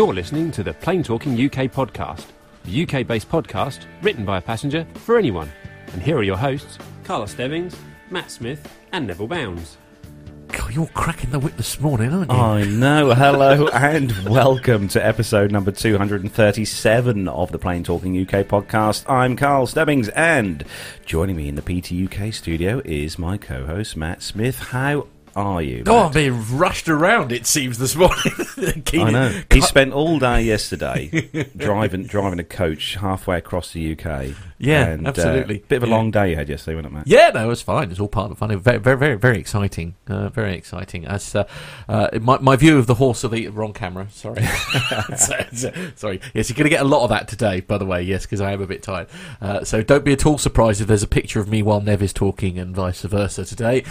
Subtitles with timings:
[0.00, 2.24] You're listening to the Plane Talking UK podcast,
[2.64, 5.52] the UK based podcast written by a passenger for anyone.
[5.92, 7.76] And here are your hosts, Carl Stebbings,
[8.08, 9.76] Matt Smith, and Neville Bounds.
[10.48, 12.38] God, you're cracking the whip this morning, aren't you?
[12.38, 13.12] I know.
[13.12, 19.04] Hello and welcome to episode number 237 of the Plane Talking UK podcast.
[19.06, 20.64] I'm Carl Stebbings and
[21.04, 24.60] joining me in the PTUK studio is my co-host Matt Smith.
[24.60, 25.84] How are you?
[25.86, 27.32] Oh, I'm being rushed around.
[27.32, 28.16] It seems this morning.
[28.92, 29.42] I know.
[29.52, 31.08] He spent all day yesterday
[31.56, 34.34] driving driving a coach halfway across the UK.
[34.62, 35.64] Yeah, and, uh, absolutely.
[35.68, 35.94] bit of a Yeah.
[35.96, 37.06] long day you had yesterday, wasn't it, Matt?
[37.06, 37.90] Yeah, no, it was fine.
[37.90, 38.54] It's all part of the fun.
[38.58, 39.94] Very, very, very, very exciting.
[40.06, 41.06] Uh, very exciting.
[41.06, 41.44] As uh,
[41.88, 44.08] uh, my, my view of the horse of the wrong camera.
[44.10, 44.42] Sorry,
[45.16, 46.20] So- so- sorry.
[46.34, 47.60] Yes, you're going to get a lot of that today.
[47.60, 49.08] By the way, yes, because I am a bit tired.
[49.40, 52.02] Uh, so don't be at all surprised if there's a picture of me while Nev
[52.02, 53.84] is talking and vice versa today.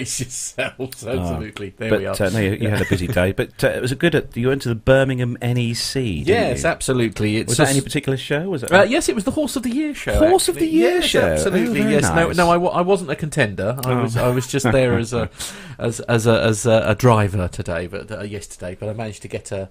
[0.00, 1.06] Uh, brace yourselves.
[1.06, 1.70] Absolutely.
[1.76, 2.12] there we are.
[2.14, 3.32] But uh, no, you, you had a busy day.
[3.40, 4.14] But uh, it was a good.
[4.14, 5.94] At, you went to the Birmingham NEC.
[5.94, 6.68] Yes, you?
[6.68, 7.36] absolutely.
[7.38, 8.48] It's Was that a- any particular show?
[8.50, 8.72] Was it?
[8.72, 10.18] Uh, yes, it was the Horse of the Year show.
[10.18, 10.66] Horse of the.
[10.66, 11.20] Year yes, show.
[11.20, 11.82] Absolutely.
[11.82, 12.02] Oh, yes.
[12.02, 12.36] No, nice.
[12.36, 13.76] no, I, wa- I wasn't a contender.
[13.84, 14.02] I Oh.
[14.02, 15.28] was I was just there as a
[15.78, 18.76] as as a as a, a driver today, but uh, yesterday.
[18.78, 19.66] But I managed to get uh,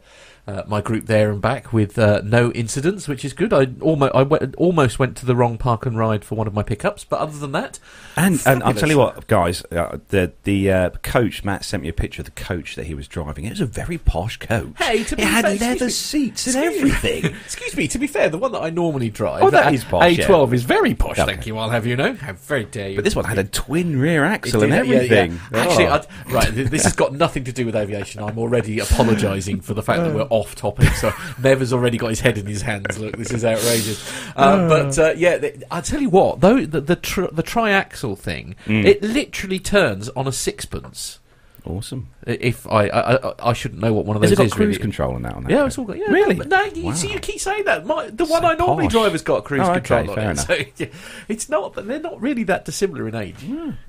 [0.50, 3.54] uh, my group there and back with uh, no incidents, which is good.
[3.54, 6.54] I almost I went, almost went to the wrong park and ride for one of
[6.54, 7.80] my pickups, but other than that,
[8.16, 11.90] And, and I'll tell you what, guys, uh, the the uh, coach Matt sent me
[11.90, 13.46] a picture of the coach that he was driving.
[13.46, 14.74] It was a very posh coach.
[14.78, 17.26] Hey, to it be had fair, excuse leather seats and everything.
[17.46, 17.88] Excuse me.
[17.88, 20.18] To be fair, the one that I normally drive, Oh, that uh, posh.
[20.18, 21.20] A12 is very posh.
[21.20, 21.26] Okay.
[21.34, 21.58] Thank you.
[21.58, 22.14] I'll have you know.
[22.14, 22.96] How very dare you.
[22.96, 25.22] but this one had a twin rear axle It and did, yeah, yeah.
[25.22, 25.40] everything.
[25.54, 25.94] Actually, Oh.
[25.94, 28.22] I'd, right, this has got nothing to do with aviation.
[28.24, 30.90] I'm already apologising for the fact that we're off topic.
[30.96, 31.12] So
[31.44, 32.98] Nev has already got his head in his hands.
[33.00, 34.00] Look, this is outrageous.
[34.36, 38.18] Uh, but uh, yeah, th- I tell you what, though the the, tr- the triaxle
[38.18, 38.86] thing, Mm.
[38.86, 41.20] it literally turns on a sixpence.
[41.66, 42.10] Awesome.
[42.26, 44.54] If I I, I, I shouldn't know what one of Has those it got is
[44.54, 44.80] cruise really.
[44.80, 45.34] control on that?
[45.36, 45.68] On that Yeah, coach?
[45.68, 45.98] it's all got.
[45.98, 46.36] Yeah, Really?
[46.36, 46.94] No, no you Wow.
[46.94, 47.86] see, you keep saying that.
[47.86, 48.92] My, the So one I normally posh.
[48.94, 50.32] drive has got cruise Oh, okay, control on fair it.
[50.32, 50.48] enough.
[50.78, 50.88] So yeah,
[51.28, 51.76] it's not.
[51.76, 53.44] They're not really that dissimilar in age.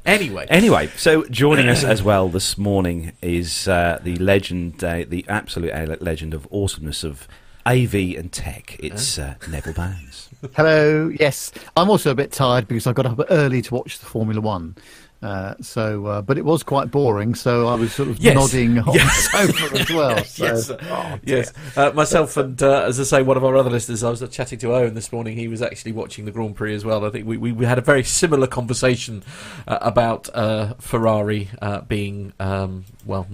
[0.06, 5.24] Anyway, Anyway, so joining us as well this morning is uh, the legend, uh, the
[5.28, 7.26] absolute legend of awesomeness of
[7.66, 8.76] AV and tech.
[8.80, 10.28] It's uh, Neville Bounds.
[10.56, 11.08] Hello.
[11.20, 14.40] Yes, I'm also a bit tired because I got up early to watch the Formula
[14.40, 14.74] One.
[15.22, 17.34] Uh, so, uh, but it was quite boring.
[17.34, 18.34] So I was sort of Yes.
[18.34, 19.28] nodding on Yes.
[19.32, 20.24] the sofa as well.
[20.24, 21.52] So, yes, oh, yes.
[21.76, 24.58] Uh, myself and, uh, as I say, one of our other listeners, I was chatting
[24.60, 25.36] to Owen this morning.
[25.36, 27.04] He was actually watching the Grand Prix as well.
[27.04, 29.22] I think we, we, we had a very similar conversation
[29.68, 33.26] uh, about uh, Ferrari uh, being, um, well,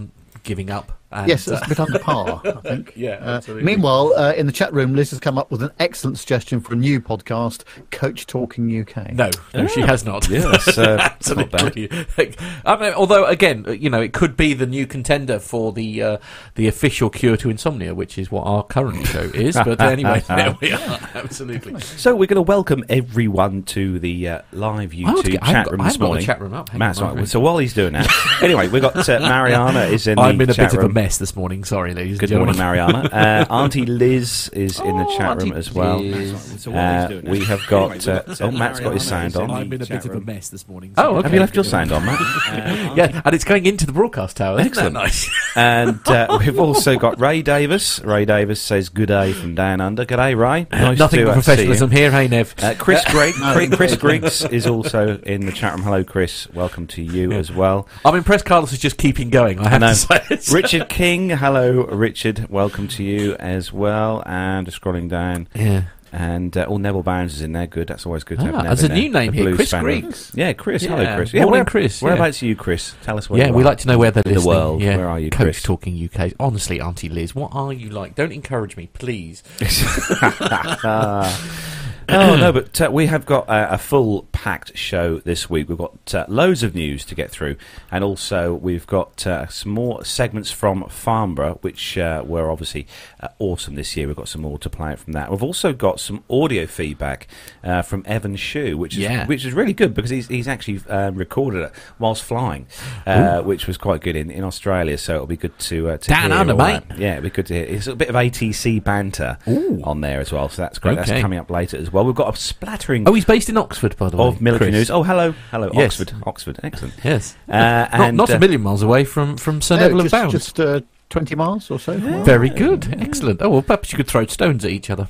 [0.43, 0.93] giving up.
[1.13, 2.93] And, Yes, uh, it's a bit under par, I think.
[2.97, 3.65] Yeah, Uh, absolutely.
[3.65, 6.75] meanwhile, uh, in the chat room, Liz has come up with an excellent suggestion for
[6.75, 7.63] a new podcast,
[7.93, 9.13] Coach Talking UK.
[9.13, 10.29] no, no, she has not.
[10.29, 11.63] Yeah, that's, uh, that's not bad.
[11.77, 12.35] Absolutely.
[12.67, 16.03] I mean, although again, uh, you know, it could be the new contender for the
[16.03, 16.19] uh,
[16.57, 19.55] the official cure to insomnia, which is what our current show is.
[19.55, 20.99] But anyway, there we are.
[21.15, 21.81] Absolutely.
[21.81, 25.43] So we're going to welcome everyone to the uh, live I want to YouTube get-
[25.43, 26.27] I haven't chat got- room I this haven't got the morning.
[26.27, 26.69] chat room up.
[26.71, 27.29] Hang Matt's right.
[27.29, 28.09] So while he's doing that,
[28.43, 30.96] anyway, we've got uh, Mariana is in I'm the in a chat bit room.
[30.97, 31.65] Of a mess this morning.
[31.65, 33.11] Sorry, ladies Good and morning, gentlemen.
[33.13, 33.47] Mariana.
[33.51, 35.99] Uh, Auntie Liz is in the Oh, chat room Auntie as well.
[36.01, 36.63] Liz.
[36.63, 38.07] So Uh, we have got.
[38.07, 39.51] Uh, oh, Matt's got his sound on.
[39.51, 40.25] I'm in a chat bit of a room.
[40.27, 40.93] mess this morning.
[40.97, 41.23] Oh, Sorry.
[41.23, 42.21] have you left your sound on, Matt?
[42.97, 44.59] Yeah, and it's going into the broadcast tower.
[44.61, 44.95] Isn't Excellent.
[44.95, 45.31] that nice?
[45.57, 48.01] And uh, we've also got Ray Davis.
[48.05, 50.05] Ray Davis says good day from down under.
[50.05, 50.67] Good day, Ray.
[50.71, 51.57] Nice Nothing to, but uh, see you.
[51.57, 52.11] professionalism here.
[52.11, 52.55] Hey, Nev.
[52.59, 55.83] Uh, Chris Greg, Chris, Chris Griggs is also in the chat room.
[55.83, 56.49] Hello, Chris.
[56.53, 57.89] Welcome to you as well.
[58.05, 58.45] I'm impressed.
[58.45, 59.59] Carlos is just keeping going.
[59.59, 59.89] I have know.
[59.95, 60.55] to say.
[60.55, 61.31] Richard King.
[61.31, 62.49] Hello, Richard.
[62.49, 64.23] Welcome to you as well.
[64.27, 65.49] And just scrolling down.
[65.55, 65.85] Yeah.
[66.13, 67.67] And uh, all Neville Bounds is in there.
[67.67, 67.89] Good.
[67.89, 68.97] That's always good to Ah, Nev there's a there.
[68.97, 69.83] new name The here, Chris fan.
[69.83, 70.33] Griggs.
[70.35, 70.83] Yeah, Chris.
[70.85, 71.17] Hello, Yeah.
[71.17, 71.33] Chris.
[71.35, 72.07] Yeah, Morning, where, Chris, yeah.
[72.07, 72.95] Whereabouts are you, Chris?
[73.03, 74.81] Tell us where Yeah, we like to know where they're In the world.
[74.81, 74.97] Yeah.
[74.97, 75.63] Where are you, Coach Chris?
[75.63, 76.33] Talking UK.
[76.41, 78.15] Honestly, Auntie Liz, what are you like?
[78.15, 79.43] Don't encourage me, please.
[82.09, 85.69] oh no, but uh, we have got uh, a full packed show this week.
[85.69, 87.57] We've got uh, loads of news to get through,
[87.91, 92.87] and also we've got uh, some more segments from Farnborough, which uh, were obviously
[93.21, 94.07] uh, awesome this year.
[94.07, 95.31] We've got some more to play out from that.
[95.31, 97.27] We've also got some audio feedback
[97.65, 99.27] uh, from Evan Shue, which is Yeah.
[99.27, 100.79] which is really good because he's he's actually
[101.13, 102.67] recorded it whilst flying,
[103.07, 104.99] uh, which was quite good in, in Australia.
[104.99, 106.83] So it'll be good to uh, to Down under, mate.
[106.97, 107.65] Yeah, it'll be good to hear.
[107.65, 109.81] It's a bit of ATC banter Ooh.
[109.85, 110.99] on there as well, so that's great.
[110.99, 111.11] Okay.
[111.11, 111.96] That's coming up later as well.
[112.05, 114.25] We've got a splattering Oh, he's based in Oxford, by the way.
[114.27, 114.81] of military Chris.
[114.81, 114.91] news.
[114.91, 116.01] Oh, hello, hello, Yes.
[116.01, 116.95] Oxford, Oxford, excellent.
[117.05, 117.37] Yes.
[117.49, 120.05] Uh, not and not uh, a million miles away from, from Sir No, Neville and
[120.11, 120.33] just, Bounds.
[120.33, 121.97] just uh, 20 miles or so.
[122.25, 122.95] Very good.
[123.01, 123.41] Excellent.
[123.43, 125.09] Oh, well, perhaps you could throw stones at each other.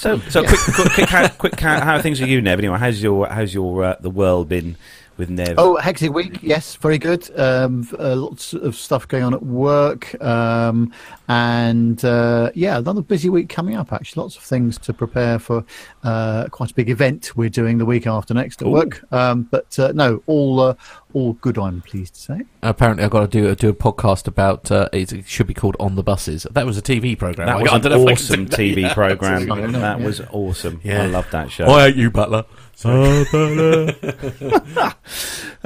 [0.00, 2.58] So, so quick, quick, quick, how, quick how, how are things with you, Nev?
[2.58, 4.76] Anyway, how's your how's your uh, the world been
[5.16, 5.54] with Nev.
[5.58, 6.38] Oh, hectic week.
[6.42, 7.28] Yes, very good.
[7.38, 10.92] Um, uh, lots of stuff going on at work, um,
[11.28, 13.92] and uh, yeah, another busy week coming up.
[13.92, 15.64] Actually, lots of things to prepare for.
[16.02, 18.72] Uh, quite a big event we're doing the week after next at Ooh.
[18.72, 19.02] work.
[19.12, 20.74] Um, but uh, no, all uh,
[21.14, 21.58] all good.
[21.58, 22.40] I'm pleased to say.
[22.62, 24.70] Apparently, I've got to do do a podcast about.
[24.70, 26.46] Uh, it should be called On the Buses.
[26.50, 27.46] That was a TV program.
[27.46, 28.46] that I- was an don't know if I can awesome.
[28.46, 29.46] TV program.
[29.72, 30.04] That Yeah.
[30.06, 30.80] was awesome.
[30.84, 31.02] Yeah.
[31.02, 31.66] I love that show.
[31.66, 32.44] I hate you, Butler.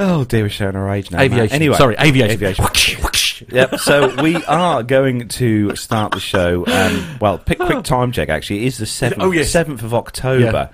[0.01, 1.19] Oh dear, we're showing our age now.
[1.19, 1.33] Matt.
[1.33, 1.55] Aviation.
[1.57, 2.31] Anyway, sorry, aviation.
[2.31, 2.65] Aviation.
[2.65, 3.43] Whoosh, whoosh.
[3.51, 3.81] yep.
[3.81, 6.65] So we are going to start the show.
[6.67, 8.29] Um, well, pick quick time check.
[8.29, 9.21] Actually, it is the seventh.
[9.21, 9.51] Oh, yes.
[9.51, 10.71] seventh of October,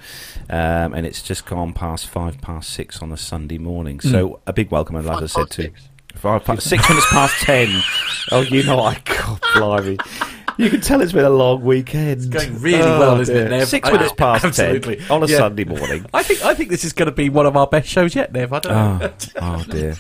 [0.51, 3.99] um, and it's just gone past five past six on a Sunday morning.
[4.01, 5.89] So a big welcome, and as I said past to six.
[6.17, 7.83] five past six minutes past ten.
[8.31, 9.97] Oh, you know, I God, blimey.
[10.57, 12.11] You can tell it's been a long weekend.
[12.13, 13.67] It's going really well, isn't it, Nev?
[13.69, 14.97] Six I- minutes past absolutely.
[14.97, 15.39] ten on a Yeah.
[15.39, 16.07] Sunday morning.
[16.15, 18.33] I think I think this is going to be one of our best shows yet,
[18.33, 18.53] Nev.
[18.53, 19.13] I don't know.
[19.41, 19.97] Oh, oh dear.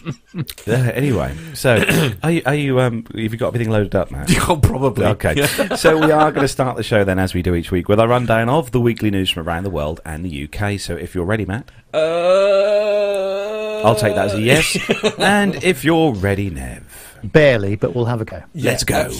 [0.66, 1.82] Yeah, anyway, so
[2.22, 2.80] are you, are you?
[2.80, 4.30] Um, have you got everything loaded up, Matt?
[4.48, 5.06] Oh, probably.
[5.06, 5.74] Okay, Yeah.
[5.76, 7.98] so we are going to start the show then, as we do each week, with
[7.98, 10.78] a rundown of the weekly news from around the world and the UK.
[10.78, 14.76] So if you're ready, Matt, Uh, I'll take that as a yes.
[15.18, 18.42] and if you're ready, Nev, Barely, but we'll have a go.
[18.54, 19.10] let's go.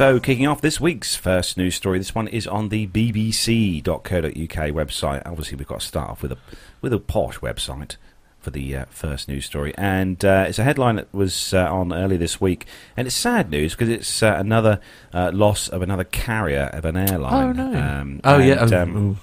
[0.00, 4.00] So, kicking off this week's first news story, this one is on the BBC.co.uk
[4.32, 5.22] website.
[5.26, 6.38] Obviously, we've got to start off with a
[6.80, 7.96] with a posh website
[8.40, 11.92] for the uh, first news story, and uh, it's a headline that was uh, on
[11.92, 12.66] earlier this week,
[12.96, 14.80] and it's sad news because it's uh, another
[15.12, 17.60] uh, loss of another carrier of an airline.
[17.60, 17.78] Oh, no.
[17.80, 18.62] Um, Oh, yeah.
[18.62, 19.18] and, oh, um,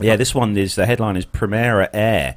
[0.00, 2.34] yeah, this one is the headline is Primera Air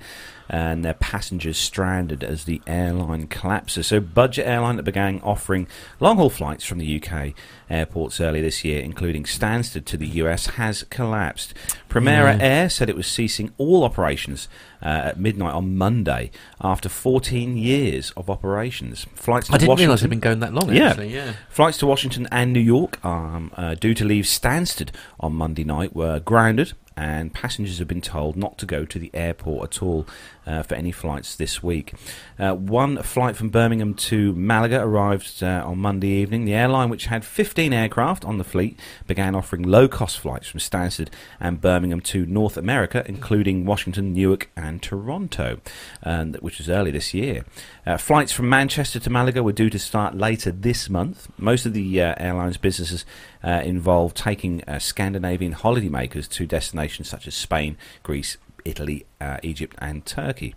[0.50, 3.88] and their passengers stranded as the airline collapses.
[3.88, 5.68] So, budget airline that began offering
[6.00, 7.34] long haul flights from the UK
[7.69, 11.54] airports earlier this year, including Stansted to the US, has collapsed.
[11.90, 12.44] Primera Yeah.
[12.44, 14.48] Air said it was ceasing all operations
[14.81, 16.30] uh, at midnight on Monday
[16.62, 19.06] after 14 years of operations.
[19.16, 19.86] Flights to I didn't Washington.
[19.88, 20.74] realise it'd been going that long.
[20.74, 20.90] Yeah.
[20.90, 21.34] Actually, yeah.
[21.50, 25.95] Flights to Washington and New York um, uh, due to leave Stansted on Monday night
[25.95, 30.06] were grounded, and passengers have been told not to go to the airport at all
[30.45, 31.94] uh, for any flights this week.
[32.40, 36.45] Uh, one flight from Birmingham to Malaga arrived uh, on Monday evening.
[36.45, 40.60] The airline, which had 15 aircraft on the fleet, began offering low cost flights from
[40.60, 41.10] Stansted
[41.40, 45.60] and Birmingham to North America, including Washington, Newark, and Toronto,
[46.01, 47.45] and, which was early this year.
[47.86, 51.28] Uh, flights from Manchester to Malaga were due to start later this month.
[51.38, 53.06] Most of the uh, airline's businesses
[53.44, 60.56] involve taking Scandinavian holidaymakers to destinations such as Spain, Greece, Italy, uh, Egypt, and Turkey.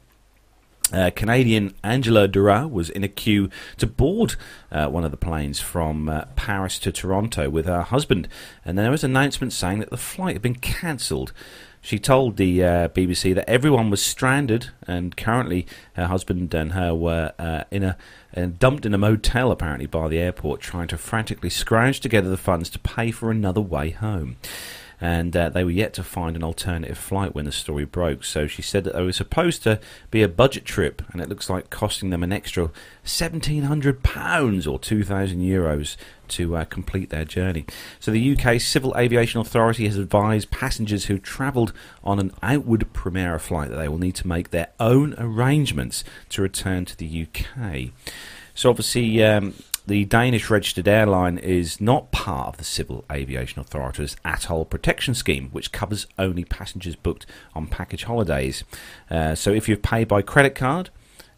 [0.92, 4.36] Uh, Canadian Angela Dura was in a queue to board
[4.70, 8.28] uh, one of the planes from uh, Paris to Toronto with her husband,
[8.64, 11.32] and there was an announcement saying that the flight had been cancelled.
[11.80, 16.94] She told the uh, BBC that everyone was stranded, and currently her husband and her
[16.94, 17.96] were uh, in a
[18.36, 22.36] uh, dumped in a motel apparently by the airport, trying to frantically scrounge together the
[22.36, 24.36] funds to pay for another way home
[25.00, 28.24] and uh, they were yet to find an alternative flight when the story broke.
[28.24, 29.78] So she said that they were supposed to
[30.10, 32.70] be a budget trip, and it looks like costing them an extra
[33.04, 35.96] seventeen hundred pounds or two thousand euros
[36.28, 37.66] to uh, complete their journey.
[38.00, 41.72] So the UK Civil Aviation Authority has advised passengers who travelled
[42.02, 46.42] on an outward Primera flight that they will need to make their own arrangements to
[46.42, 47.90] return to the UK.
[48.54, 49.22] So obviously.
[49.22, 49.54] Um,
[49.86, 55.48] the Danish registered airline is not part of the Civil Aviation Authority's ATOL Protection Scheme,
[55.50, 57.24] which covers only passengers booked
[57.54, 58.64] on package holidays.
[59.10, 60.90] Uh, so if you've paid by credit card,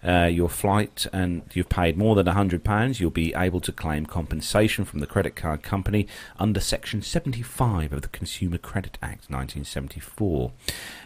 [0.07, 4.85] uh, your flight and you've paid more than £100, you'll be able to claim compensation
[4.85, 6.07] from the credit card company
[6.39, 10.53] under Section 75 of the Consumer Credit Act 1974.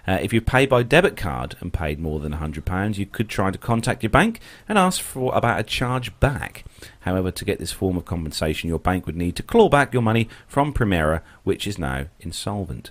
[0.07, 3.51] Uh, if you paid by debit card and paid more than £100, you could try
[3.51, 6.65] to contact your bank and ask for about a charge back.
[7.01, 10.03] However, to get this form of compensation, your bank would need to claw back your
[10.03, 12.91] money from Primera, which is now insolvent.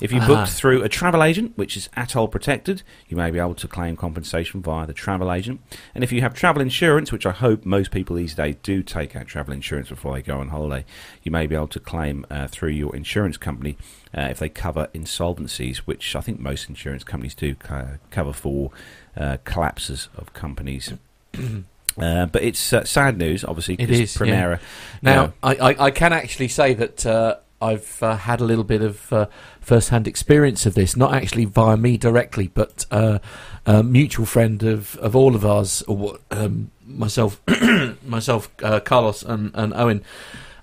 [0.00, 0.26] If you Ah.
[0.26, 3.96] booked through a travel agent, which is ATOL protected, you may be able to claim
[3.96, 5.60] compensation via the travel agent.
[5.94, 9.16] And if you have travel insurance, which I hope most people these days do take
[9.16, 10.84] out travel insurance before they go on holiday,
[11.22, 13.76] you may be able to claim uh, through your insurance company
[14.16, 18.70] uh, if they cover insolvencies, which I think most insurance companies do co- cover for
[19.16, 20.92] uh, collapses of companies.
[21.98, 24.58] Uh, but it's uh, sad news, obviously, It because is, yeah.
[25.02, 28.64] Now, know, I, I, I can actually say that uh, I've uh, had a little
[28.64, 29.26] bit of uh,
[29.60, 33.20] first-hand experience of this, not actually via me directly, but uh,
[33.66, 37.40] a mutual friend of, of all of ours, or um, myself,
[38.04, 40.02] myself, uh, Carlos, and, and Owen,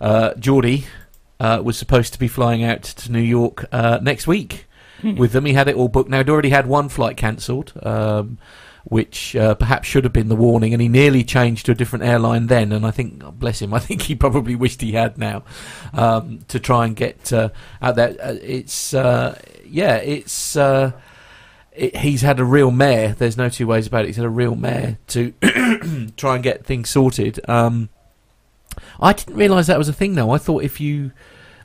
[0.02, 0.86] uh, Geordie,
[1.40, 4.66] uh, was supposed to be flying out to New York uh, next week
[5.02, 5.46] with them.
[5.46, 6.10] He had it all booked.
[6.10, 7.72] Now he'd already had one flight cancelled.
[7.82, 8.38] Um,
[8.90, 12.04] which uh, perhaps should have been the warning, and he nearly changed to a different
[12.04, 12.72] airline then.
[12.72, 15.44] And I think, bless him, I think he probably wished he had now
[15.94, 17.50] um, to try and get uh,
[17.82, 18.16] out there.
[18.22, 20.92] Uh, it's uh, yeah, it's uh,
[21.72, 23.14] it, he's had a real mare.
[23.14, 24.08] There's no two ways about it.
[24.08, 25.32] He's had a real mare to
[26.18, 27.40] try and get things sorted.
[27.48, 27.90] Um,
[29.00, 30.16] I didn't realise that was a thing.
[30.16, 30.32] though.
[30.32, 31.12] I thought if you,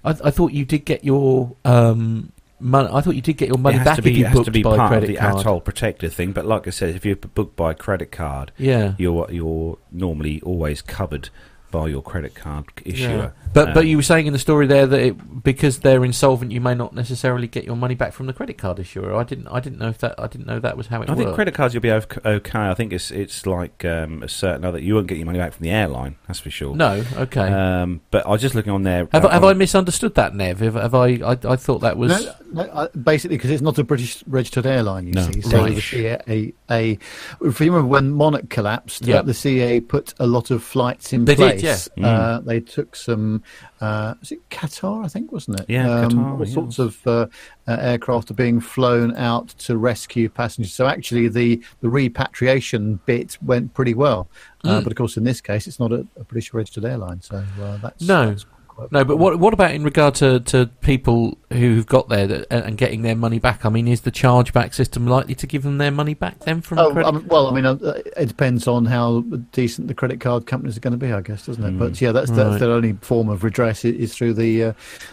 [0.05, 2.89] I, I thought you did get your um, money.
[2.93, 4.51] I thought you did get your money back be, if you it has booked to
[4.53, 5.47] be by part credit of the card.
[5.47, 6.33] ATOL protector thing.
[6.33, 8.95] But like I said, if you book by credit card, Yeah.
[8.99, 11.31] you're you're normally always covered
[11.71, 13.33] by your credit card issuer.
[13.55, 13.65] Yeah.
[13.65, 16.53] But but Um, you were saying in the story there that it, because they're insolvent,
[16.53, 19.15] you may not necessarily get your money back from the credit card issuer.
[19.15, 21.13] I didn't I didn't know if that I didn't know that was how it I
[21.13, 21.19] worked.
[21.25, 22.59] think credit cards you'll be okay.
[22.61, 24.79] I think it's it's like um, a certain other.
[24.79, 26.17] You won't get your money back from the airline.
[26.27, 26.75] That's for sure.
[26.75, 27.49] No, okay.
[27.53, 29.09] Um, but I was just looking on there.
[29.13, 30.61] have, uh, I have on- I misunderstood that, Nev?
[30.61, 31.39] Have, have I, I?
[31.45, 35.07] I thought that was No, no, uh, basically, because it's not a British registered airline,
[35.07, 35.23] you No.
[35.31, 35.41] see.
[35.43, 35.75] So Right.
[35.75, 36.99] the CAA, a,
[37.43, 39.17] if you remember when Monarch collapsed, Yeah.
[39.19, 41.89] uh, the CAA put a lot of flights in They did, place.
[41.97, 42.07] yeah.
[42.09, 43.43] Uh, they took some,
[43.81, 45.67] uh, was it Qatar, I think, wasn't it?
[45.69, 46.55] Yeah, um, Qatar, All yeah.
[46.55, 47.27] sorts of uh,
[47.67, 50.73] uh, aircraft are being flown out to rescue passengers.
[50.73, 54.29] So actually, the, the repatriation bit went pretty well.
[54.65, 54.85] Uh, Mm.
[54.85, 57.21] but of course, in this case, it's not a, a British registered airline.
[57.21, 58.03] So uh, that's.
[58.09, 58.31] No.
[58.31, 58.47] that's
[58.91, 59.05] no.
[59.05, 62.79] But what what about in regard to, to people who've got there that, and and
[62.79, 63.65] getting their money back?
[63.65, 66.79] I mean, is the chargeback system likely to give them their money back then from
[66.79, 67.09] Oh, credit?
[67.09, 67.77] um, well, I mean, uh,
[68.17, 69.21] it depends on how
[69.53, 71.75] decent the credit card companies are going to be, I guess, doesn't it?
[71.75, 71.79] Mm.
[71.79, 72.61] But yeah, that's that's Right.
[72.61, 74.73] their only form of redress is through the uh,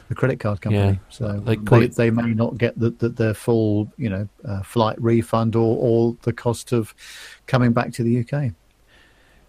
[0.10, 0.84] the credit card company.
[0.84, 0.96] Yeah.
[1.10, 4.62] So They they, call they, may not get the, the, their full, you know, uh,
[4.64, 6.94] flight refund or, or the cost of
[7.48, 8.54] coming back to the UK.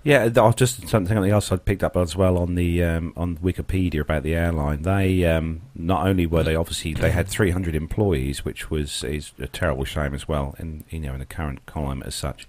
[0.05, 3.37] Yeah, th- oh, just something else I picked up as well on the um, on
[3.39, 4.83] Wikipedia about the airline.
[4.83, 9.47] They um, not only were they obviously they had 300 employees, which was is a
[9.47, 12.49] terrible shame as well, in you know in the current climate as such.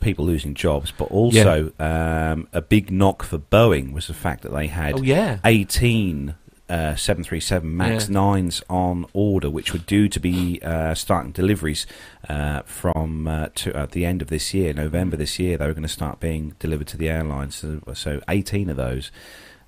[0.00, 4.52] People losing jobs, but also um, a big knock for Boeing was the fact that
[4.52, 5.38] they had oh yeah.
[5.44, 6.34] 18
[6.68, 8.14] uh, 737 MAX Yeah.
[8.16, 11.86] 9s on order, which were due to be uh, starting deliveries
[12.28, 15.58] uh, from uh, to, at the end of this year, November this year.
[15.58, 17.56] They were going to start being delivered to the airlines.
[17.56, 19.10] So, so 18 of those,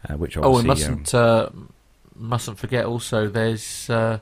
[0.09, 1.51] uh, which Oh, we um, mustn't uh,
[2.15, 2.87] mustn't forget.
[2.87, 4.21] Also, there's uh,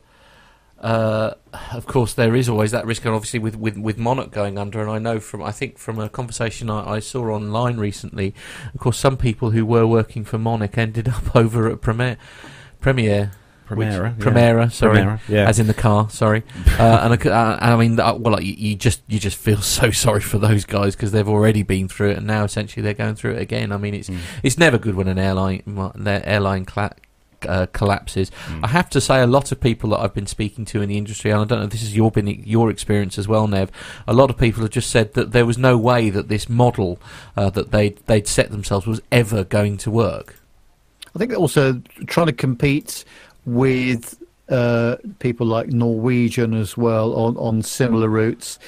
[0.80, 1.34] uh,
[1.72, 4.82] of course there is always that risk, and obviously with, with, with Monarch going under.
[4.82, 8.34] And I know from I think from a conversation I, I saw online recently,
[8.74, 12.18] of course some people who were working for Monarch ended up over at Premier
[12.84, 13.32] Premier
[13.66, 14.32] Primera, which- yeah.
[14.32, 14.98] Primera, sorry.
[14.98, 15.48] Primera, yeah.
[15.48, 16.42] As in the car, sorry,
[16.78, 19.38] uh, and, I, uh, and I mean, uh, well, like, you, you just you just
[19.38, 22.82] feel so sorry for those guys because they've already been through it, and now essentially
[22.82, 23.72] they're going through it again.
[23.72, 24.18] I mean, it's Mm.
[24.42, 25.62] it's never good when an airline
[25.94, 26.92] their airline cla-
[27.48, 28.30] uh, collapses.
[28.48, 28.64] Mm.
[28.64, 30.98] I have to say, a lot of people that I've been speaking to in the
[30.98, 33.70] industry, and I don't know if this is your been your experience as well, Nev.
[34.06, 36.98] A lot of people have just said that there was no way that this model
[37.34, 40.36] uh, that they they'd set themselves was ever going to work.
[41.14, 43.04] I think also trying to compete
[43.44, 48.58] with uh, people like Norwegian as well on, on similar routes.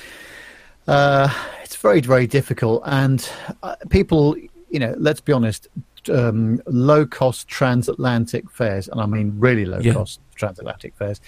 [0.87, 1.29] Uh,
[1.63, 2.83] it's very, very difficult.
[2.87, 3.29] And
[3.63, 4.37] uh, people,
[4.71, 5.69] you know, let's be honest,
[6.09, 9.95] um, low cost transatlantic fares, and I mean really low Yeah.
[9.95, 11.21] cost transatlantic fares,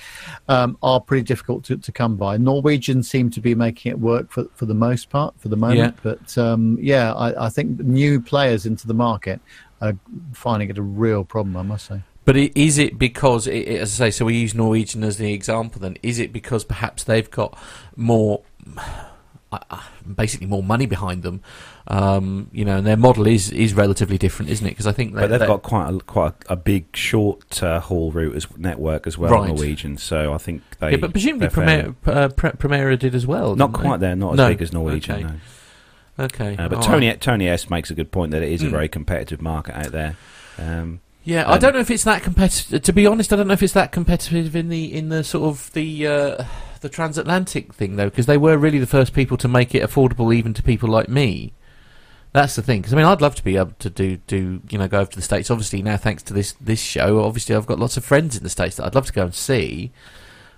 [0.48, 2.36] um, are pretty difficult to, to come by.
[2.36, 5.96] Norwegian seem to be making it work for, for the most part, for the moment.
[5.96, 6.00] Yeah.
[6.02, 9.40] But um, yeah, I, I think new players into the market
[9.80, 9.94] are
[10.32, 12.00] finding it a real problem, I must say.
[12.24, 15.32] But is it because, i- i- as I say, so we use Norwegian as the
[15.32, 15.80] example?
[15.80, 17.56] Then is it because perhaps they've got
[17.96, 18.42] more,
[19.50, 19.80] uh, uh,
[20.14, 21.40] basically more money behind them?
[21.86, 24.70] Um, you know, and their model is is relatively different, isn't it?
[24.72, 27.80] Because I think they, But they've got quite a, quite a, a big short uh,
[27.80, 29.48] haul route as network as well, Right.
[29.48, 29.96] Norwegian.
[29.96, 30.90] So I think they.
[30.90, 33.56] yeah, but presumably they're Primera, uh, Pre- Primera did as well.
[33.56, 33.88] not didn't they?
[33.88, 34.48] quite there, not as No.
[34.50, 35.14] big as Norwegian.
[35.14, 35.24] Okay.
[35.24, 35.32] No.
[36.18, 37.20] Okay, Uh, but all Tony right.
[37.20, 38.70] Tony S makes a good point that it is a Mm.
[38.70, 40.16] very competitive market out there.
[40.58, 42.80] Um, Yeah, I Um, don't know if it's that competitive.
[42.82, 45.44] To be honest, I don't know if it's that competitive in the in the sort
[45.48, 46.44] of the uh,
[46.80, 50.34] the transatlantic thing though, because they were really the first people to make it affordable
[50.34, 51.52] even to people like me.
[52.32, 52.80] That's the thing.
[52.80, 55.10] Because I mean, I'd love to be able to do do you know go over
[55.10, 55.50] to the states.
[55.50, 58.48] Obviously, now thanks to this this show, obviously I've got lots of friends in the
[58.48, 59.92] states that I'd love to go and see.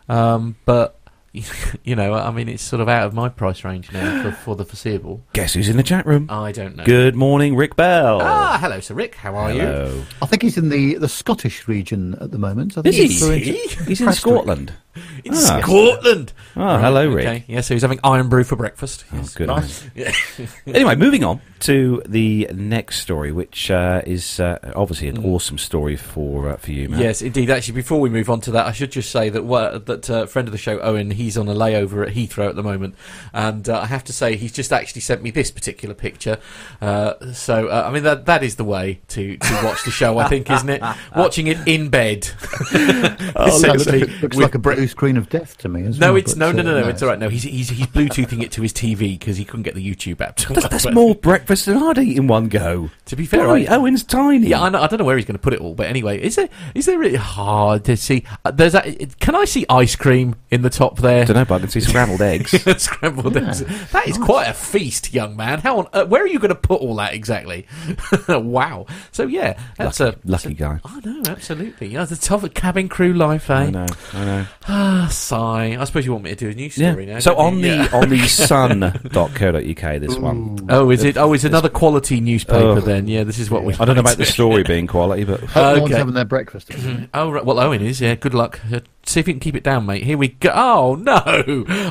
[0.08, 0.99] Um, but
[1.84, 4.56] you know, I mean, it's sort of out of my price range now for, for
[4.56, 5.22] the foreseeable.
[5.32, 6.26] Guess who's in the chat room?
[6.28, 6.84] I don't know.
[6.84, 8.20] Good morning, Rick Bell.
[8.20, 9.14] Ah, hello, Sir Rick.
[9.14, 10.04] How are you?
[10.20, 12.76] I think he's in the, the Scottish region at the moment.
[12.76, 14.72] I think Is he's flew into- He's in Scotland.
[15.24, 15.60] In Ah.
[15.62, 16.32] Scotland.
[16.56, 17.24] Oh, hello, Rick.
[17.24, 19.04] Okay, yeah, so he's having Irn-Bru for breakfast.
[19.12, 19.34] Oh, Yes.
[19.34, 19.46] good.
[19.46, 19.84] Nice.
[20.66, 25.94] anyway, moving on to the next story, which uh, is uh, obviously an awesome story
[25.94, 27.00] for uh, for you, Matt.
[27.02, 27.50] Yes, indeed.
[27.50, 30.26] Actually, before we move on to that, I should just say that wha- that uh,
[30.26, 32.94] friend of the show, Owen, he's on a layover at Heathrow at the moment,
[33.32, 36.38] and uh, I have to say he's just actually sent me this particular picture.
[36.80, 40.18] Uh, so, uh, I mean, that that is the way to, to watch the show,
[40.18, 40.82] I think, isn't it?
[41.16, 42.28] Watching it in bed.
[43.36, 45.82] Oh, Essentially, looks, looks with- like a blue screen of death to me.
[45.82, 46.88] No, well, it's but, no, no, uh, no, no.
[46.88, 47.18] It's all right.
[47.18, 50.20] No, he's he's he's bluetoothing it to his TV because he couldn't get the YouTube
[50.20, 50.36] app.
[50.36, 52.90] To That's, that's But more breakfast than I'd eat in one go.
[53.06, 54.48] To be fair, I, Owen's tiny.
[54.48, 56.20] Yeah, I, know, I don't know where he's going to put it all, but anyway,
[56.20, 58.24] is there is there really hard to see?
[58.44, 59.18] Uh, there's that.
[59.20, 61.09] Can I see ice cream in the top there?
[61.24, 62.50] Don't know, but I can see scrambled eggs.
[62.82, 63.48] Scrambled Yeah.
[63.48, 63.60] eggs.
[63.92, 65.58] That is quite a feast, young man.
[65.60, 65.88] How on?
[65.92, 67.66] Uh, where are you going to put all that exactly?
[68.28, 68.86] wow.
[69.12, 70.80] So yeah, that's lucky, a lucky guy.
[70.84, 71.88] I know, absolutely.
[71.88, 73.54] Yeah, the tough cabin crew life, eh?
[73.54, 74.46] I know, I know.
[74.68, 75.76] Ah, sigh.
[75.78, 77.18] I suppose you want me to do a news story now.
[77.18, 77.62] So don't on you?
[77.62, 77.88] the Yeah.
[77.92, 80.66] on the sun.co.uk, this one.
[80.68, 81.16] Oh, is it?
[81.16, 82.80] Oh, it's another quality newspaper Oh.
[82.80, 83.06] then.
[83.08, 83.74] Yeah, this is what we.
[83.74, 85.98] I don't know about the story being quality, but Hope no one's Okay.
[85.98, 86.70] having their breakfast.
[87.14, 87.44] Oh, right.
[87.44, 88.00] well, Owen is.
[88.00, 88.60] Yeah, good luck.
[89.04, 90.02] See if you can keep it down, mate.
[90.04, 90.52] Here we go.
[90.54, 91.14] Oh no,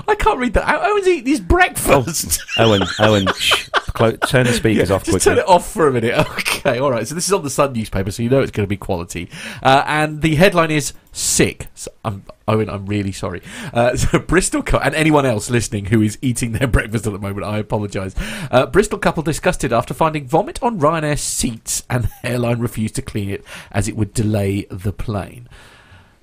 [0.08, 0.66] I can't read that.
[0.68, 2.40] Oh, Owen's eating his breakfast.
[2.58, 5.32] Owen, Owen, shh, clo- turn the speakers Yeah, off just quickly.
[5.32, 6.14] turn it off for a minute.
[6.60, 7.08] Okay, all right.
[7.08, 9.30] So this is on the Sun newspaper, so you know it's going to be quality.
[9.64, 13.42] Uh, and the headline is "Sick." So, I'm, Owen, I'm really sorry.
[13.74, 17.20] Uh, so Bristol co- and anyone else listening who is eating their breakfast at the
[17.20, 18.14] moment, I apologise.
[18.52, 23.02] Uh, Bristol couple disgusted after finding vomit on Ryanair seats, and the airline refused to
[23.02, 25.48] clean it as it would delay the plane.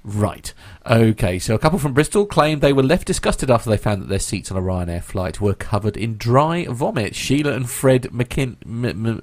[0.06, 0.54] Right.
[0.88, 1.40] Okay.
[1.40, 4.20] So a couple from Bristol claimed they were left disgusted after they found that their
[4.20, 7.16] seats on a Ryanair flight were covered in dry vomit.
[7.16, 9.22] Sheila and Fred McKin- M- M-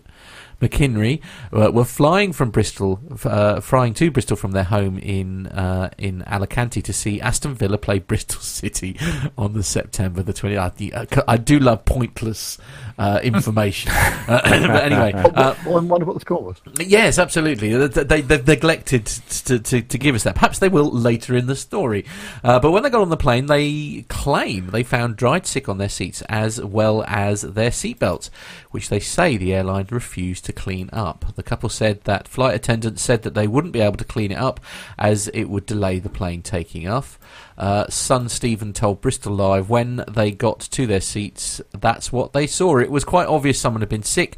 [0.62, 1.22] McKinry
[1.54, 6.22] uh, were flying from Bristol, uh, flying to Bristol from their home in uh, in
[6.24, 8.98] Alicante to see Aston Villa play Bristol City
[9.38, 10.94] on the September the 20th.
[10.94, 12.58] I, I do love pointless
[12.98, 13.92] uh, information.
[14.24, 16.56] Uh, but anyway, uh, I wonder what the score was.
[16.80, 17.76] Yes, absolutely.
[17.88, 20.36] They, they, they've neglected to, to, to give us that.
[20.36, 22.06] Perhaps they will later in the story.
[22.42, 25.78] Uh, but when they got on the plane, they claim they found dried sick on
[25.78, 28.30] their seats as well as their seatbelts,
[28.72, 31.26] which they say the airline refused to clean up.
[31.36, 34.38] The couple said that flight attendants said that they wouldn't be able to clean it
[34.38, 34.62] up
[34.98, 37.20] as it would delay the plane taking off.
[37.58, 42.48] Uh, son Stephen told Bristol Live when they got to their seats, that's what they
[42.48, 42.78] saw.
[42.78, 44.38] It was quite obvious someone had been sick.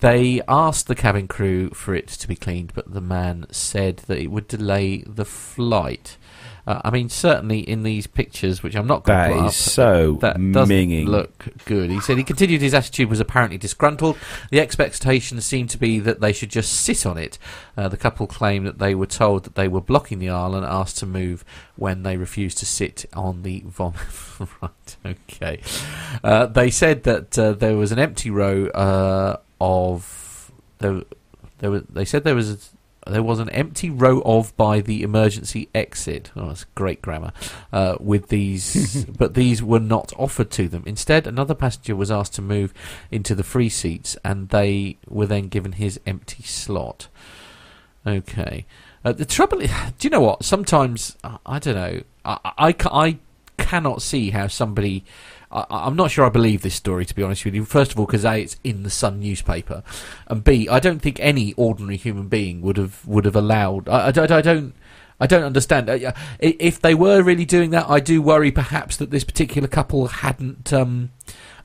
[0.00, 4.18] They asked the cabin crew for it to be cleaned, but the man said that
[4.18, 6.16] it would delay the flight.
[6.66, 10.14] Uh, I mean, certainly in these pictures, which I'm not going to put up, so
[10.20, 11.06] that doesn't minging.
[11.06, 11.90] look good.
[11.90, 14.16] He said he continued his attitude was apparently disgruntled.
[14.50, 17.38] The expectation seemed to be that they should just sit on it.
[17.76, 20.64] Uh, the couple claimed that they were told that they were blocking the aisle and
[20.64, 21.44] asked to move
[21.76, 24.00] when they refused to sit on the vomit.
[24.62, 25.60] right, okay.
[26.22, 31.02] Uh, they said that uh, there was an empty row uh, of there.
[31.58, 32.73] There was, they said there was
[33.06, 36.30] there was an empty row of by the emergency exit.
[36.36, 37.32] Oh, that's great grammar.
[37.72, 40.82] Uh, with these, but these were not offered to them.
[40.86, 42.72] Instead, another passenger was asked to move
[43.10, 47.08] into the free seats, and they were then given his empty slot.
[48.06, 48.66] Okay.
[49.04, 50.44] Uh, the trouble, is, do you know what?
[50.44, 52.02] Sometimes I, don't know.
[52.24, 53.18] I, I, I
[53.58, 55.04] cannot see how somebody.
[55.54, 57.64] I, I'm not sure I believe this story, to be honest with you.
[57.64, 59.82] First of all, because a it's in the Sun newspaper,
[60.26, 63.88] and b I don't think any ordinary human being would have would have allowed.
[63.88, 64.74] I, I, don't- I don't.
[65.20, 65.88] I don't understand.
[65.88, 66.10] Uh,
[66.42, 70.08] i- If they were really doing that, I do worry perhaps that this particular couple
[70.08, 71.10] hadn't um,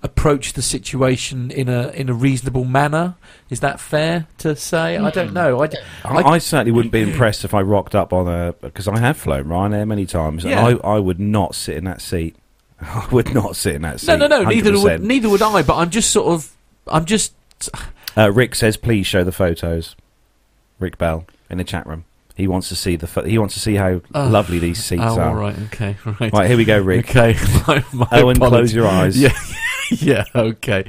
[0.03, 3.15] approached the situation in a in a reasonable manner.
[3.49, 4.97] Is that fair to say?
[4.97, 5.63] I don't know.
[5.63, 5.69] I
[6.05, 9.45] I certainly wouldn't be impressed if I rocked up on a because I have flown
[9.45, 10.65] Ryanair many times, Yeah.
[10.67, 12.35] and I, I would not sit in that seat.
[12.81, 14.07] I would not sit in that seat.
[14.07, 14.43] no, no, no.
[14.43, 14.83] Neither 100%.
[14.83, 15.63] would neither would I.
[15.63, 16.51] But I'm just sort of.
[16.87, 17.33] I'm just.
[18.15, 19.95] Uh, Rick says, "Please show the photos."
[20.79, 22.05] Rick Bell in the chat room.
[22.35, 23.07] He wants to see the.
[23.23, 24.27] He wants to see how Oh.
[24.27, 25.29] lovely these seats oh, are.
[25.29, 25.55] all right.
[25.73, 25.97] Okay.
[26.19, 26.31] Right.
[26.31, 27.09] Right, here we go, Rick.
[27.09, 27.35] Okay.
[27.67, 29.19] my, my Owen, close your eyes.
[29.21, 29.33] Yeah.
[29.91, 30.23] yeah.
[30.33, 30.85] Okay,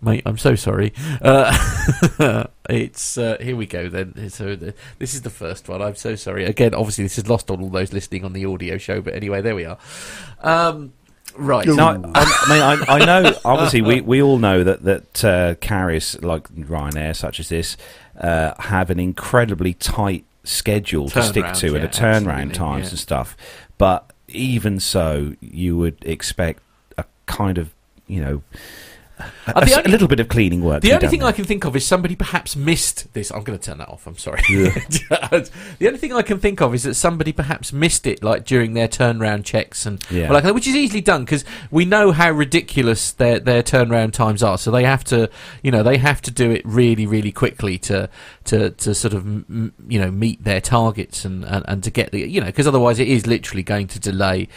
[0.00, 0.22] mate.
[0.26, 0.92] I'm so sorry.
[1.20, 4.30] Uh, it's uh, here we go then.
[4.30, 5.82] So the, this is the first one.
[5.82, 6.44] I'm so sorry.
[6.44, 9.00] Again, obviously this is lost on all those listening on the audio show.
[9.00, 9.78] But anyway, there we are.
[10.40, 10.92] Um,
[11.36, 11.66] right.
[11.66, 13.38] You're- No, I, I mean, I, I know.
[13.44, 17.76] Obviously, we, we all know that that uh, carriers like Ryanair, such as this,
[18.18, 22.90] uh, have an incredibly tight schedule to stick to and a turnaround times yeah.
[22.90, 23.36] and stuff.
[23.78, 26.62] But even so, you would expect
[26.98, 27.74] a kind of,
[28.06, 28.42] you know,
[29.46, 30.82] a, Uh, the a only- a little bit of cleaning work.
[30.82, 31.28] The only thing there.
[31.28, 33.30] I can think of is somebody perhaps missed this.
[33.30, 34.06] I'm going to turn that off.
[34.06, 34.40] I'm sorry.
[34.48, 38.74] the only thing I can think of is that somebody perhaps missed it, like during
[38.74, 40.30] their turnaround checks, and Yeah.
[40.32, 44.58] like, which is easily done because we know how ridiculous their their turnaround times are.
[44.58, 45.30] So they have to,
[45.62, 48.08] you know, they have to do it really, really quickly to
[48.44, 52.12] to to sort of m- you know meet their targets and and, and to get
[52.12, 54.48] the you know because otherwise it is literally going to delay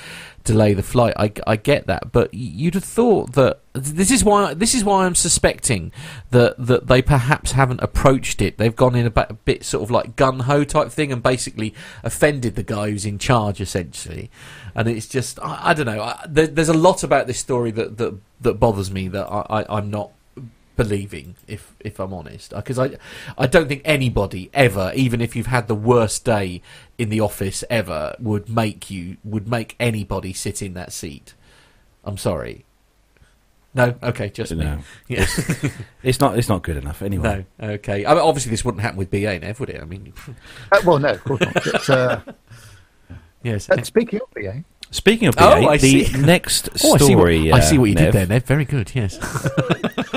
[0.45, 1.13] delay the flight.
[1.17, 5.05] I, I get that, but you'd have thought that this is why this is why
[5.05, 5.91] I'm suspecting
[6.29, 8.57] that that they perhaps haven't approached it.
[8.57, 11.21] They've gone in a, ba- a bit sort of like gun ho type thing and
[11.21, 14.31] basically offended the guy who's in charge essentially.
[14.73, 16.01] And it's just I, I don't know.
[16.01, 19.61] I, there, there's a lot about this story that that, that bothers me that I,
[19.61, 20.11] I, I'm not
[20.75, 22.97] believing if if I'm honest because I
[23.37, 26.61] I don't think anybody ever even if you've had the worst day
[26.97, 31.33] in the office ever would make you would make anybody sit in that seat
[32.03, 32.65] I'm sorry
[33.73, 34.79] no okay just me No.
[35.07, 35.25] yeah
[36.03, 36.37] It's not.
[36.37, 37.01] It's not good enough.
[37.01, 37.45] Anyway.
[37.59, 40.13] no okay I mean, obviously this wouldn't happen with BA Nev would it I mean
[40.71, 41.53] Uh, well, no, of course not.
[41.53, 42.19] But, uh,
[43.43, 44.63] yes uh, speaking of BA,
[44.95, 47.51] Speaking of BA, Oh, the next oh I see what, story.
[47.51, 49.17] I see what you uh, did Nev, there Nev very good yes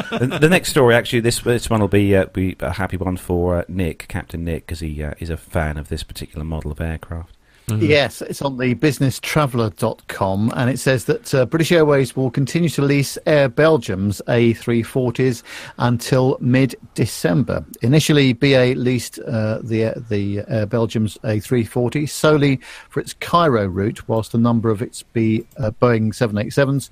[0.10, 3.16] the, the next story, actually, this this one will be uh, be a happy one
[3.16, 6.70] for uh, Nick, Captain Nick, because he uh, is a fan of this particular model
[6.70, 7.36] of aircraft.
[7.68, 7.86] Mhm.
[7.86, 12.82] Yes, it's on the businesstraveller.com and it says that uh, British Airways will continue to
[12.82, 15.42] lease Air Belgium's A340s
[15.78, 17.64] until mid December.
[17.82, 24.32] Initially, BA leased uh, the, the Air Belgium's A340 solely for its Cairo route, whilst
[24.32, 26.88] a number of its B, uh, Boeing 787s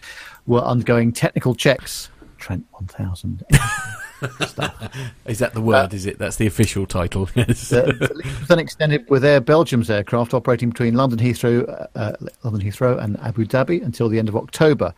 [0.46, 2.10] were undergoing technical checks.
[2.38, 3.44] Trent 1000.
[5.26, 8.58] is that the word is it that's the official title yes The, the was then
[8.58, 12.12] extended with Air Belgium's aircraft operating between London Heathrow, uh, uh,
[12.42, 14.94] London Heathrow and Abu Dhabi until the end of October.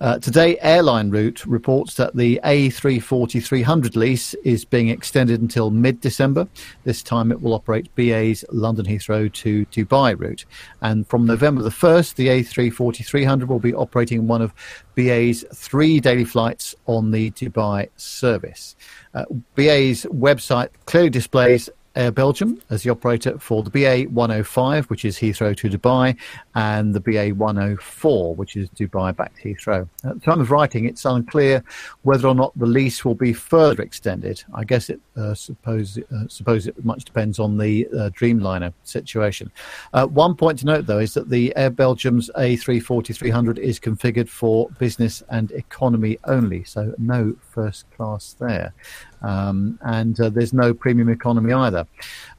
[0.00, 6.46] Uh, today, Airline Route reports that the A340-300 lease is being extended until mid-December.
[6.84, 10.44] This time, it will operate BA's London Heathrow to Dubai route,
[10.80, 14.52] and from November the first, the A340-300 will be operating one of
[14.94, 18.76] BA's three daily flights on the Dubai service.
[19.14, 19.24] Uh,
[19.54, 25.18] BA's website clearly displays Air Belgium as the operator for the BA 105, which is
[25.18, 26.16] Heathrow to Dubai,
[26.54, 29.88] and the BA 104, which is Dubai back to Heathrow.
[30.04, 31.62] At the time of writing, it's unclear
[32.02, 34.42] whether or not the lease will be further extended.
[34.54, 39.50] I guess it uh, suppose uh, suppose it much depends on the uh, Dreamliner situation.
[39.92, 44.68] Uh, one point to note, though, is that the Air Belgium's A340-300 is configured for
[44.78, 48.74] business and economy only, so no first class there.
[49.22, 51.86] Um, and uh, there's no premium economy either.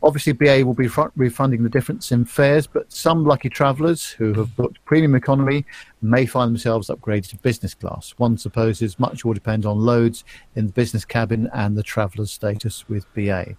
[0.02, 4.34] Obviously, BA will be fr- refunding the difference in fares, but some lucky travellers who
[4.34, 5.65] have booked premium economy
[6.02, 8.13] may find themselves upgraded to business class.
[8.17, 12.88] One supposes much will depend on loads in the business cabin and the traveller's status
[12.89, 13.56] with BA.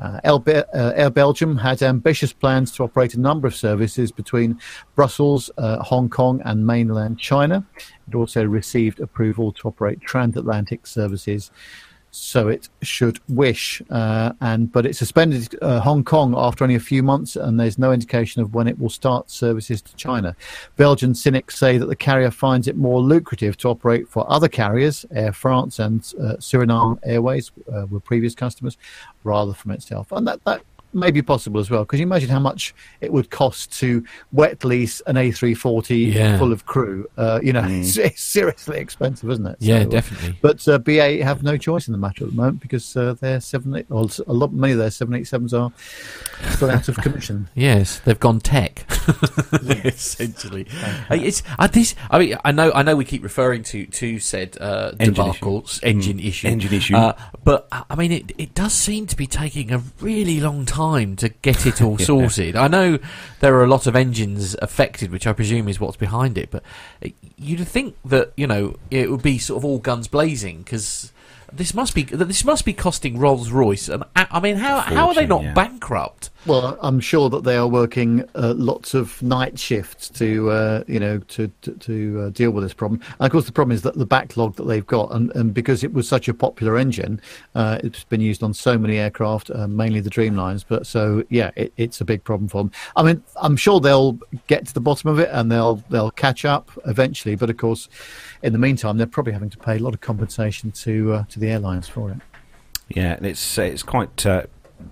[0.00, 4.60] Uh, uh, Air Belgium had ambitious plans to operate a number of services between
[4.94, 7.66] Brussels, uh, Hong Kong, and mainland China.
[8.06, 11.50] It also received approval to operate transatlantic services
[12.10, 13.82] so it should wish.
[13.90, 17.78] Uh, and but it suspended uh, Hong Kong after only a few months, and there's
[17.78, 20.34] no indication of when it will start services to China.
[20.76, 25.04] Belgian cynics say that the carrier finds it more lucrative to operate for other carriers,
[25.12, 28.76] Air France and uh, Suriname Airways uh, were previous customers,
[29.24, 30.12] rather from itself.
[30.12, 31.84] And that that may be possible as well.
[31.84, 36.38] Because you imagine how much it would cost to wet lease an A340 Yeah.
[36.38, 37.06] full of crew.
[37.16, 39.56] Uh, you know, it's, it's seriously expensive, isn't it?
[39.60, 42.36] yeah So, uh, definitely but uh, BA have no choice in the matter at the
[42.36, 45.52] moment because uh, their seven, eight, or a lot, many of their seven eight sevens
[45.54, 45.72] are
[46.50, 47.48] still out of commission.
[47.54, 48.84] Yes, they've gone tech.
[49.84, 50.66] Essentially,
[51.10, 51.94] it's this.
[52.10, 52.96] I mean, I know, I know.
[52.96, 56.96] We keep referring to to said uh, Engine debacles, engine issue, Engine issue.
[56.96, 60.64] Uh, but uh, I mean, it it does seem to be taking a really long
[60.66, 60.77] time
[61.16, 62.06] to get it all Yeah.
[62.06, 62.56] sorted.
[62.56, 62.98] I know
[63.40, 66.50] there are a lot of engines affected, which I presume is what's behind it.
[66.50, 66.62] But
[67.04, 71.12] uh, you'd think that you know it would be sort of all guns blazing because.
[71.50, 73.88] This must be this must be costing Rolls Royce.
[73.88, 75.54] And I mean, how how are they not yeah.
[75.54, 76.28] bankrupt?
[76.46, 81.00] Well, I'm sure that they are working uh, lots of night shifts to, uh, you
[81.00, 83.00] know, to to, to uh, deal with this problem.
[83.18, 85.82] And of course, the problem is that the backlog that they've got, and, and because
[85.82, 87.20] it was such a popular engine,
[87.56, 90.64] uh, it's been used on so many aircraft, uh, mainly the Dreamlines.
[90.66, 92.72] But so, yeah, it, it's a big problem for them.
[92.94, 96.44] I mean, I'm sure they'll get to the bottom of it and they'll they'll catch
[96.44, 97.34] up eventually.
[97.34, 97.88] But of course,
[98.42, 101.40] in the meantime, they're probably having to pay a lot of compensation to uh, to
[101.40, 102.18] the airlines for it.
[102.88, 104.44] Yeah, and it's it's quite uh,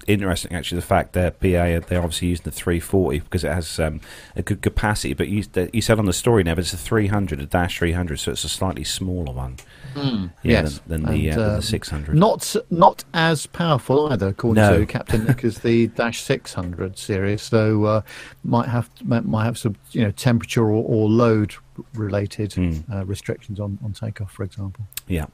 [0.07, 4.01] interesting actually the fact that BA they're obviously using the 340 because it has um,
[4.35, 5.15] a good capacity.
[5.15, 8.19] But you, you said on the story now, but it's a 300, a dash 300,
[8.19, 9.57] so it's a slightly smaller one.
[9.95, 12.15] Mm, Yeah, yes, than, than the, And, uh, than um, the 600.
[12.17, 14.79] Not not as powerful either, according No.
[14.81, 17.43] to Captain Nick, as the Dash 600 series.
[17.43, 18.01] So uh,
[18.45, 21.55] might have might, might have some you know temperature or, or load
[21.95, 22.79] related Hmm.
[22.93, 24.87] uh, restrictions on, on takeoff, for example.
[25.07, 25.27] Yeah.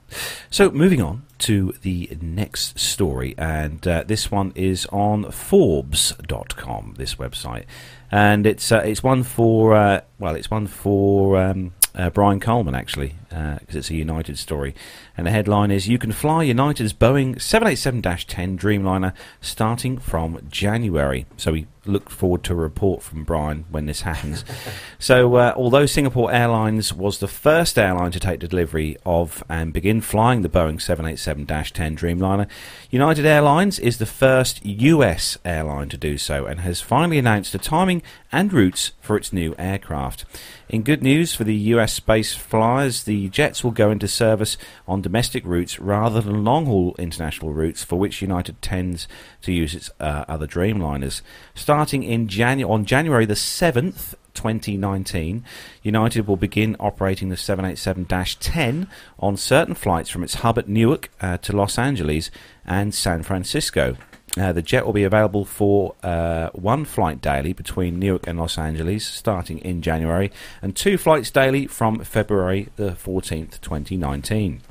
[0.51, 6.95] So moving on to the next story, and uh, this one is on Forbes.com.
[6.99, 7.65] This website,
[8.11, 12.75] and it's uh, it's one for uh, well, it's one for um, uh, Brian Coleman
[12.75, 14.75] actually, because it's a United story,
[15.17, 21.53] and the headline is: "You can fly United's Boeing 787-10 Dreamliner starting from January." So
[21.53, 24.45] we look forward to a report from Brian when this happens.
[24.99, 30.01] so, uh, although Singapore Airlines was the first airline to take delivery of and begin
[30.01, 32.47] flying the Boeing 787-10 Dreamliner,
[32.91, 37.59] United Airlines is the first US airline to do so and has finally announced the
[37.59, 40.25] timing and routes for its new aircraft.
[40.69, 44.57] In good news for the US space flyers, the jets will go into service
[44.87, 49.09] on domestic routes rather than long haul international routes for which United tends
[49.43, 51.23] to use its uh, other Dreamliners.
[51.55, 55.45] Starting in Janu- on January the 7th, 2019,
[55.83, 58.07] United will begin operating the 787
[58.41, 62.31] 10 on certain flights from its hub at Newark uh, to Los Angeles
[62.65, 63.97] and San Francisco.
[64.39, 68.57] Uh, the jet will be available for uh, one flight daily between Newark and Los
[68.57, 74.63] Angeles starting in January, and two flights daily from February the 14th, 2019.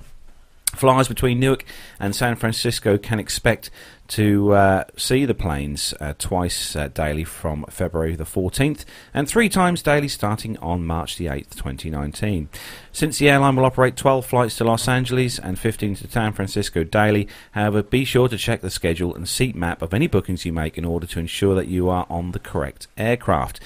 [0.73, 1.63] Flyers between Newark
[1.99, 3.69] and San Francisco can expect
[4.11, 9.47] to uh, see the planes uh, twice uh, daily from February the 14th and three
[9.47, 12.49] times daily starting on March the 8th, 2019.
[12.91, 16.83] Since the airline will operate 12 flights to Los Angeles and 15 to San Francisco
[16.83, 20.51] daily, however, be sure to check the schedule and seat map of any bookings you
[20.51, 23.61] make in order to ensure that you are on the correct aircraft.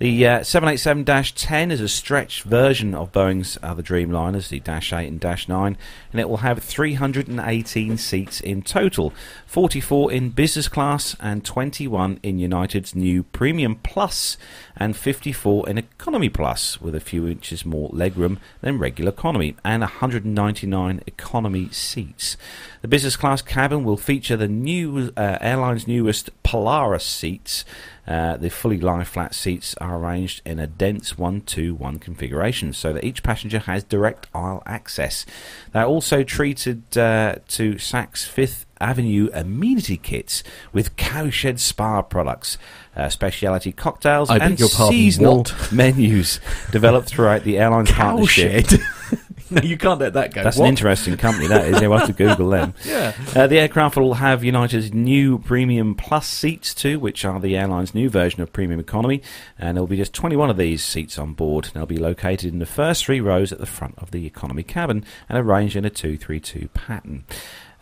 [0.00, 5.20] The uh, 787-10 is a stretched version of Boeing's other Dreamliners, the Dash 8 and
[5.20, 5.78] Dash 9,
[6.10, 9.12] and it will have 318 seats in total,
[9.46, 14.36] 44 in business class and 21 in United's new Premium Plus,
[14.76, 19.80] and 54 in Economy Plus, with a few inches more legroom than regular economy, and
[19.80, 22.36] 199 economy seats.
[22.82, 27.64] The business class cabin will feature the new uh, airline's newest Polaris seats.
[28.06, 32.74] Uh, the fully lie flat seats are arranged in a dense 1 2 1 configuration
[32.74, 35.24] so that each passenger has direct aisle access.
[35.72, 42.58] They're also treated uh, to Saks Fifth Avenue amenity kits with cowshed spa products,
[42.96, 45.68] uh, specialty cocktails, I and pardon, seasonal what?
[45.72, 48.66] menus developed throughout the airline's partnership.
[48.68, 48.80] Cowshed.
[49.50, 50.42] no, you can't let that go.
[50.42, 50.64] That's What?
[50.64, 51.80] an interesting company, that is.
[51.80, 52.74] You'll have to Google them.
[52.84, 53.12] Yeah.
[53.34, 57.94] Uh, the aircraft will have United's new Premium Plus seats too, which are the airline's
[57.94, 59.22] new version of Premium Economy,
[59.58, 61.70] and there'll be just 21 of these seats on board.
[61.74, 65.04] They'll be located in the first three rows at the front of the economy cabin
[65.28, 67.24] and arranged in a 232 pattern.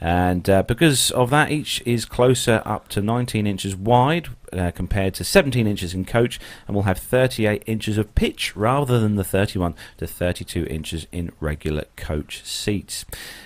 [0.02, 5.14] And uh, because of that, each is closer up to 19 inches wide uh, compared
[5.14, 9.22] to 17 inches in coach, and will have 38 inches of pitch rather than the
[9.22, 13.04] 31 to 32 inches in regular coach seats.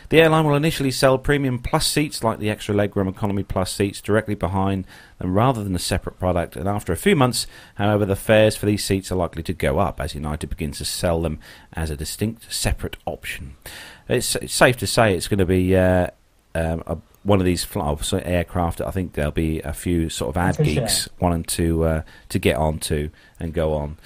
[0.09, 4.01] The airline will initially sell premium plus seats like the extra legroom economy plus seats
[4.01, 4.87] directly behind
[5.19, 6.57] them rather than a separate product.
[6.57, 9.79] And after a few months, however, the fares for these seats are likely to go
[9.79, 11.39] up as United begins to sell them
[11.75, 13.57] as a distinct separate option.
[14.09, 15.77] It's, safe to say it's going to be.
[15.77, 16.09] Uh,
[16.57, 18.81] um, a, one of these fly, oh, so aircraft.
[18.81, 20.75] I think there'll be a few sort of ad For sure.
[20.83, 23.97] geeks wanting to uh, to get onto and go on.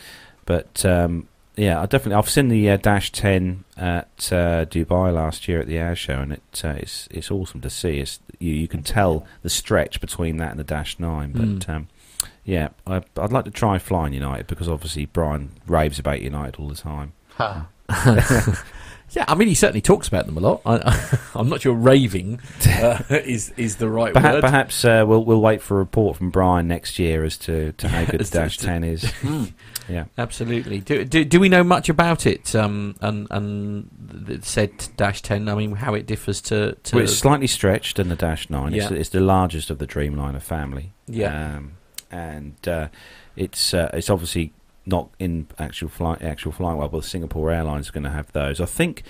[0.46, 5.46] But um, yeah, I definitely I've seen the uh, Dash 10 at uh, Dubai last
[5.48, 7.98] year at the air show, and it uh, it's it's awesome to see.
[8.00, 11.32] It's, you you can tell the stretch between that and the Dash 9.
[11.32, 11.68] But Mm.
[11.68, 11.88] um,
[12.44, 16.68] yeah, I, I'd like to try flying United because obviously Brian raves about United all
[16.68, 17.12] the time.
[17.36, 17.66] Ha.
[19.12, 20.62] Yeah, I mean, he certainly talks about them a lot.
[20.64, 24.40] I, I'm not sure raving uh, is is the right Perhaps, word.
[24.42, 27.88] perhaps uh, we'll we'll wait for a report from Brian next year as to, to
[27.88, 29.02] how good the Dash to- 10 is.
[29.22, 29.52] Mm,
[29.88, 30.04] Yeah.
[30.16, 30.80] absolutely.
[30.80, 32.54] Do, do do we know much about it?
[32.54, 35.48] Um, and and said dash ten.
[35.48, 38.74] I mean, how it differs to to Well, it's slightly stretched than the Dash 9.
[38.74, 38.96] It's, Yeah.
[38.96, 40.92] it's the largest of the Dreamliner family.
[41.08, 41.56] Yeah.
[41.56, 41.72] Um,
[42.12, 42.88] and uh,
[43.36, 44.52] it's uh, it's obviously
[44.86, 48.60] not in actual flight actual flight well, but Singapore Airlines are going to have those.
[48.60, 49.02] I think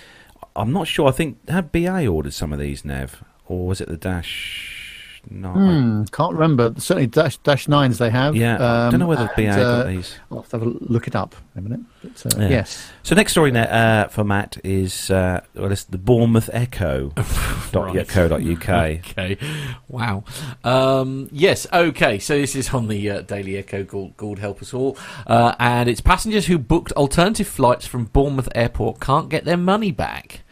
[0.56, 1.08] I'm not sure.
[1.08, 4.89] I think have BA ordered some of these, Nev, or was it the Dash
[5.28, 5.54] nine.
[5.82, 6.72] Hmm, can't remember.
[6.78, 8.36] Certainly, dash dash nines they have.
[8.36, 10.16] Yeah, I don't know whether um, BA and, got uh, these.
[10.30, 11.80] I'll have to have a look it up in a minute.
[12.02, 12.48] But, uh, Yeah.
[12.48, 12.90] Yes.
[13.02, 17.12] So next story ne- uh, for Matt is uh, well, it's the Bournemouth Echo.
[17.72, 18.08] dot Right.
[18.08, 18.68] co dot uk.
[18.68, 19.36] Okay.
[19.88, 20.24] Wow.
[20.64, 21.66] Um, yes.
[21.72, 22.18] Okay.
[22.18, 23.84] So this is on the uh, Daily Echo.
[23.84, 24.96] God, God help us all.
[25.26, 29.92] Uh, and it's passengers who booked alternative flights from Bournemouth Airport can't get their money
[29.92, 30.42] back.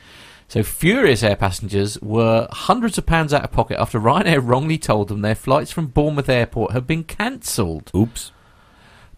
[0.49, 5.09] So furious air passengers were hundreds of pounds out of pocket after Ryanair wrongly told
[5.09, 7.91] them their flights from Bournemouth Airport had been cancelled.
[7.95, 8.33] Oops.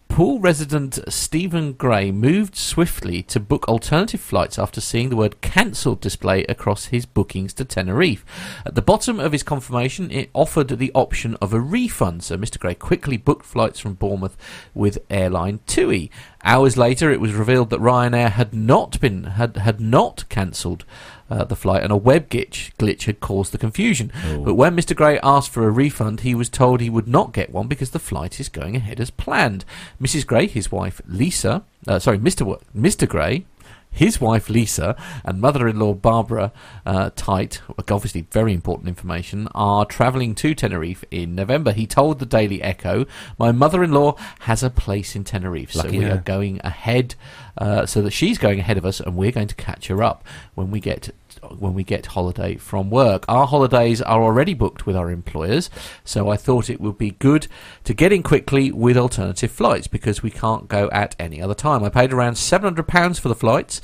[0.09, 6.01] Poole resident Stephen Gray moved swiftly to book alternative flights after seeing the word cancelled
[6.01, 8.25] display across his bookings to Tenerife.
[8.65, 12.59] At the bottom of his confirmation, it offered the option of a refund, so Mr.
[12.59, 14.35] Gray quickly booked flights from Bournemouth
[14.73, 16.11] with airline TUI.
[16.43, 20.83] Hours later, it was revealed that Ryanair had not been had had not cancelled
[21.31, 24.11] uh, the flight, and a web glitch glitch had caused the confusion.
[24.43, 24.95] But when Mr.
[24.95, 27.99] Gray asked for a refund, he was told he would not get one because the
[27.99, 29.63] flight is going ahead as planned.
[30.01, 30.27] Mrs.
[30.27, 32.61] Gray, his wife Lisa, uh, sorry, Mr.
[32.75, 33.07] Mr.
[33.07, 33.45] Gray.
[33.93, 36.53] His wife Lisa and mother-in-law Barbara
[36.85, 41.73] uh, Tite, obviously very important information, are travelling to Tenerife in November.
[41.73, 43.05] He told the Daily Echo,
[43.37, 46.13] "My mother-in-law has a place in Tenerife, so we her.
[46.13, 47.15] are going ahead,
[47.57, 50.23] uh, so that she's going ahead of us, and we're going to catch her up
[50.55, 51.09] when we get
[51.57, 53.25] when we get holiday from work.
[53.27, 55.69] Our holidays are already booked with our employers,
[56.03, 57.47] so I thought it would be good
[57.83, 61.83] to get in quickly with alternative flights because we can't go at any other time.
[61.83, 63.81] I paid around seven hundred pounds for the flights.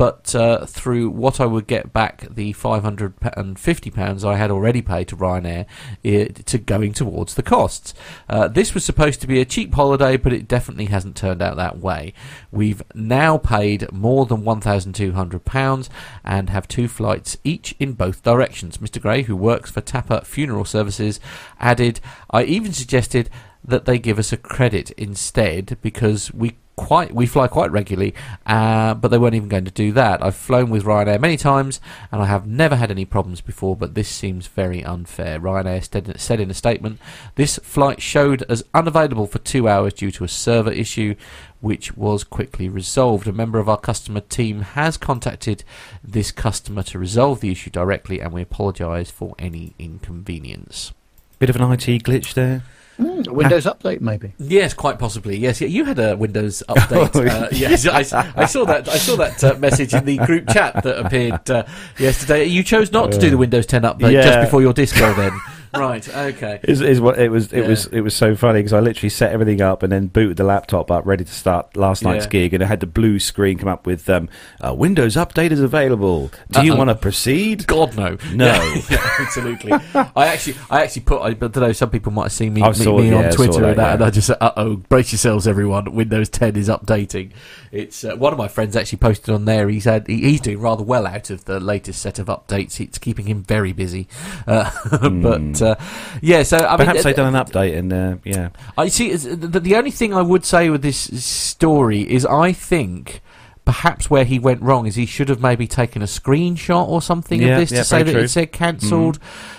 [0.00, 4.36] But uh, through what I would get back, the five hundred and fifty pounds I
[4.36, 5.66] had already paid to Ryanair,
[6.02, 7.92] it, to going towards the costs.
[8.26, 11.56] Uh, this was supposed to be a cheap holiday, but it definitely hasn't turned out
[11.56, 12.14] that way.
[12.50, 15.90] We've now paid more than one thousand two hundred pounds
[16.24, 18.78] and have two flights each in both directions.
[18.78, 19.02] Mr.
[19.02, 21.20] Gray, who works for Tapper Funeral Services,
[21.58, 23.28] added, "I even suggested."
[23.62, 28.14] That they give us a credit instead because we quite we fly quite regularly,
[28.46, 30.24] uh, but they weren't even going to do that.
[30.24, 31.80] I've flown with Ryanair many times,
[32.10, 33.76] and I have never had any problems before.
[33.76, 35.38] But this seems very unfair.
[35.38, 36.98] Ryanair said, said in a statement,
[37.34, 41.14] "This flight showed as unavailable for two hours due to a server issue."
[41.60, 43.26] Which was quickly resolved.
[43.26, 45.62] A member of our customer team has contacted
[46.02, 50.94] this customer to resolve the issue directly, and we apologise for any inconvenience.
[51.38, 52.62] Bit of an IT glitch there.
[53.00, 54.34] Mm, a Windows update, maybe.
[54.38, 55.36] Yes, quite possibly.
[55.36, 57.10] Yes, yeah, you had a Windows update.
[57.14, 58.88] Oh, uh, yes, I, I saw that.
[58.88, 61.64] I saw that uh, message in the group chat that appeared uh,
[61.98, 62.44] yesterday.
[62.44, 65.32] You chose not to do the Windows 10 update just before your disco, then.
[65.74, 66.06] right.
[66.08, 66.60] Okay.
[66.64, 67.52] Is, is what it was.
[67.52, 67.68] It Yeah.
[67.68, 67.86] was.
[67.86, 70.90] It was so funny because I literally set everything up and then booted the laptop
[70.90, 72.30] up, ready to start last night's Yeah.
[72.30, 74.28] gig, and it had the blue screen come up with um,
[74.60, 76.30] uh, Windows update is available.
[76.50, 76.78] Do you Uh-oh.
[76.78, 77.66] want to proceed?
[77.66, 78.46] God no, No.
[78.46, 79.72] Yeah, yeah, absolutely.
[79.72, 81.22] I actually, I actually put.
[81.22, 81.72] I don't know.
[81.72, 84.04] Some people might have seen me, me, saw- me on Twitter that, and that, and
[84.04, 85.94] I just said, "Uh oh, brace yourselves, everyone!
[85.94, 87.30] Windows 10 is updating."
[87.72, 89.68] It's uh, one of my friends actually posted on there.
[89.68, 92.80] He's had, he, he's doing rather well out of the latest set of updates.
[92.80, 94.08] It's keeping him very busy.
[94.44, 94.70] Uh,
[95.22, 95.76] but uh,
[96.20, 96.76] yeah, so I.
[96.76, 98.50] Perhaps mean, they've done an update and uh, yeah.
[98.76, 99.14] I see.
[99.14, 103.20] The, the only thing I would say with this story is I think
[103.64, 107.40] perhaps where he went wrong is he should have maybe taken a screenshot or something
[107.40, 108.22] Yeah, of this yeah, to say that true.
[108.22, 108.24] Mm.
[108.24, 109.18] it said cancelled.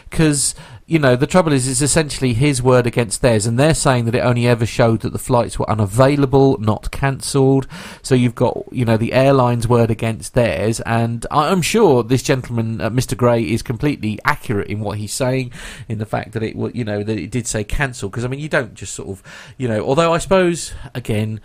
[0.10, 0.56] Because
[0.92, 4.16] you know the trouble is, it's essentially his word against theirs, and they're saying that
[4.16, 7.66] it only ever showed that the flights were unavailable, not cancelled.
[8.02, 12.82] So you've got you know the airline's word against theirs, and I'm sure this gentleman,
[12.82, 13.16] uh, Mr.
[13.16, 15.54] Gray, is completely accurate in what he's saying,
[15.88, 18.10] in the fact that it you know that it did say cancel.
[18.10, 19.24] Because I mean, you don't just sort of
[19.58, 19.82] you know.
[19.86, 21.40] Although I suppose again.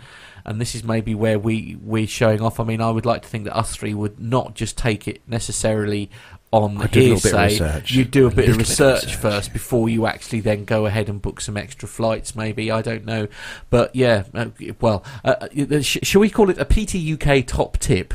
[0.45, 2.57] And this is maybe where we we're showing off.
[2.57, 5.19] I mean, I would like to think that us three would not just take it
[5.27, 6.09] necessarily
[6.51, 7.83] on I did a little bit of hearsay.
[7.87, 10.85] You do a, bit of little bit of research, first before you actually then go
[10.85, 12.35] ahead and book some extra flights.
[12.35, 13.27] Maybe I don't know,
[13.69, 14.23] but yeah.
[14.33, 14.47] Uh,
[14.79, 18.13] well, uh, uh, sh- shall we call it a PTUK top tip?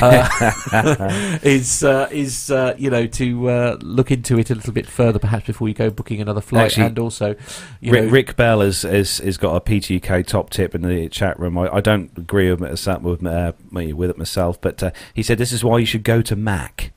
[0.00, 4.86] uh, is uh, is uh, you know to uh, look into it a little bit
[4.86, 7.34] further, perhaps before you go booking another flight, Actually, and also
[7.80, 11.08] you Rick, know, Rick Bell has, has has got a PTUK top tip in the
[11.08, 11.58] chat room.
[11.58, 15.22] I, I don't agree with it, with, uh, me- with it myself, but uh, he
[15.22, 16.91] said this is why you should go to Mac.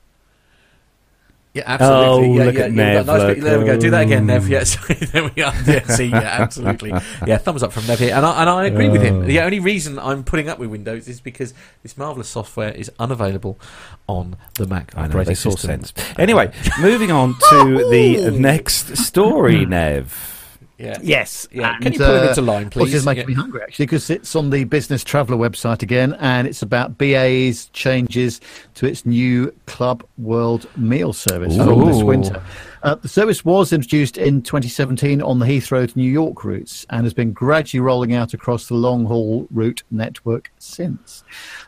[1.56, 2.06] Yeah, absolutely.
[2.06, 3.38] Oh, yeah, look yeah, at yeah, Nev, nice look.
[3.38, 3.78] There we go.
[3.78, 4.44] Do that again, Nev.
[4.44, 4.48] Oh.
[4.48, 5.54] Yeah, sorry, there we are.
[5.66, 6.92] Yeah, see, yeah, absolutely.
[7.26, 9.22] Yeah, thumbs up from Nev here, and I, and I agree with him.
[9.22, 9.22] Oh.
[9.22, 13.58] The only reason I'm putting up with Windows is because this marvelous software is unavailable
[14.06, 15.84] on the Mac I know, operating they saw system.
[15.84, 15.94] sense.
[16.18, 20.35] Anyway, moving on to the next story, Nev.
[20.78, 20.98] Yeah.
[21.02, 21.48] Yes.
[21.50, 21.74] Yeah.
[21.74, 22.86] and, Can you put it uh, into line, please?
[22.92, 23.28] this is making Yeah.
[23.28, 27.66] me hungry actually because it's on the Business Traveller website again, and it's about BA's
[27.72, 28.40] changes
[28.74, 32.42] to its new Club World meal service from this winter.
[32.82, 37.04] Uh, the service was introduced in 2017 on the Heathrow to New York routes and
[37.04, 41.24] has been gradually rolling out across the long haul route network since.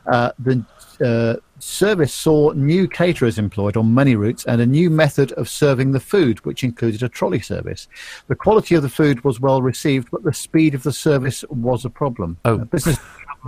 [0.06, 0.64] Uh, the
[1.04, 5.92] uh, service saw new caterers employed on many routes and a new method of serving
[5.92, 7.88] the food, which included a trolley service.
[8.28, 11.84] The quality of the food was well received, but the speed of the service was
[11.84, 12.38] a problem.
[12.44, 12.60] Oh.
[12.60, 12.98] Uh, Business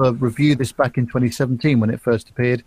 [0.01, 2.65] Traveller reviewed this back in 2017 when it first appeared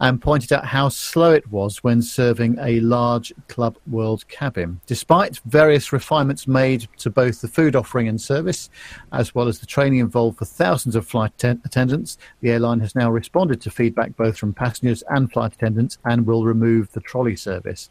[0.00, 4.80] and pointed out how slow it was when serving a large Club World cabin.
[4.86, 8.70] Despite various refinements made to both the food offering and service,
[9.12, 12.94] as well as the training involved for thousands of flight atten- attendants, the airline has
[12.94, 17.34] now responded to feedback both from passengers and flight attendants and will remove the trolley
[17.34, 17.90] service.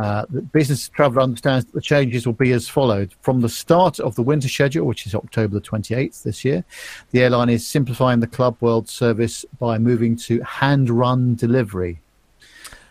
[0.00, 3.12] Uh, the business traveller understands that the changes will be as followed.
[3.20, 6.64] From the start of the winter schedule, which is October the 28th this year,
[7.10, 12.00] the airline is simplifying the Club World service by moving to hand run delivery.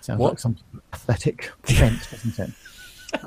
[0.01, 0.30] Sounds What?
[0.34, 0.57] like some
[0.91, 2.51] pathetic event, doesn't it?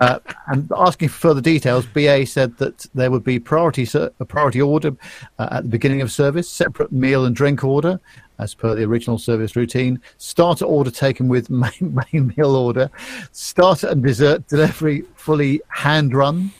[0.00, 3.84] Uh, and asking for further details, BA said that there would be priority
[4.20, 4.94] a priority order
[5.40, 7.98] uh, at the beginning of service, separate meal and drink order
[8.43, 11.70] as per the original service routine, starter order taken with main,
[12.12, 12.90] main meal order,
[13.30, 16.51] starter and dessert delivery fully hand run,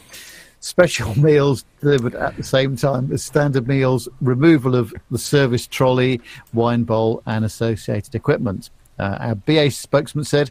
[0.61, 6.20] special meals delivered at the same time as standard meals, removal of the service trolley,
[6.55, 8.70] wine bowl, and associated equipment.
[8.99, 10.51] Uh, our BA spokesman said,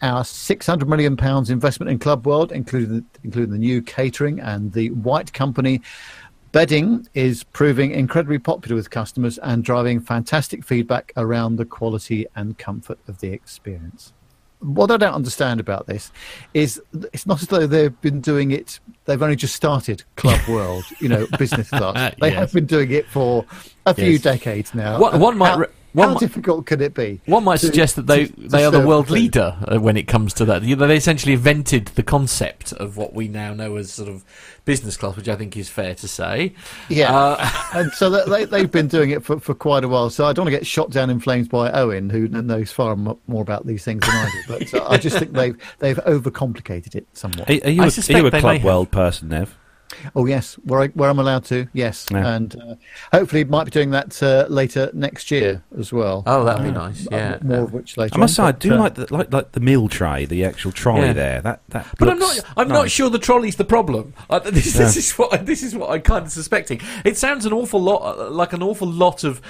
[0.00, 4.90] our 600 million pounds investment in Club World, including including the new catering and the
[4.90, 5.80] White Company
[6.62, 12.58] bedding, is proving incredibly popular with customers and driving fantastic feedback around the quality and
[12.58, 14.12] comfort of the experience.
[14.58, 16.10] What I don't understand about this
[16.54, 16.82] is
[17.12, 18.80] it's not as though they've been doing it.
[19.04, 22.16] They've only just started Club World, you know, business class.
[22.20, 22.38] They Yes.
[22.40, 23.44] have been doing it for
[23.86, 24.22] a few Yes.
[24.22, 24.98] decades now.
[24.98, 27.20] One- one might re- one how might- difficult could it be?
[27.26, 29.14] One might to- suggest that they, to- to they are the world food?
[29.14, 30.62] leader uh, when it comes to that.
[30.62, 34.24] You know, they essentially invented the concept of what we now know as sort of
[34.64, 36.52] business class, which I think is fair to say.
[36.90, 40.10] Yeah, Uh, and so they, they've been doing it for, for quite a while.
[40.10, 42.94] So I don't want to get shot down in flames by Owen, who knows far
[42.94, 44.38] more about these things than I do.
[44.58, 47.48] But uh, I just think they've they've overcomplicated it somewhat.
[47.48, 49.56] Are, are you, I a, are you a Club may- World person, Nev?
[50.14, 52.26] Oh yes, where I, where I'm allowed to, yes, Yeah.
[52.34, 52.74] and uh,
[53.12, 56.22] hopefully might be doing that uh, later next year as well.
[56.26, 57.38] Oh, that'd be Uh, nice, yeah.
[57.42, 58.14] more of which later.
[58.14, 60.44] I must say, on, I do uh, like the like like the meal tray, the
[60.44, 61.12] actual trolley Yeah.
[61.12, 61.40] there.
[61.42, 61.86] That that.
[61.98, 62.40] But I'm not.
[62.56, 64.14] I'm not sure the trolley's the problem.
[64.30, 64.82] Uh, this, Yeah.
[64.84, 66.80] this is what I, this is what I'm kind of suspecting.
[67.04, 69.40] It sounds an awful lot uh, like an awful lot of,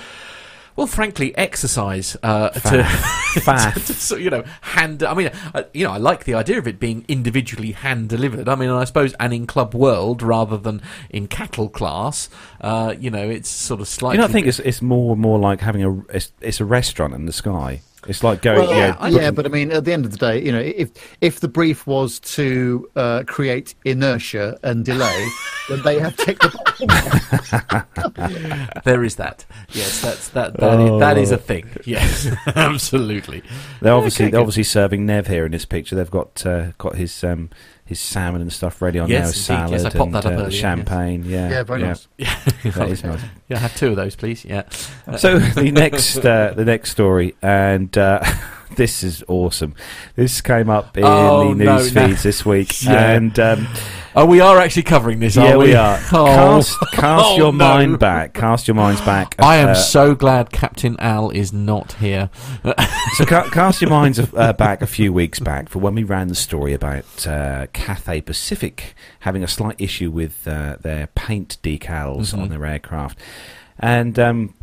[0.78, 2.60] well, frankly, exercise uh, to,
[3.34, 5.02] to, to you know hand.
[5.02, 8.48] I mean, uh, you know, I like the idea of it being individually hand delivered.
[8.48, 12.28] I mean, I suppose, and in club world rather than in cattle class,
[12.60, 14.18] uh, you know, it's sort of slightly.
[14.18, 17.12] You know, I think it's it's more more like having a it's, it's a restaurant
[17.12, 17.82] in the sky.
[18.08, 18.60] It's like going.
[18.60, 20.58] Well, yeah, yeah, yeah, but I mean, at the end of the day, you know,
[20.60, 20.90] if
[21.20, 25.28] if the brief was to uh, create inertia and delay,
[25.68, 26.80] then they have ticked the box.
[28.84, 29.44] there is that.
[29.70, 30.56] Yes, that's that.
[30.56, 31.68] That, is, that is a thing.
[31.84, 33.42] Yes, absolutely.
[33.82, 34.42] They're obviously Okay, they're good.
[34.42, 35.94] obviously serving Nev here in this picture.
[35.94, 37.50] They've got uh, got his um,
[37.88, 40.32] his salmon and stuff ready on Yes, there, salad Yes, I popped and that up
[40.32, 40.60] uh, earlier, yes.
[40.60, 41.24] champagne.
[41.24, 42.06] Yeah, Yeah, very nice.
[42.18, 42.34] Yeah.
[42.72, 43.20] That is nice.
[43.48, 44.44] Yeah, have two of those, please.
[44.44, 44.68] Yeah.
[45.16, 48.20] So the next uh, the next story, and uh,
[48.78, 49.74] this is awesome.
[50.16, 52.06] This came up in Oh, the news no.
[52.08, 53.10] feeds this week, Yeah.
[53.12, 53.68] and um,
[54.16, 55.66] Oh, we are actually covering this, yeah, we?
[55.66, 56.00] we are.
[56.12, 56.24] Oh.
[56.24, 57.58] Cast, cast Oh, your no.
[57.58, 58.32] mind back.
[58.34, 59.34] Cast your minds back.
[59.38, 62.30] I am Uh, so glad Captain Al is not here.
[63.16, 66.28] So ca- cast your minds uh, back a few weeks back for when we ran
[66.28, 72.32] the story about uh, Cathay Pacific having a slight issue with uh, their paint decals
[72.34, 72.42] Mhm.
[72.42, 73.18] on their aircraft,
[73.78, 74.54] and um,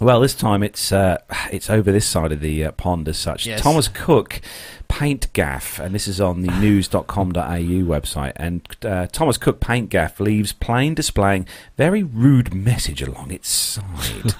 [0.00, 1.18] well, this time it's uh,
[1.50, 3.46] it's over this side of the uh, pond as such.
[3.46, 3.60] Yes.
[3.60, 4.40] Thomas Cook
[4.88, 7.02] paint gaff, and this is on the news.com.au
[7.34, 8.32] website.
[8.36, 11.46] And uh, Thomas Cook paint gaff leaves plane displaying
[11.76, 14.34] very rude message along its side.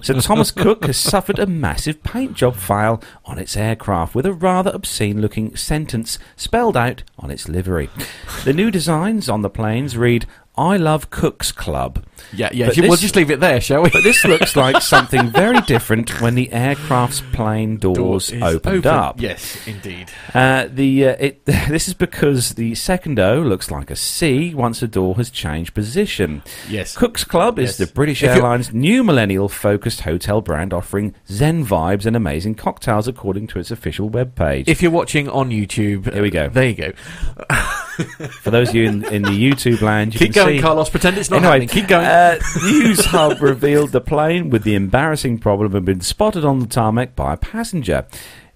[0.02, 4.32] so Thomas Cook has suffered a massive paint job fail on its aircraft with a
[4.32, 7.90] rather obscene looking sentence spelled out on its livery.
[8.44, 10.26] The new designs on the planes read,
[10.58, 12.04] I love Cook's Club.
[12.32, 12.66] Yeah, yeah.
[12.66, 13.90] But we'll this- just leave it there, shall we?
[13.90, 18.90] But this looks like something very different when the aircraft's plane doors is opened open.
[18.90, 19.20] up.
[19.20, 20.10] Yes, indeed.
[20.34, 24.80] Uh, the uh, it this is because the second O looks like a C once
[24.80, 26.42] the door has changed position.
[26.68, 26.96] Yes.
[26.96, 32.16] Cook's Club is the British Airlines new millennial focused hotel brand offering zen vibes and
[32.16, 34.64] amazing cocktails according to its official webpage.
[34.66, 36.48] If you're watching on YouTube, Here we go.
[36.48, 36.92] There you go.
[38.40, 40.62] For those of you in, in the YouTube land, you Keep going, see.
[40.62, 40.88] Carlos.
[40.88, 41.68] Pretend it's not Anyway, happening.
[41.68, 42.06] Keep going.
[42.06, 46.66] Uh, News Hub revealed the plane with the embarrassing problem had been spotted on the
[46.66, 48.06] tarmac by a passenger.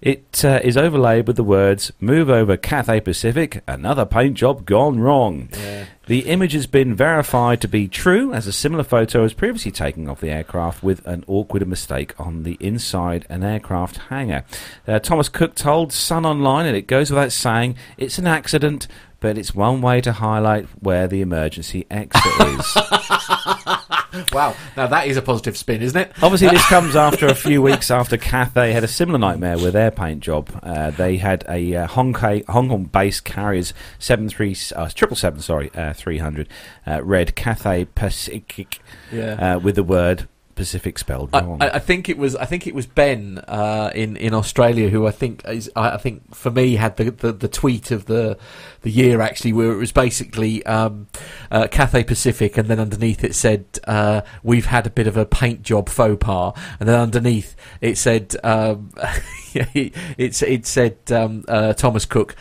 [0.01, 3.63] It uh, is overlaid with the words "Move over, Cathay Pacific.
[3.67, 5.85] Another paint job gone wrong." Yeah.
[6.07, 10.09] The image has been verified to be true, as a similar photo was previously taken
[10.09, 14.43] of the aircraft with an awkward mistake on the inside an aircraft hangar.
[14.85, 18.89] Uh, Thomas Cook told Sun Online, and it goes without saying, it's an accident,
[19.23, 22.21] but it's one way to highlight where the emergency exit
[22.59, 22.77] is.
[24.31, 24.55] Wow.
[24.77, 26.11] Now that is a positive spin, isn't it?
[26.21, 29.89] Obviously, this comes after a few weeks after Cathay had a similar nightmare with their
[29.89, 30.49] paint job.
[30.61, 35.93] Uh, they had a uh, Hong, Kong, Hong Kong-based carriers seven three uh, sorry uh,
[35.93, 36.47] three hundred
[36.85, 38.79] uh, red Cathay Pacific
[39.11, 39.55] Yeah.
[39.55, 41.61] uh, with the word Pacific spelled wrong.
[41.61, 42.35] I I think it was.
[42.35, 45.69] I think it was Ben uh, in in Australia who I think is.
[45.75, 48.37] I I think for me had the, the, the tweet of the
[48.81, 51.07] the year actually where it was basically um,
[51.51, 55.25] uh, Cathay Pacific and then underneath it said uh, we've had a bit of a
[55.25, 58.91] paint job faux pas and then underneath it said um,
[59.53, 62.35] it, it's it said um, uh, Thomas Cook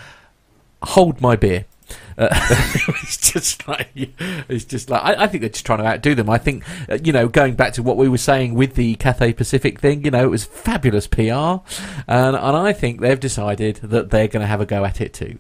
[0.83, 1.65] hold my beer.
[2.19, 2.29] Uh,
[3.03, 6.29] it's just like it's just like I, I think they're just trying to outdo them.
[6.31, 9.33] I think uh, you know going back to what we were saying with the Cathay
[9.33, 11.23] Pacific thing, you know, it was fabulous PR,
[12.09, 15.13] and and I think they've decided that they're going to have a go at it
[15.15, 15.39] too.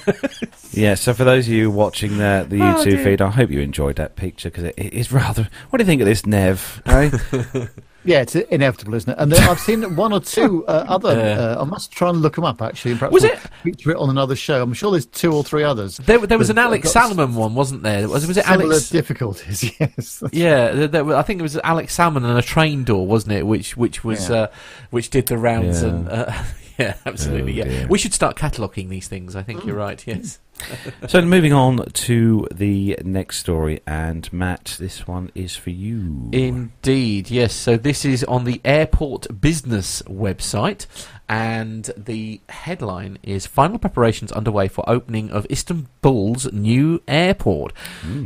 [0.72, 3.04] yeah, so for those of you watching the, the Oh, YouTube dear.
[3.04, 5.48] feed, I hope you enjoyed that picture because it, it is rather.
[5.70, 6.82] What do you think of this, Nev?
[6.86, 7.10] eh?
[8.08, 9.16] Yeah, it's inevitable, isn't it?
[9.18, 11.10] And then I've seen one or two uh, other.
[11.10, 12.92] Uh, I must try and look them up actually.
[12.92, 14.62] and Perhaps Was we'll it- feature it on another show?
[14.62, 15.98] I'm sure there's two or three others.
[15.98, 18.08] There, there was an Alex got Salmon one, wasn't there?
[18.08, 18.88] Was, was it Similar Alex?
[18.90, 19.70] difficulties.
[19.80, 20.22] Yes.
[20.32, 23.46] Yeah, there, there, I think it was Alex Salmond and a train door, wasn't it?
[23.46, 24.36] Which which was Yeah.
[24.36, 24.46] uh,
[24.90, 25.88] which did the rounds Yeah.
[25.88, 26.32] and uh,
[26.78, 27.60] yeah, absolutely.
[27.62, 29.36] Oh, yeah, we should start cataloguing these things.
[29.36, 30.02] I think you're right.
[30.06, 30.38] Yes.
[31.08, 36.28] so moving on to the next story, and Matt, this one is for you.
[36.32, 37.54] Indeed, yes.
[37.54, 40.86] So this is on the Airport Business website,
[41.28, 47.72] and the headline is Final preparations underway for opening of Istanbul's new airport.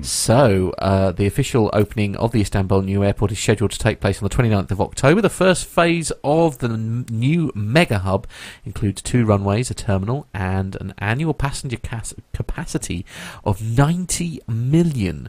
[0.02, 4.22] So, uh, the official opening of the Istanbul new airport is scheduled to take place
[4.22, 5.20] on the 29th of October.
[5.20, 8.26] The first phase of the n- new mega hub
[8.64, 13.04] includes two runways, a terminal, and an annual passenger cas- capacity
[13.44, 15.28] of 90 million.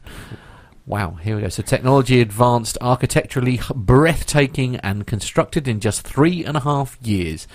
[0.85, 1.49] Wow, here we go.
[1.49, 7.47] So technology advanced, architecturally breathtaking, and constructed in just three and a half years.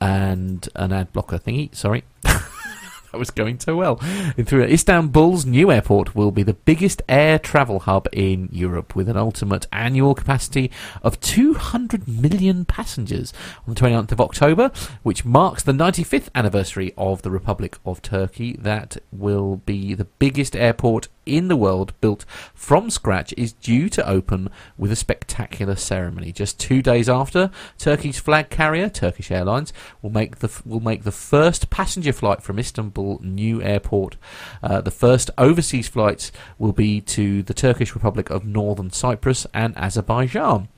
[0.00, 2.04] And an ad blocker thingy, sorry.
[2.22, 3.96] that was going so well.
[3.96, 9.16] Through Istanbul's new airport will be the biggest air travel hub in Europe with an
[9.16, 10.70] ultimate annual capacity
[11.02, 13.32] of 200 million passengers
[13.66, 14.70] on the 29th of October,
[15.02, 18.54] which marks the 95th anniversary of the Republic of Turkey.
[18.58, 22.24] That will be the biggest airport in the world built
[22.54, 26.32] from scratch is due to open with a spectacular ceremony.
[26.32, 29.72] Just two days after, Turkey's flag carrier, Turkish Airlines,
[30.02, 34.16] will make the will make the first passenger flight from Istanbul New Airport.
[34.62, 39.76] Uh, the first overseas flights will be to the Turkish Republic of Northern Cyprus and
[39.76, 40.68] Azerbaijan.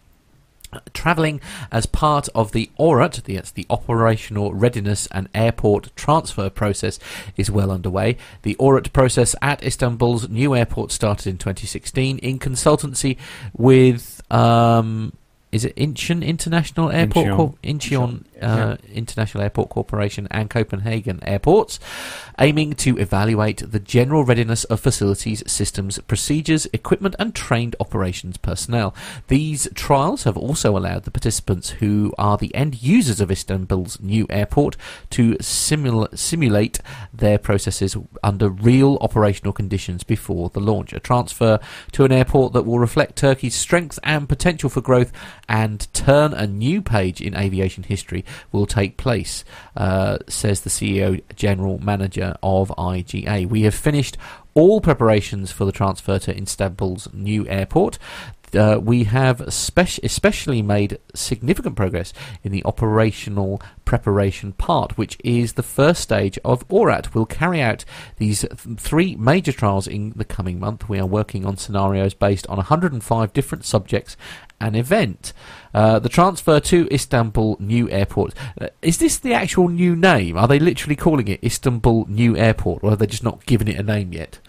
[0.93, 1.41] Travelling
[1.73, 6.99] as part of the ORAT, the, that's the Operational Readiness and Airport Transfer process,
[7.37, 8.17] is well underway.
[8.43, 13.17] The ORAT process at Istanbul's new airport started in 2016 in consultancy
[13.53, 14.21] with.
[14.31, 15.13] Um,
[15.53, 17.27] is it Incheon International Airport?
[17.27, 17.37] Incheon.
[17.37, 21.79] Corp- Incheon uh, International Airport Corporation and Copenhagen airports,
[22.39, 28.95] aiming to evaluate the general readiness of facilities, systems, procedures, equipment, and trained operations personnel.
[29.29, 34.27] These trials have also allowed the participants who are the end users of Istanbul's new
[34.31, 34.77] airport
[35.11, 36.81] to simul- simulate
[37.13, 40.93] their processes under real operational conditions before the launch.
[40.93, 41.59] A transfer
[41.93, 45.13] to an airport that will reflect Turkey's strength and potential for growth
[45.51, 49.45] and turn a new page in aviation history will take place,
[49.77, 53.47] uh, says the CEO General Manager of IGA.
[53.49, 54.17] We have finished
[54.55, 57.99] all preparations for the transfer to Istanbul's new airport.
[58.55, 65.53] Uh, we have spec- especially made significant progress in the operational preparation part, which is
[65.53, 67.15] the first stage of ORAT.
[67.15, 67.85] We'll carry out
[68.17, 70.89] these th- three major trials in the coming month.
[70.89, 74.17] We are working on scenarios based on 105 different subjects
[74.61, 75.33] and event.
[75.73, 78.35] Uh, the transfer to Istanbul New Airport.
[78.61, 80.37] Uh, is this the actual new name?
[80.37, 83.79] Are they literally calling it Istanbul New Airport, or have they just not given it
[83.79, 84.41] a name yet?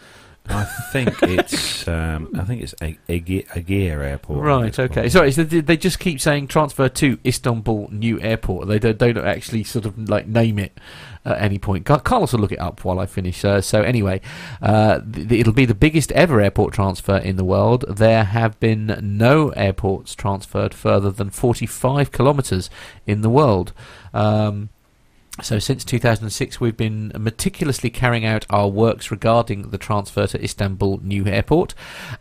[0.48, 4.44] I think it's um, I think it's Agir Airport.
[4.44, 4.78] Right.
[4.78, 5.02] Okay.
[5.02, 5.12] called.
[5.12, 5.32] Sorry.
[5.32, 8.68] So they they just keep saying transfer to Istanbul New Airport.
[8.68, 10.78] They don't, don't actually sort of like name it
[11.26, 11.86] at any point.
[11.86, 13.44] Carlos will look it up while I finish.
[13.44, 14.22] Uh, so anyway,
[14.62, 17.86] uh, th- it'll be the biggest ever airport transfer in the world.
[17.88, 22.70] There have been no airports transferred further than 45 kilometres
[23.06, 23.74] in the world.
[24.14, 24.70] Um,
[25.42, 31.00] so since 2006, we've been meticulously carrying out our works regarding the transfer to Istanbul
[31.04, 31.74] New Airport.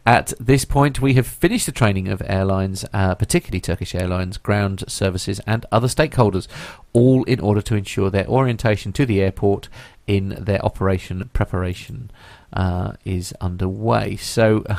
[0.06, 4.84] At this point, we have finished the training of airlines, uh, particularly Turkish Airlines, ground
[4.88, 6.48] services, and other stakeholders,
[6.92, 9.68] all in order to ensure their orientation to the airport
[10.06, 12.10] in their operation preparation
[12.52, 14.16] uh, is underway.
[14.16, 14.64] So.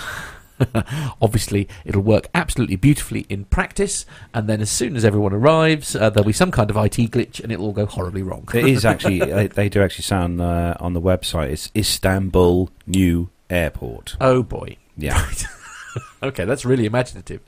[1.22, 6.10] Obviously, it'll work absolutely beautifully in practice, and then as soon as everyone arrives, uh,
[6.10, 8.48] there'll be some kind of IT glitch, and it'll all go horribly wrong.
[8.54, 13.30] It is actually they, they do actually sound uh, on the website it's Istanbul New
[13.50, 14.16] Airport.
[14.22, 14.78] Oh boy.
[14.98, 15.26] Yeah,
[16.24, 17.42] Okay, that's really imaginative.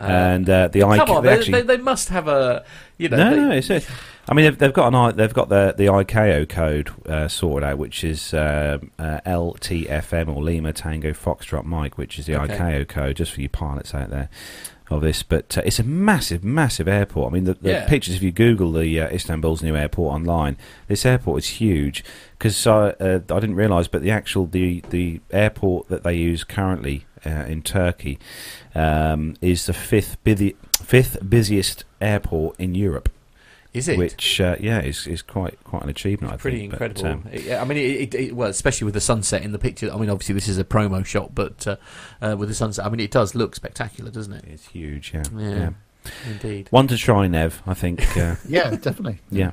[0.00, 2.64] Uh, and uh, the I come on, they they, actually they, they must have a
[2.98, 3.16] you know.
[3.16, 3.80] no, they- no, it's a,
[4.26, 7.68] I mean, they've, they've got an I, they've got the the ICAO code uh, sorted
[7.68, 12.56] out, which is um uh, LTFM or Lima Tango Foxtrot Mike, which is the Okay.
[12.58, 14.28] ICAO code, just for you pilots out there
[14.90, 15.22] of this.
[15.22, 17.32] But uh, it's a massive, massive airport.
[17.32, 17.86] I mean, the, the Yeah.
[17.88, 20.56] pictures if you Google the uh, Istanbul's new airport online,
[20.88, 22.04] this airport is huge.
[22.38, 26.44] Because uh, uh, I didn't realise, but the actual the the airport that they use
[26.44, 28.18] currently in Turkey
[28.74, 33.08] um, is the fifth busy, fifth busiest airport in Europe
[33.72, 33.98] is it?
[33.98, 36.32] which uh, yeah is is quite quite an achievement.
[36.32, 36.72] I Pretty think.
[36.74, 37.02] incredible.
[37.02, 39.58] But, um, It- I mean, it, it, it, well, especially with the sunset in the
[39.58, 39.90] picture.
[39.92, 41.76] I mean, obviously this is a promo shot, but uh,
[42.22, 44.44] uh, with the sunset, I mean, it does look spectacular, doesn't it?
[44.46, 45.12] it's huge.
[45.12, 45.48] Yeah, Yeah.
[45.50, 45.70] yeah.
[46.26, 46.68] Indeed.
[46.70, 47.62] One to try, Nev.
[47.66, 48.16] I think.
[48.16, 49.20] Uh, Yeah, definitely.
[49.30, 49.52] yeah.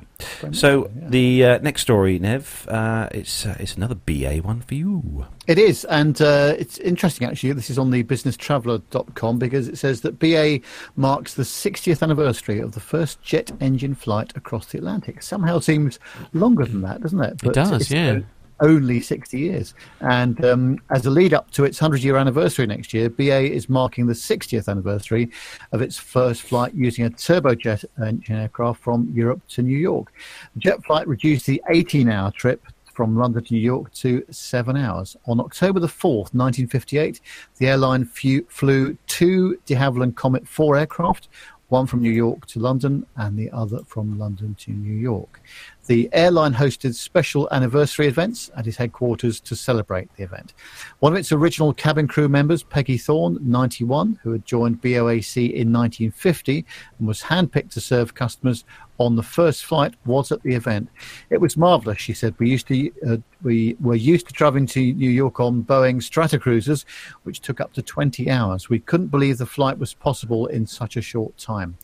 [0.52, 1.08] So yeah.
[1.08, 5.26] the uh, next story, Nev, uh, it's uh, it's another BA one for you.
[5.46, 7.52] It is, and uh, it's interesting actually.
[7.52, 10.60] This is on the businesstraveller.com because it says that BA
[10.96, 15.22] marks the 60th anniversary of the first jet engine flight across the Atlantic.
[15.22, 15.98] Somehow seems
[16.32, 17.42] longer than that, doesn't it?
[17.42, 18.20] It does, it's yeah.
[18.62, 19.74] Only 60 years.
[20.00, 23.68] And um, as a lead up to its 100 year anniversary next year, BA is
[23.68, 25.30] marking the 60th anniversary
[25.72, 30.12] of its first flight using a turbojet engine aircraft from Europe to New York.
[30.54, 34.76] The jet flight reduced the 18 hour trip from London to New York to seven
[34.76, 35.16] hours.
[35.26, 37.20] On October the 4th, 1958,
[37.56, 41.28] the airline flew two de Havilland Comet 4 aircraft,
[41.72, 45.40] one from New York to London and the other from London to New York.
[45.86, 50.54] The airline hosted special anniversary events at its headquarters to celebrate the event.
[51.00, 55.72] One of its original cabin crew members, Peggy Thorne, 91, who had joined BOAC in
[55.72, 56.64] 1950
[56.98, 58.64] and was handpicked to serve customers
[58.98, 60.88] on the first flight, was at the event.
[61.30, 62.36] It was marvelous, she said.
[62.38, 66.84] We used to uh, we were used to traveling to New York on Boeing Stratocruisers,
[67.24, 68.68] which took up to 20 hours.
[68.68, 71.76] We couldn't believe the flight was possible in such a short time.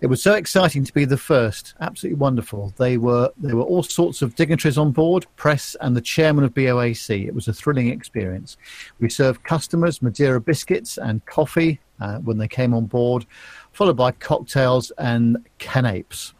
[0.00, 1.74] It was so exciting to be the first.
[1.80, 2.72] Absolutely wonderful.
[2.78, 6.54] They were there were all sorts of dignitaries on board, press, and the chairman of
[6.54, 7.26] BOAC.
[7.26, 8.56] It was a thrilling experience.
[8.98, 13.26] We served customers Madeira biscuits and coffee uh, when they came on board,
[13.72, 16.32] followed by cocktails and canapes,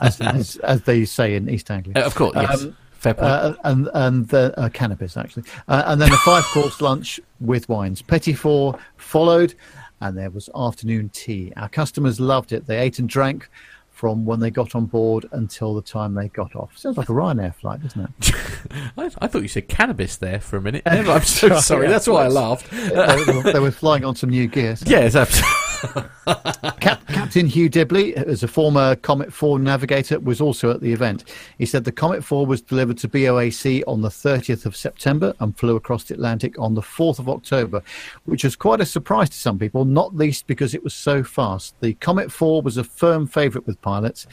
[0.00, 1.94] as, as, as they say in East Anglia.
[1.96, 2.62] Uh, of course, yes.
[2.62, 2.76] Um.
[3.06, 7.68] Uh, and and the uh, cannabis actually, uh, and then a five course lunch with
[7.68, 8.00] wines.
[8.00, 9.54] Petit four followed,
[10.00, 11.52] and there was afternoon tea.
[11.56, 12.66] Our customers loved it.
[12.66, 13.48] They ate and drank
[13.90, 16.76] from when they got on board until the time they got off.
[16.76, 18.34] Sounds like a Ryanair flight, doesn't it?
[18.98, 20.82] I, I thought you said cannabis there for a minute.
[20.86, 21.86] I'm so sorry.
[21.86, 22.68] That's why I laughed.
[22.72, 24.74] they, were, flying on some new gear.
[24.76, 25.50] so- Yes, absolutely.
[26.80, 31.24] Cap- Captain Hugh Dibley, as a former Comet 4 navigator, was also at the event.
[31.58, 35.56] He said the Comet 4 was delivered to BOAC on the 30th of September and
[35.58, 37.82] flew across the Atlantic on the 4th of October,
[38.24, 41.74] which was quite a surprise to some people, not least because it was so fast.
[41.80, 44.26] The Comet 4 was a firm favourite with pilots,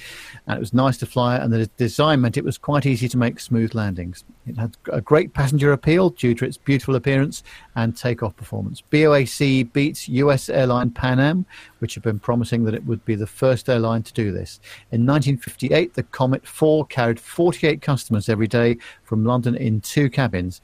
[0.47, 3.17] and it was nice to fly, and the design meant it was quite easy to
[3.17, 4.23] make smooth landings.
[4.47, 7.43] It had a great passenger appeal due to its beautiful appearance
[7.75, 8.81] and takeoff performance.
[8.91, 11.45] BOAC beats US airline Pan Am,
[11.79, 14.59] which had been promising that it would be the first airline to do this.
[14.91, 20.61] In 1958, the Comet 4 carried 48 customers every day from London in two cabins,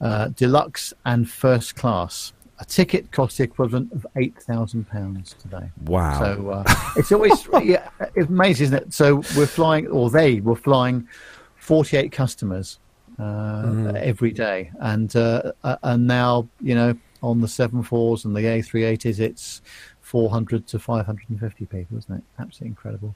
[0.00, 2.32] uh, deluxe and first class.
[2.58, 5.70] A ticket cost the equivalent of £8,000 today.
[5.86, 6.18] Wow.
[6.18, 8.92] So uh, it's always yeah, it's amazing, isn't it?
[8.92, 11.08] So we're flying, or they were flying,
[11.56, 12.78] 48 customers
[13.20, 18.34] uh, every day, and uh, uh, and now you know on the seven fours and
[18.34, 19.60] the A380s, it's
[20.00, 22.22] 400 to 550 people, isn't it?
[22.38, 23.14] Absolutely incredible.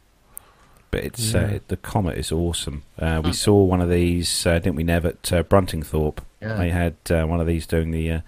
[0.91, 1.41] but it's Yeah.
[1.41, 2.83] uh, the comet is awesome.
[2.99, 6.55] Uh, we saw one of these, uh, didn't we, Nev, at uh, Bruntingthorpe Yeah.
[6.55, 8.21] They had uh, one of these doing the uh,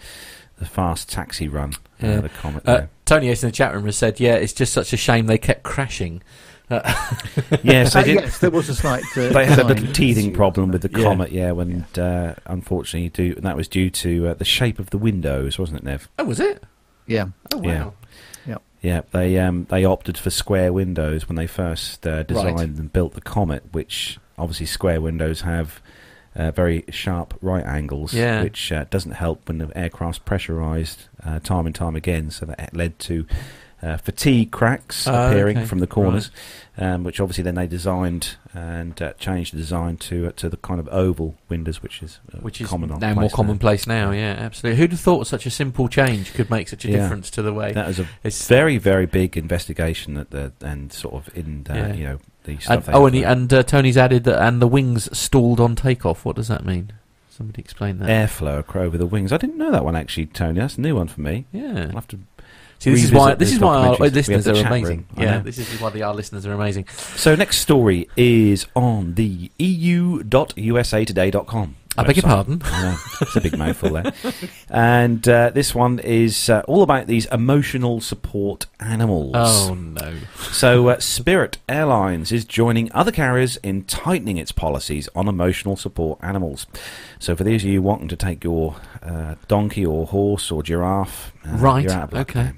[0.58, 1.74] the fast taxi run.
[2.00, 2.14] Yeah.
[2.16, 2.66] Uh, the Comet.
[2.68, 2.86] Uh.
[3.04, 5.38] Tony Ace in the chat room has said, "Yeah, it's just such a shame they
[5.38, 6.22] kept crashing."
[6.70, 8.22] Yes, Uh, they did.
[8.22, 9.04] yes, there was a slight.
[9.16, 11.04] Uh, They had a little teething problem with the Yeah.
[11.04, 14.90] Comet, yeah, when uh, unfortunately, due, and that was due to uh, the shape of
[14.90, 16.08] the windows, wasn't it, Nev?
[16.18, 16.62] Oh, was it?
[17.06, 17.26] Yeah.
[17.54, 17.84] Oh, Yeah.
[17.84, 17.94] wow.
[18.82, 22.68] Yeah, they um, they opted for square windows when they first uh, designed Right.
[22.68, 25.80] and built the Comet, which obviously square windows have
[26.36, 28.42] uh, very sharp right angles, Yeah.
[28.42, 32.30] which uh, doesn't help when the aircraft's pressurised uh, time and time again.
[32.30, 33.26] So that led to
[33.82, 35.66] uh, fatigue cracks Oh, appearing okay.
[35.66, 36.30] from the corners,
[36.78, 40.56] um, which obviously then they designed and uh, changed the design to uh, to the
[40.56, 44.12] kind of oval windows, which is uh, Which is common now more commonplace now.
[44.12, 44.78] Yeah, absolutely.
[44.78, 46.96] Who'd have thought such a simple change could make such a Yeah.
[47.02, 47.72] difference to the way?
[47.72, 51.74] That was a it's very very big investigation that the and sort of in uh,
[51.74, 51.92] Yeah.
[51.94, 52.86] you know the stuff.
[52.86, 56.24] they oh, and, he, and uh, Tony's added that, and the wings stalled on takeoff.
[56.24, 56.92] What does that mean?
[57.28, 58.08] Somebody explain that.
[58.08, 59.30] airflow across over the wings.
[59.30, 60.60] I didn't know that one actually, Tony.
[60.60, 61.44] That's a new one for me.
[61.52, 61.88] Yeah.
[61.90, 62.20] I'll have to.
[62.78, 63.96] See, this is why this is why our.
[63.96, 64.98] Listeners are amazing.
[64.98, 65.06] room.
[65.16, 66.86] Yeah, this is why the, our listeners are amazing.
[67.16, 71.76] So next story is on the eu.usatoday.com.
[71.98, 72.58] I beg your pardon.
[72.58, 74.12] Know, it's a big mouthful there.
[74.68, 79.32] And uh, this one is uh, all about these emotional support animals.
[79.36, 80.14] Oh no.
[80.50, 86.18] So, uh, Spirit Airlines is joining other carriers in tightening its policies on emotional support
[86.22, 86.66] animals.
[87.18, 91.32] So, for those of you wanting to take your uh, donkey or horse or giraffe,
[91.46, 92.52] uh, Right, you're out of luck okay.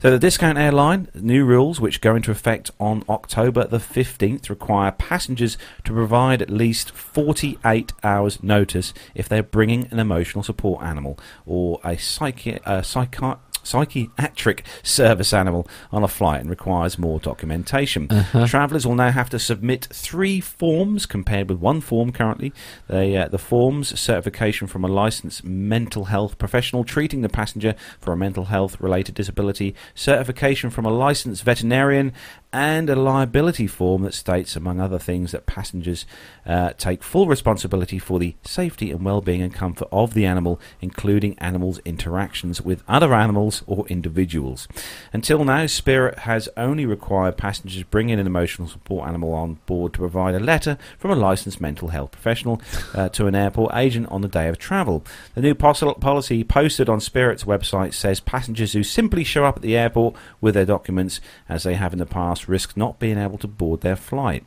[0.00, 4.92] So, the discount airline new rules, which go into effect on October the fifteenth, require
[4.92, 8.79] passengers to provide at least forty-eight hours' notice
[9.14, 15.68] if they're bringing an emotional support animal or a psychi- uh, psychi- psychiatric service animal
[15.92, 18.06] on a flight and requires more documentation.
[18.10, 18.46] Uh-huh.
[18.46, 22.52] Travellers will now have to submit three forms compared with one form currently.
[22.88, 28.12] They, uh, the forms certification from a licensed mental health professional treating the passenger for
[28.12, 32.12] a mental health related disability, certification from a licensed veterinarian,
[32.52, 36.04] and a liability form that states, among other things, that passengers
[36.44, 41.38] uh, take full responsibility for the safety and well-being and comfort of the animal, including
[41.38, 44.66] animals' interactions with other animals or individuals.
[45.12, 49.92] Until now, Spirit has only required passengers bring in an emotional support animal on board
[49.92, 52.60] to provide a letter from a licensed mental health professional
[52.94, 55.04] uh, to an airport agent on the day of travel.
[55.34, 59.62] The new pos- policy posted on Spirit's website says passengers who simply show up at
[59.62, 63.38] the airport with their documents, as they have in the past, risk not being able
[63.38, 64.44] to board their flight.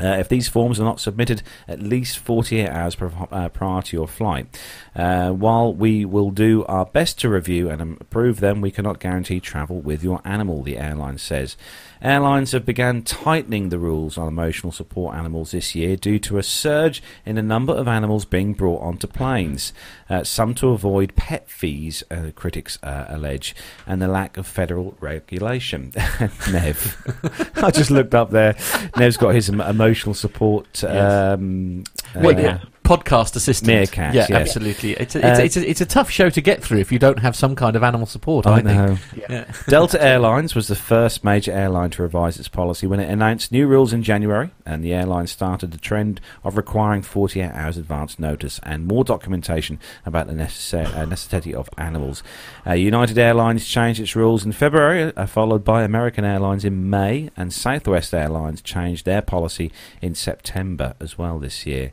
[0.00, 2.96] Uh, if these forms are not submitted at least 48 hours
[3.32, 4.60] uh, prior to your flight.
[4.94, 9.40] Uh, while we will do our best to review and approve them, we cannot guarantee
[9.40, 11.56] travel with your animal, the airline says.
[12.00, 16.42] Airlines have begun tightening the rules on emotional support animals this year due to a
[16.42, 19.72] surge in the number of animals being brought onto planes,
[20.08, 23.54] uh, some to avoid pet fees, uh, critics uh, allege,
[23.86, 25.92] and the lack of federal regulation.
[26.50, 27.52] Nev.
[27.62, 28.56] I just looked up there.
[28.96, 30.84] Nev's got his emotional support.
[30.84, 31.84] Um,
[32.14, 33.70] What, uh, yeah, podcast assistant.
[33.70, 34.30] Meerkats, Yeah, yes.
[34.30, 34.92] absolutely.
[34.92, 36.98] It's a, it's, Uh, it's, a, it's a tough show to get through if you
[36.98, 38.46] don't have some kind of animal support.
[38.46, 38.66] I, I think.
[38.66, 38.96] know.
[39.28, 39.44] Yeah.
[39.68, 43.66] Delta Airlines was the first major airline to revise its policy when it announced new
[43.66, 48.58] rules in January, and the airline started the trend of requiring 48 hours advance notice
[48.62, 52.22] and more documentation about the necessa- uh, necessity of animals.
[52.66, 57.30] Uh, United Airlines changed its rules in February, uh, followed by American Airlines in May,
[57.36, 59.70] and Southwest Airlines changed their policy
[60.00, 61.90] in September as well this year.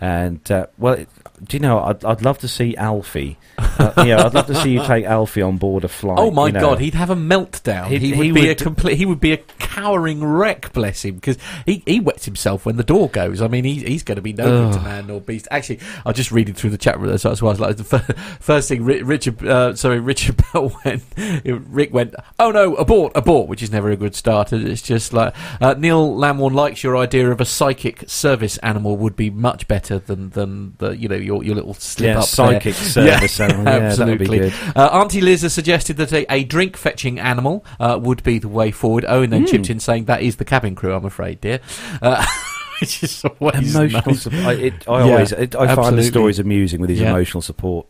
[0.00, 1.08] And uh, well, it,
[1.42, 1.80] do you know?
[1.80, 3.38] I'd, I'd love to see Alfie.
[3.58, 6.18] Uh, you know, I'd love to see you take Alfie on board a flight.
[6.18, 6.60] Oh my you know.
[6.60, 7.86] god, he'd have a meltdown.
[7.88, 8.98] He'd- He, would he be a complete.
[8.98, 10.72] He would be a cowering wreck.
[10.74, 13.40] Bless him, because he, he wets himself when the door goes.
[13.40, 15.48] I mean, he, he's going to be no good to man nor beast.
[15.50, 17.10] Actually, I was just reading through the chat room.
[17.10, 17.76] That's what I was like.
[17.78, 21.02] The fir- first thing, Richard, uh, sorry, Richard Bell went.
[21.44, 22.14] Rick went.
[22.38, 24.52] Oh no, abort, abort, which is never a good start.
[24.52, 29.16] It's just like uh, Neil Lamworn likes your idea of a psychic service animal would
[29.16, 32.74] be much better than than the you know your your little slip yeah, up psychic
[32.74, 32.74] there.
[33.20, 33.64] service animal.
[33.64, 34.38] Yeah, that be absolutely.
[34.38, 34.52] good.
[34.76, 38.48] Uh, Auntie Liz has suggested that a, a drink fetching animal uh, would be the
[38.48, 39.04] way forward.
[39.08, 39.46] Owen then Hmm.
[39.46, 41.60] chipped in saying that is the cabin crew, I'm afraid, dear.
[42.02, 42.24] Uh,
[42.80, 44.22] which is always Emotional nice.
[44.22, 44.44] support.
[44.44, 47.10] I, it, I Yeah, always, it, I find the stories amusing with these Yeah.
[47.10, 47.86] emotional support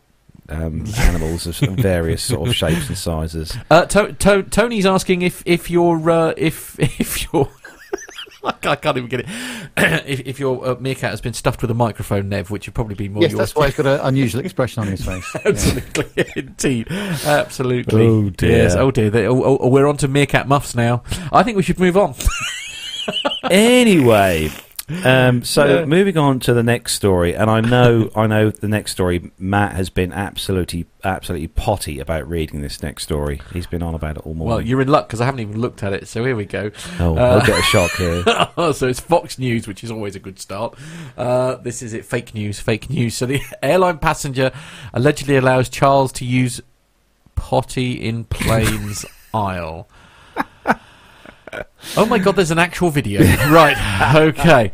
[0.49, 3.57] um, animals of various sort of shapes and sizes.
[3.69, 7.49] Uh, to- to- Tony's asking if if you're uh, if if you're.
[8.63, 9.25] I can't even get it.
[10.07, 12.95] if, if your uh, meerkat has been stuffed with a microphone, Nev, which would probably
[12.95, 13.39] be more Yes, yours.
[13.39, 15.25] that's why he's got an unusual expression on his face.
[15.37, 15.41] Yeah.
[15.45, 18.05] Absolutely, indeed, absolutely.
[18.07, 18.51] Oh, dear.
[18.63, 19.09] Yes, oh dear.
[19.09, 21.03] They, oh, oh, we're on to meerkat muffs now.
[21.31, 22.15] I think we should move on.
[23.49, 24.49] anyway,
[25.03, 25.85] Um, so Yeah.
[25.85, 29.31] moving on to the next story, and I know, I know the next story.
[29.37, 33.41] Matt has been absolutely, absolutely potty about reading this next story.
[33.51, 34.47] He's been on about it all morning.
[34.55, 36.07] Well, you're in luck because I haven't even looked at it.
[36.07, 36.71] So here we go.
[37.01, 38.23] oh, uh, he'll get a shock here.
[38.73, 40.77] so it's Fox News, which is always a good start.
[41.17, 42.05] Uh, this is it.
[42.05, 42.59] Fake news.
[42.61, 43.13] Fake news.
[43.15, 44.51] So the airline passenger
[44.93, 46.61] allegedly allows Charles to use
[47.35, 49.89] potty in plane's aisle.
[51.95, 53.21] Oh my god, there's an actual video.
[53.49, 54.71] right, okay.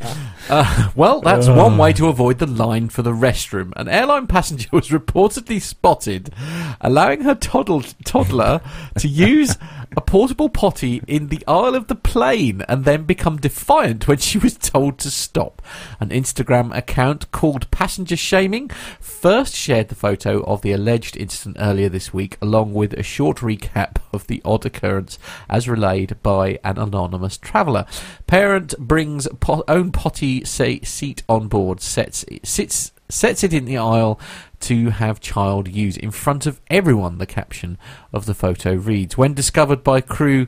[0.49, 3.71] Uh, well, that's one way to avoid the line for the restroom.
[3.77, 6.33] An airline passenger was reportedly spotted
[6.81, 8.61] allowing her toddle- toddler
[8.97, 9.57] to use
[9.95, 14.37] a portable potty in the aisle of the plane and then become defiant when she
[14.37, 15.61] was told to stop.
[15.99, 18.69] An Instagram account called Passenger Shaming
[18.99, 23.37] first shared the photo of the alleged incident earlier this week, along with a short
[23.37, 25.19] recap of the odd occurrence
[25.49, 27.85] as relayed by an anonymous traveller.
[28.27, 29.27] Parent brings
[29.67, 34.19] own potty say, seat on board, sets sits sets it in the aisle
[34.61, 37.17] to have child use in front of everyone.
[37.17, 37.77] The caption
[38.11, 40.47] of the photo reads: When discovered by crew.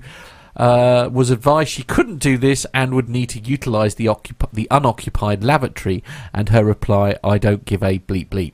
[0.57, 4.69] Uh, was advised she couldn't do this and would need to utilise the, occup- the
[4.71, 6.01] unoccupied lavatory,
[6.33, 8.53] and her reply, I don't give a bleep bleep.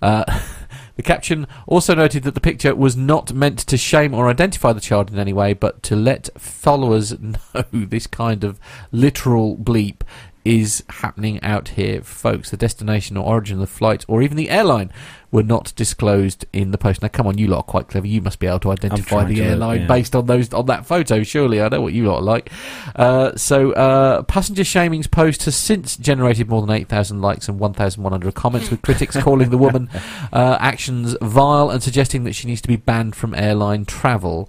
[0.00, 0.24] Uh,
[0.96, 4.80] the caption also noted that the picture was not meant to shame or identify the
[4.80, 7.36] child in any way, but to let followers know
[7.72, 8.58] this kind of
[8.90, 10.00] literal bleep
[10.46, 12.50] is happening out here, folks.
[12.50, 14.92] The destination or origin of the flight, or even the airline,
[15.32, 17.02] were not disclosed in the post.
[17.02, 18.06] Now, come on, you lot are quite clever.
[18.06, 19.86] You must be able to identify the to look, airline yeah.
[19.88, 21.24] based on those on that photo.
[21.24, 22.50] Surely, I know what you lot are like.
[22.94, 27.58] Uh, so, uh, passenger shaming's post has since generated more than eight thousand likes and
[27.58, 29.90] one thousand one hundred comments, with critics calling the woman
[30.32, 34.48] uh, actions vile and suggesting that she needs to be banned from airline travel.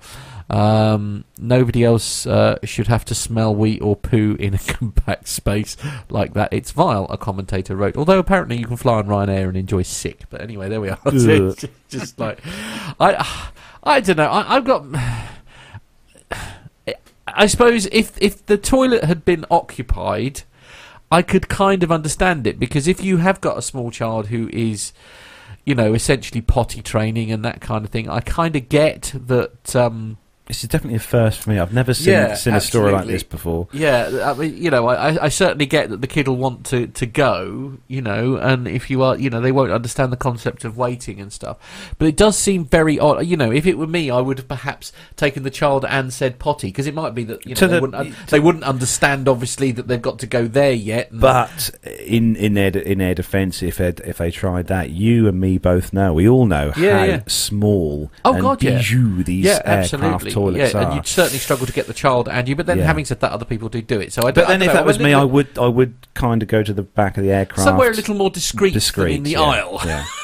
[0.50, 5.76] Um, nobody else uh, should have to smell wheat or poo in a compact space
[6.10, 6.54] like that.
[6.54, 7.98] It's vile, a commentator wrote.
[7.98, 10.24] Although apparently you can fly on Ryanair and enjoy sick.
[10.30, 11.00] But anyway, there we are.
[11.12, 12.39] Just, just like
[13.00, 13.50] I,
[13.84, 14.28] I don't know.
[14.28, 14.86] I, I've got.
[17.30, 20.43] I suppose if if the toilet had been occupied,
[21.12, 24.50] I could kind of understand it because if you have got a small child who
[24.54, 24.93] is,
[25.66, 29.76] you know, essentially potty training and that kind of thing, I kind of get that.
[29.76, 30.18] Um,
[30.48, 31.60] This is definitely a first for me.
[31.60, 33.68] I've never seen, Yeah, seen a story like this before.
[33.74, 36.88] yeah, I mean, you know, I, I certainly get that the kid will want to,
[36.88, 40.64] to go, you know, and if you are, you know, they won't understand the concept
[40.64, 41.58] of waiting and stuff.
[41.98, 43.26] But it does seem very odd.
[43.26, 46.39] You know, if it were me, I would have perhaps taken the child and said
[46.39, 49.74] potty because it might be that you know they, the- wouldn't, they wouldn't understand obviously
[49.74, 51.10] that they've got to go there yet.
[51.12, 55.41] But in in their in their defence, if they if they tried that, you and
[55.41, 56.14] me both know.
[56.14, 57.22] We all know Yeah, how yeah.
[57.28, 58.78] small Oh, and God, yeah.
[58.78, 60.32] these yeah, aircraft absolutely.
[60.40, 60.86] Toilets yeah, are.
[60.86, 62.56] and you'd certainly struggle to get the child and you.
[62.56, 62.86] But then, Yeah.
[62.86, 64.14] having said that, other people do do it.
[64.14, 64.26] So I.
[64.26, 65.68] but don't- I then, don't if know, that was I'm a me, I would I
[65.68, 68.74] would kind of go to the back of the aircraft somewhere a little more discreet,
[68.74, 69.82] discreet than in the yeah, aisle.
[69.86, 70.06] Yeah,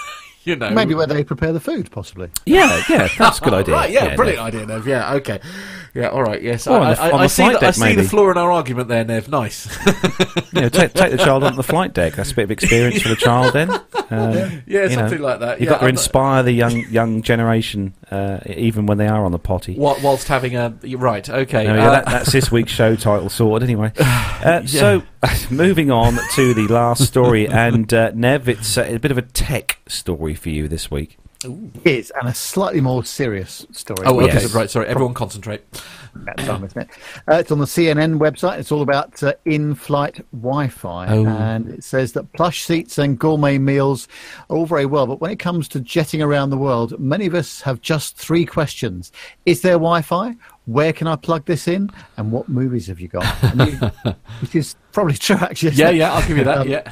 [0.45, 2.29] You know, Maybe where they prepare the food, possibly.
[2.45, 3.07] yeah, yeah.
[3.17, 3.75] That's a good idea.
[3.75, 4.45] Right, yeah, yeah brilliant no.
[4.45, 4.85] idea, Nev.
[4.85, 5.39] Yeah, okay.
[5.95, 6.65] Yeah, all right, yes.
[6.65, 8.37] Or on I, the- I, on I the see, the, I see the flaw in
[8.37, 9.29] our argument there, Nev.
[9.29, 9.67] Nice.
[10.53, 12.13] Yeah, take, take the child onto the flight deck.
[12.13, 13.53] That's a bit of experience for the child.
[13.53, 15.59] Then, uh, yeah, something know, like that.
[15.59, 19.07] You've yeah, got to I'm not- inspire the young young generation, uh, even when they
[19.07, 19.73] are on the potty.
[19.75, 21.65] Wha- whilst having a right, okay.
[21.65, 23.91] No, yeah, uh, that, that's this week's show title sorted anyway.
[24.43, 25.01] Uh, So,
[25.49, 29.21] moving on to the last story, and uh, Nev, it's uh, a bit of a
[29.21, 31.17] tech story for you this week.
[31.85, 34.03] Is and a slightly more serious story.
[34.05, 34.53] oh, okay, Yes.
[34.53, 34.69] right.
[34.69, 35.63] Sorry, everyone concentrate.
[36.15, 36.89] That time, isn't it?
[37.27, 38.59] Uh, it's on the CNN website.
[38.59, 41.25] It's all about uh, in-flight Wi-Fi, Oh.
[41.25, 44.07] and it says that plush seats and gourmet meals
[44.49, 47.33] are all very well, but when it comes to jetting around the world, many of
[47.33, 49.11] us have just three questions:
[49.47, 50.35] Is there Wi-Fi?
[50.65, 51.89] Where can I plug this in?
[52.15, 53.25] And what movies have you got?
[54.41, 55.71] Which is probably true, actually.
[55.71, 55.95] Yeah, it?
[55.95, 56.57] yeah, I'll give you that.
[56.61, 56.91] Um, Yeah.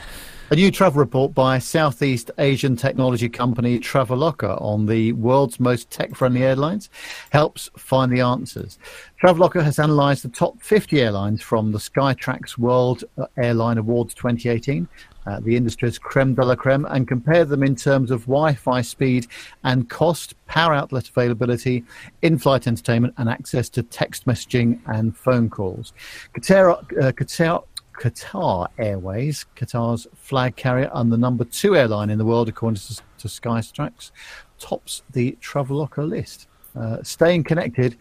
[0.52, 6.14] A new travel report by Southeast Asian technology company Traveloka on the world's most tech
[6.14, 6.89] friendly airlines
[7.30, 8.78] helps find the answers.
[9.24, 13.06] Traveloka has analysed the top 50 airlines from the Skytrax World
[13.38, 14.89] Airline Awards 2018,
[15.26, 18.82] uh, the industry's creme de la creme, and compared them in terms of Wi Fi
[18.82, 19.28] speed
[19.64, 21.86] and cost, power outlet availability,
[22.24, 25.93] in flight entertainment, and access to text messaging and phone calls.
[26.34, 27.64] Qatar, uh, Qatar,
[28.02, 32.95] Qatar Airways, Qatar's flag carrier and the number two airline in the world, according to,
[33.20, 34.10] to Skytrax,
[34.58, 36.47] tops the Traveloka list.
[36.76, 37.98] Uh, staying connected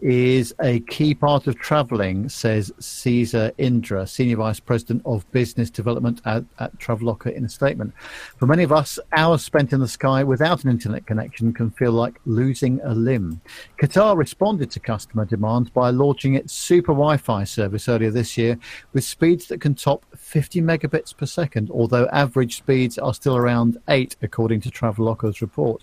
[0.00, 6.20] is a key part of traveling, says Caesar Indra, Senior Vice President of Business Development
[6.24, 7.92] at, at Traveloka, in a statement.
[8.36, 11.92] For many of us, hours spent in the sky without an internet connection can feel
[11.92, 13.40] like losing a limb.
[13.80, 18.58] Qatar responded to customer demands by launching its super Wi Fi service earlier this year
[18.92, 23.78] with speeds that can top 50 megabits per second, although average speeds are still around
[23.88, 25.82] 8, according to Traveloka's report.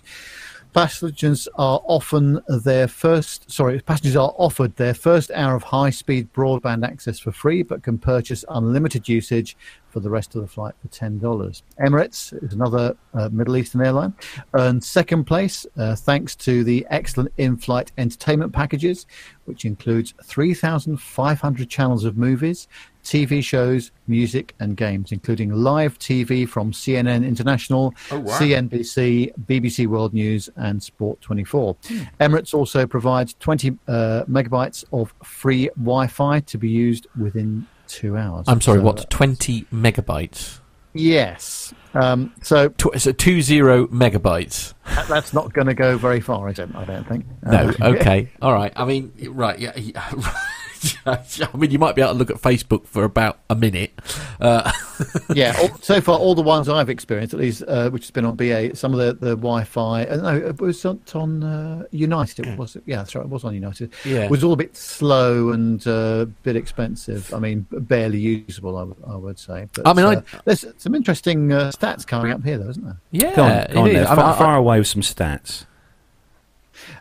[0.74, 6.32] Passengers are often their first, sorry, passengers are offered their first hour of high speed
[6.32, 9.54] broadband access for free, but can purchase unlimited usage
[9.90, 11.62] for the rest of the flight for $10.
[11.78, 14.14] Emirates is another uh, Middle Eastern airline,
[14.54, 19.06] earned second place uh, thanks to the excellent in flight entertainment packages,
[19.44, 22.66] which includes 3,500 channels of movies,
[23.04, 28.38] TV shows, music, and games, including live TV from CNN International, Oh, wow.
[28.38, 31.74] CNBC, BBC World News, and Sport 24.
[32.20, 38.16] Emirates also provides 20 uh, megabytes of free Wi Fi to be used within two
[38.16, 38.44] hours.
[38.48, 39.10] I'm sorry, So, what?
[39.10, 40.60] 20 megabytes?
[40.94, 41.72] Yes.
[41.94, 44.74] Um, so Tw- so 20 megabytes.
[44.94, 46.68] that- that's not going to go very far, is it?
[46.74, 47.24] I don't think.
[47.44, 48.28] No, Uh, okay.
[48.42, 48.72] All right.
[48.76, 49.58] I mean, right.
[49.58, 49.72] Yeah.
[49.76, 50.10] yeah.
[51.06, 53.92] I mean, you might be able to look at Facebook for about a minute.
[54.40, 54.70] Uh,
[55.34, 55.56] yeah.
[55.60, 58.36] All, so far, all the ones I've experienced, at least, uh, which has been on
[58.36, 60.04] BA, some of the, the Wi-Fi.
[60.04, 62.46] Uh, no, it was on, on uh, United.
[62.46, 62.76] It was.
[62.86, 63.24] Yeah, that's right.
[63.24, 63.92] It was on United.
[64.04, 64.24] Yeah.
[64.24, 65.90] It Was all a bit slow and uh,
[66.22, 67.32] a bit expensive.
[67.34, 68.96] I mean, barely usable.
[69.06, 69.68] I would, say.
[69.74, 72.84] But, I mean, I- uh, there's some interesting uh, stats coming up here, though, isn't
[72.84, 72.96] there?
[73.10, 73.36] yeah.
[73.36, 73.94] Go on, go on is.
[73.94, 74.06] there.
[74.06, 75.66] I mean, far, I- far away with some stats.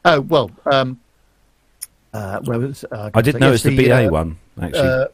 [0.05, 0.51] Oh well.
[0.71, 0.99] Um,
[2.13, 2.41] uh,
[2.91, 4.79] uh, I did so notice yes, the BA uh, one, actually.
[4.79, 5.07] Uh,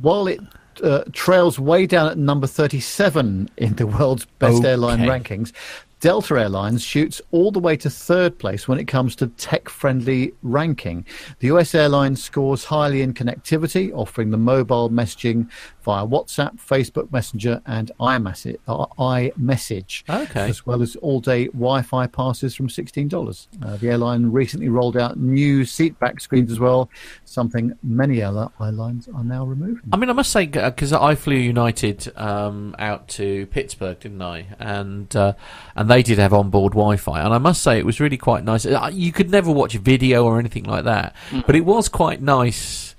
[0.00, 0.40] while it
[0.82, 5.52] uh, trails way down at number 37 in the world's best airline rankings,
[6.02, 10.32] Delta Airlines shoots all the way to third place when it comes to tech friendly
[10.42, 11.06] ranking.
[11.38, 15.48] The US airline scores highly in connectivity, offering the mobile messaging
[15.84, 18.56] via WhatsApp, Facebook Messenger, and iMessage,
[20.08, 20.48] uh, Okay.
[20.48, 23.46] as well as all day Wi Fi passes from $16.
[23.62, 26.90] Uh, the airline recently rolled out new seat back screens as well,
[27.24, 29.82] something many other airlines are now removing.
[29.92, 34.48] I mean, I must say because I flew United um, out to Pittsburgh, didn't I?
[34.58, 35.34] And uh,
[35.76, 38.64] and they did have onboard Wi-Fi, and I must say it was really quite nice.
[38.64, 41.14] Uh, You could never watch video or anything like that,
[41.46, 42.94] but it was quite nice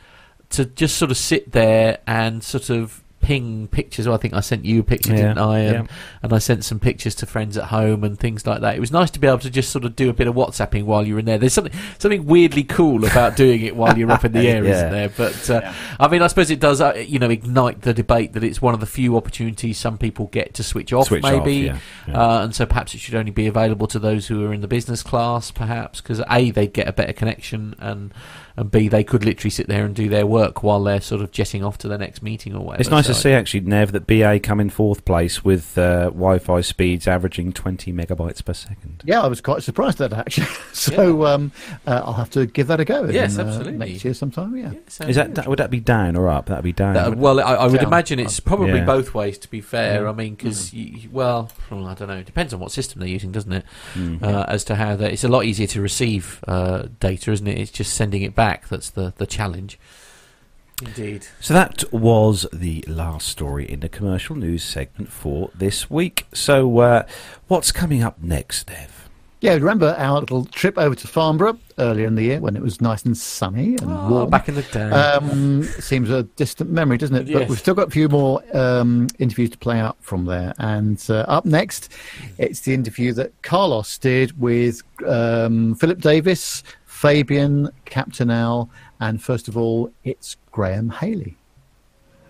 [0.51, 4.05] to just sort of sit there and sort of ping pictures.
[4.05, 5.59] Well, I think I sent you a picture, Yeah, didn't I?
[5.59, 5.95] And, yeah.
[6.21, 8.75] and I sent some pictures to friends at home and things like that.
[8.75, 10.83] It was nice to be able to just sort of do a bit of WhatsApping
[10.83, 11.37] while you're in there.
[11.37, 14.71] There's something something weirdly cool about doing it while you're up in the air, Yeah.
[14.71, 15.09] isn't there?
[15.09, 18.43] But uh, I mean, I suppose it does, uh, you know, ignite the debate that
[18.43, 21.65] it's one of the few opportunities some people get to switch off, Switch off, maybe.
[21.67, 21.77] yeah.
[22.13, 24.67] Uh, and so perhaps it should only be available to those who are in the
[24.67, 28.13] business class, perhaps, because a they'd get a better connection, and
[28.55, 31.31] and b they could literally sit there and do their work while they're sort of
[31.31, 32.81] jetting off to the next meeting or whatever.
[32.81, 36.61] It's nice to see, actually, Nev, that BA come in fourth place with uh, Wi-Fi
[36.61, 39.01] speeds averaging 20 megabytes per second.
[39.05, 40.47] Yeah, I was quite surprised at that actually.
[40.73, 41.51] so um,
[41.87, 43.05] uh, I'll have to give that a go.
[43.05, 43.77] Yes, in, uh, absolutely.
[43.91, 44.55] next year sometime.
[44.55, 44.71] Yeah.
[44.71, 46.45] Yeah, Is that that- would that be down or up?
[46.47, 46.95] That'd be down.
[46.95, 47.87] Uh, well, I, I would Down.
[47.87, 48.85] imagine it's probably Yeah.
[48.85, 49.37] both ways.
[49.39, 50.09] To be fair, Yeah.
[50.09, 50.71] I mean, because
[51.11, 52.17] well, well, I don't know.
[52.17, 53.65] It depends on what system they're using, doesn't it?
[53.95, 54.21] Mm.
[54.21, 57.57] Uh, as to how that, it's a lot easier to receive uh, data, isn't it?
[57.57, 59.79] It's just sending it back that's the the challenge.
[60.83, 61.27] Indeed.
[61.39, 66.25] So that was the last story in the commercial news segment for this week.
[66.33, 67.03] So uh,
[67.47, 69.09] what's coming up next, Dev?
[69.39, 72.79] Yeah, remember our little trip over to Farnborough earlier in the year when it was
[72.81, 74.29] nice and sunny and Oh, warm.
[74.29, 74.89] back in the day.
[74.89, 77.31] Um, seems a distant memory, doesn't it?
[77.33, 80.53] But we've still got a few more um, interviews to play out from there.
[80.59, 81.91] And uh, up next,
[82.37, 86.63] it's the interview that Carlos did with um, Philip Davis,
[87.03, 88.69] Fabian, Captain Al,
[89.01, 91.35] and first of all, it's Graham Haley.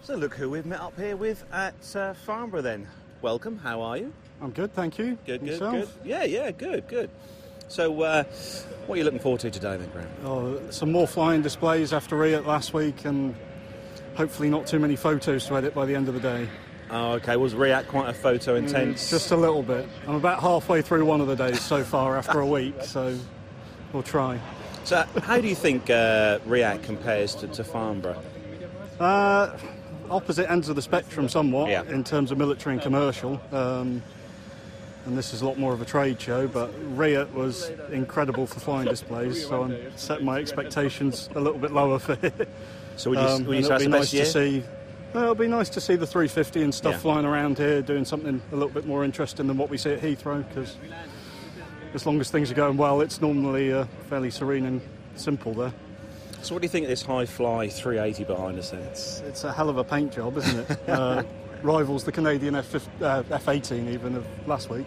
[0.01, 2.87] So look who we've met up here with at uh, Farnborough then.
[3.21, 4.11] Welcome, how are you?
[4.41, 5.15] I'm good, thank you.
[5.27, 5.73] Good, good, Yourself?
[5.75, 5.89] good.
[6.03, 7.11] Yeah, yeah, good, good.
[7.67, 8.23] So uh,
[8.87, 10.09] what are you looking forward to today then, Graham?
[10.25, 13.35] Oh, some more flying displays after RIAT last week, and
[14.15, 16.49] hopefully not too many photos to edit by the end of the day.
[16.89, 19.05] Oh, okay, was RIAT quite a photo intense?
[19.05, 19.87] Mm, Just a little bit.
[20.07, 23.15] I'm about halfway through one of the days so far after a week, so
[23.93, 24.39] we'll try.
[24.83, 28.21] So how do you think uh, RIAT compares to, to Farnborough?
[28.99, 29.57] Uh,
[30.09, 31.83] opposite ends of the spectrum somewhat Yeah.
[31.83, 33.39] in terms of military and commercial.
[33.51, 34.03] Um,
[35.05, 38.59] and this is a lot more of a trade show, but RIAT was incredible for
[38.59, 42.47] flying displays, so I'm setting my expectations a little bit lower for it.
[42.95, 44.63] So would you, Um, would you it'll be nice best to see.
[45.13, 46.99] Well, it'll be nice to see the 350 and stuff Yeah.
[46.99, 50.01] flying around here, doing something a little bit more interesting than what we see at
[50.01, 50.43] Heathrow.
[50.47, 50.75] Because
[51.93, 54.81] as long as things are going well, it's normally uh, fairly serene and
[55.15, 55.73] simple there.
[56.41, 58.81] So, what do you think of this Hi Fly 380 behind us then?
[58.83, 60.79] It's, it's a hell of a paint job, isn't it?
[60.89, 61.23] uh,
[61.61, 64.85] rivals the Canadian F, uh, F18 even of last week.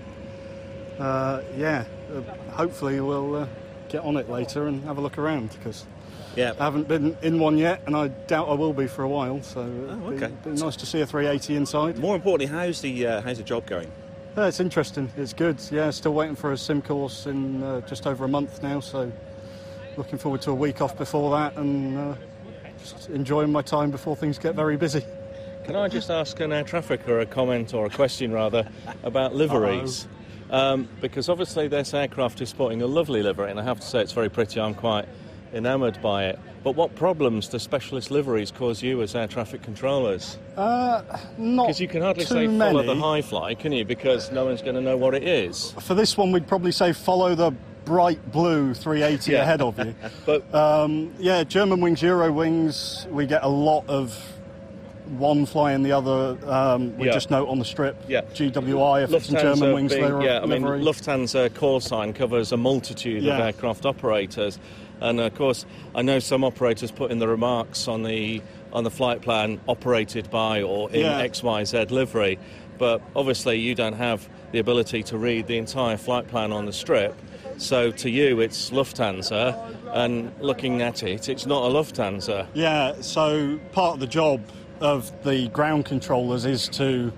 [0.99, 1.85] Uh, yeah,
[2.15, 2.21] uh,
[2.53, 3.47] hopefully we'll uh,
[3.89, 5.87] get on it later and have a look around because
[6.35, 6.53] Yeah.
[6.59, 9.43] I haven't been in one yet, and I doubt I will be for a while.
[9.43, 11.99] So Oh, it'd be- be, nice to see a 380 inside.
[11.99, 13.91] More importantly, how's the uh, how's the job going?
[14.37, 15.11] Yeah, it's interesting.
[15.17, 15.59] It's good.
[15.71, 18.81] Yeah, still waiting for a sim course in uh, just over a month now.
[18.81, 19.11] So
[19.97, 22.15] looking forward to a week off before that and uh,
[22.79, 25.03] just enjoying my time before things get very busy.
[25.65, 28.69] Can I just ask an air traffic or a comment or a question rather
[29.05, 30.07] about liveries?
[30.51, 34.03] Um, because obviously this aircraft is sporting a lovely livery, and I have to say
[34.03, 34.61] it's very pretty.
[34.61, 35.09] I'm quite
[35.61, 36.39] enamoured by it.
[36.63, 40.39] But what problems do specialist liveries cause you as air traffic controllers?
[40.57, 41.03] Uh,
[41.39, 42.87] not Because you can hardly say follow many.
[42.87, 43.85] the Hi Fly, can you?
[43.85, 45.73] Because no one's going to know what it is.
[45.81, 47.53] For this one, we'd probably say follow the
[47.85, 49.43] bright blue 380 Yeah.
[49.43, 49.95] ahead of you.
[50.27, 54.13] But Um, yeah, Germanwings, Euro wings, we get a lot of
[55.19, 56.37] one flying the other.
[56.51, 57.13] Um, we Yeah.
[57.13, 57.95] just note on the strip.
[58.09, 58.23] Yeah.
[58.35, 60.83] GWI, if it's in Germanwings, being- yeah, I mean, livery.
[60.83, 64.59] Lufthansa call sign covers a multitude of aircraft operators,
[65.01, 68.43] and of course, I know some operators put in the remarks on the
[68.73, 71.19] on the flight plan operated by or in Yeah.
[71.19, 72.39] X Y Z livery,
[72.79, 76.73] but obviously you don't have the ability to read the entire flight plan on the
[76.73, 77.15] strip.
[77.59, 79.57] So to you, it's Lufthansa,
[79.95, 82.47] and looking at it, it's not a Lufthansa.
[82.53, 84.43] Yeah, so part of the job
[84.81, 87.13] of the ground controllers is to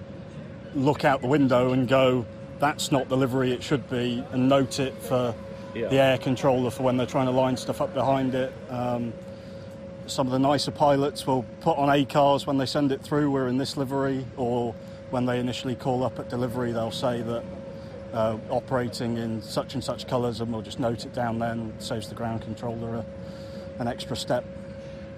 [0.76, 2.24] look out the window and go,
[2.60, 5.34] that's not the livery it should be, and note it for
[5.74, 5.88] Yeah.
[5.88, 8.52] the air controller for when they're trying to line stuff up behind it.
[8.70, 9.12] Um,
[10.06, 13.48] some of the nicer pilots will put on ACARS when they send it through, we're
[13.48, 14.74] in this livery, or
[15.10, 17.44] when they initially call up at delivery, they'll say that
[18.12, 22.08] uh, operating in such and such colours, and we'll just note it down then, saves
[22.08, 23.06] the ground controller a,
[23.80, 24.44] an extra step.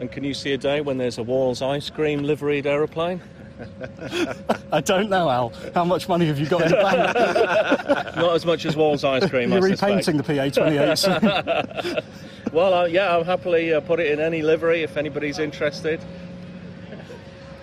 [0.00, 3.20] And can you see a day when there's a Walls ice cream liveried aeroplane?
[4.72, 5.52] I don't know, Al.
[5.74, 8.16] How much money have you got in the bank?
[8.16, 9.52] Not as much as Walls ice cream.
[9.52, 10.06] I You're suspect.
[10.06, 12.04] repainting the PA28.
[12.52, 16.00] Well, uh, yeah, I'll happily uh, put it in any livery if anybody's interested.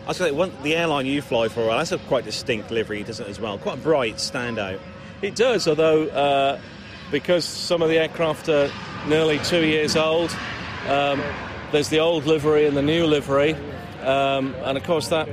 [0.05, 2.23] I was going to say, one, the airline you fly for, well, that's a quite
[2.23, 3.57] distinct livery, doesn't it, as well?
[3.57, 4.79] Quite a bright standout.
[5.21, 6.61] It does, although uh,
[7.11, 8.71] because some of the aircraft are
[9.07, 10.33] nearly two years old,
[10.87, 11.21] um,
[11.73, 13.55] there's the old livery and the new livery,
[14.03, 15.27] um, and of course that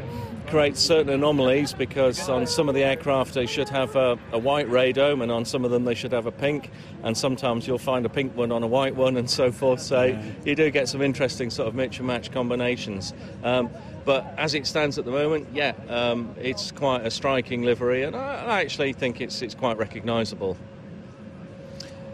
[0.55, 4.69] creates certain anomalies because on some of the aircraft they should have a, a white
[4.69, 6.71] radome, and on some of them they should have a pink,
[7.03, 9.81] and sometimes you'll find a pink one on a white one, and so forth.
[9.81, 13.13] So you do get some interesting sort of mix and match combinations.
[13.43, 13.69] Um,
[14.05, 18.15] but as it stands at the moment, yeah, um, it's quite a striking livery, and
[18.15, 20.57] I, I actually think it's it's quite recognisable.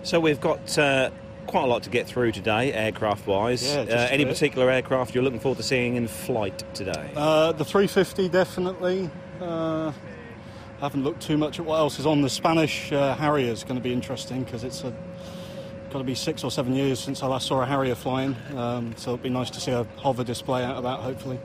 [0.03, 1.11] So we've got uh,
[1.51, 3.63] quite a lot to get through today, aircraft-wise.
[3.63, 7.11] Yeah, uh, any particular aircraft you're looking forward to seeing in flight today?
[7.17, 9.11] uh, the 350, definitely.
[9.41, 9.93] Uh, I
[10.81, 12.23] haven't looked too much at what else is on.
[12.23, 14.95] The Spanish uh, Harrier is going to be interesting because it's a,
[15.91, 18.37] got to be six or seven years since I last saw a Harrier flying.
[18.57, 21.39] Um, so it'll be nice to see a hover display out of that, hopefully.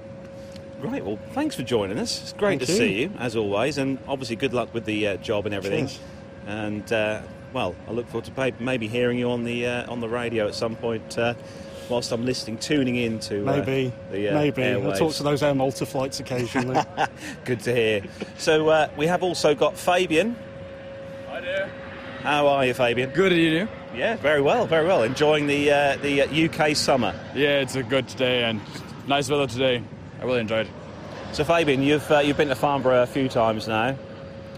[0.80, 2.22] Right, well, thanks for joining us.
[2.22, 2.78] It's great Thank to you.
[2.78, 5.88] see you, as always, and obviously good luck with the uh, job and everything.
[5.88, 6.00] Cheers.
[6.48, 7.22] And, uh,
[7.56, 10.56] well, I look forward to maybe hearing you on the uh, on the radio at
[10.56, 11.36] some point uh,
[11.90, 14.64] whilst I'm listening, tuning in to uh, Maybe, the uh, maybe.
[14.64, 16.84] I'll talk to those Air Malta flights occasionally.
[17.46, 18.04] Good to hear.
[18.38, 20.36] So uh, we have also got Fabian.
[21.30, 21.72] Hi there.
[22.24, 23.12] How are you, Fabian?
[23.12, 23.68] Good, and you?
[23.96, 25.04] Yeah, very well, very well.
[25.04, 27.18] Enjoying the uh, the uh, UK summer.
[27.34, 28.60] Yeah, it's a good day and
[29.08, 29.82] nice weather today.
[30.20, 30.68] I really enjoyed.
[31.32, 33.96] So, Fabian, you've uh, you've been to Farnborough a few times now,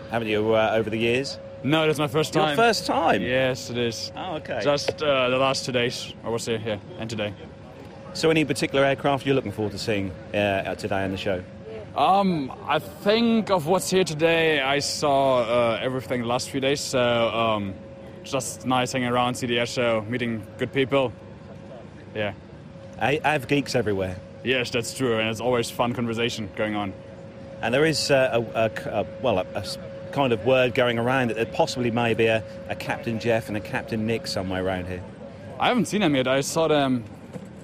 [0.09, 0.55] haven't you?
[0.55, 1.37] Uh, over the years.
[1.67, 2.47] No, that's my first time.
[2.49, 3.21] Your first time.
[3.21, 4.11] Yes, it is.
[4.15, 4.61] Oh, okay.
[4.63, 7.33] Just uh, the last two days, I would here, yeah, and today.
[8.13, 11.43] So, any particular aircraft you're looking forward to seeing uh, today on the show?
[11.95, 14.61] Um, I think of what's here today.
[14.61, 17.73] I saw uh, everything the last few days, so um,
[18.23, 21.11] just nice hanging around, see the air show, meeting good people.
[22.15, 22.33] Yeah.
[22.99, 26.93] I, I have geeks everywhere, Yes, that's true, and it's always fun conversation going on.
[27.61, 29.63] and there is uh, a, a- a- well a,
[30.11, 33.57] kind of word going around that there possibly may be a, a Captain Jeff and
[33.57, 35.03] a Captain Nick somewhere around here.
[35.59, 36.27] I haven't seen them yet.
[36.27, 37.03] I saw them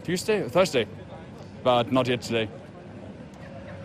[0.04, 0.88] Tuesday, Thursday,
[1.64, 2.50] but not yet today.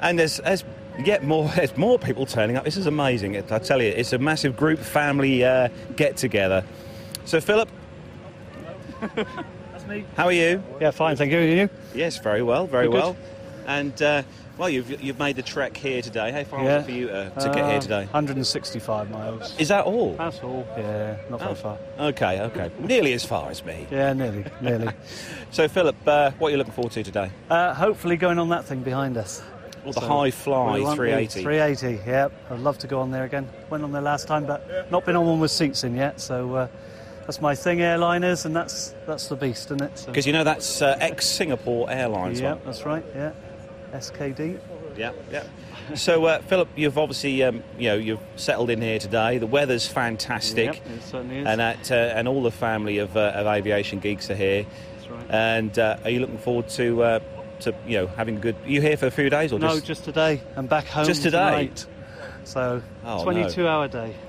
[0.00, 0.64] And there's, there's
[1.04, 2.64] yet more there's more people turning up.
[2.64, 3.34] This is amazing.
[3.34, 6.64] It- I tell you, it's a massive group family uh, get together.
[7.24, 7.68] So, Philip.
[9.14, 10.04] That's me.
[10.16, 10.62] How are you?
[10.80, 11.38] yeah, fine, thank you.
[11.38, 11.70] You?
[11.94, 12.98] Yes, very well, very Good, good.
[13.02, 13.16] well.
[13.66, 14.22] And uh,
[14.58, 16.32] Well, you've you've made the trek here today.
[16.32, 16.78] How far Yeah.
[16.78, 18.04] was it for you to, to get here Uh, today?
[18.10, 19.54] 165 miles.
[19.56, 20.14] Is that all?
[20.14, 20.66] That's all.
[20.76, 21.54] Yeah, not very Oh.
[21.54, 21.78] far.
[22.00, 22.70] Okay, okay.
[22.80, 23.86] Nearly as far as me.
[23.90, 24.88] Yeah, nearly, nearly.
[25.52, 27.30] So, Philip, uh, what are you looking forward to today?
[27.48, 29.42] Uh, hopefully going on that thing behind us.
[29.84, 31.42] Well, the So, Hi Fly we want the 380.
[31.42, 32.28] 380, yeah.
[32.50, 33.48] I'd love to go on there again.
[33.70, 36.20] Went on there last time, but not been on one with seats in yet.
[36.20, 36.68] So uh,
[37.26, 39.98] that's my thing, airliners, and that's that's the beast, isn't it?
[39.98, 42.60] So, Because you know that's uh, ex-Singapore Airlines yeah, one.
[42.66, 43.04] that's right.
[43.14, 43.30] Yeah,
[43.92, 44.60] SKD.
[44.96, 45.44] Yeah, yeah.
[45.94, 49.38] So, uh, Philip, you've obviously um, you know you've settled in here today.
[49.38, 51.46] The weather's fantastic, Yep, it certainly is.
[51.46, 54.66] and that, uh, and all the family of, uh, of aviation geeks are here.
[54.96, 55.26] That's right.
[55.30, 57.20] And uh, are you looking forward to uh,
[57.60, 58.56] to you know having a good?
[58.64, 59.86] Are you here for a few days or no, just?
[59.86, 60.40] just today.
[60.56, 61.38] I'm back home Just today?
[61.68, 61.86] tonight.
[62.44, 64.27] So Oh, 22 hour day, but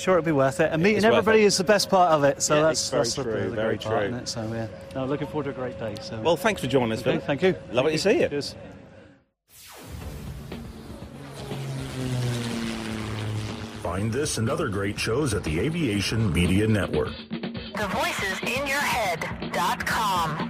[0.00, 0.72] sure it'll be worth it.
[0.72, 1.46] And meeting everybody it.
[1.46, 2.42] is the best part of it.
[2.42, 4.06] So Yeah, that's it's very that's the- true, the, very great part, true.
[4.08, 4.28] isn't it?
[4.28, 5.94] So yeah, no, looking forward to a great day.
[6.00, 7.24] So Well, thanks for joining us, okay, Philip.
[7.24, 7.54] thank you.
[7.72, 8.28] Lovely Thank to see you.
[8.28, 8.54] Cheers.
[13.82, 17.12] Find this and other great shows at the Aviation Media Network.
[17.30, 20.49] The voicesinyourhead.com.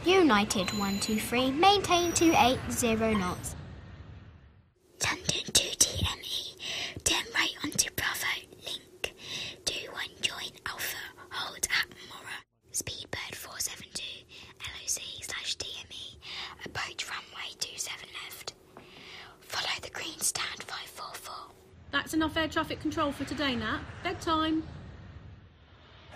[0.06, 3.56] United 123, maintain 280 knots.
[5.04, 6.56] London 2TME,
[7.02, 8.26] turn right onto Bravo,
[8.64, 9.14] link,
[9.64, 10.96] 21 join Alpha,
[11.30, 12.38] hold at Mora,
[12.72, 14.04] Speedbird 472,
[14.60, 16.18] LOC slash DME,
[16.64, 18.54] approach runway 27 left.
[19.40, 21.34] Follow the green stand 544.
[21.90, 23.80] That's enough air traffic control for today, Nat.
[24.04, 24.62] Bedtime.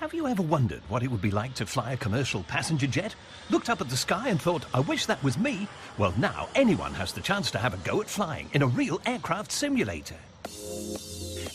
[0.00, 3.14] Have you ever wondered what it would be like to fly a commercial passenger jet?
[3.50, 5.68] Looked up at the sky and thought, I wish that was me?
[5.98, 9.02] Well, now anyone has the chance to have a go at flying in a real
[9.04, 10.16] aircraft simulator.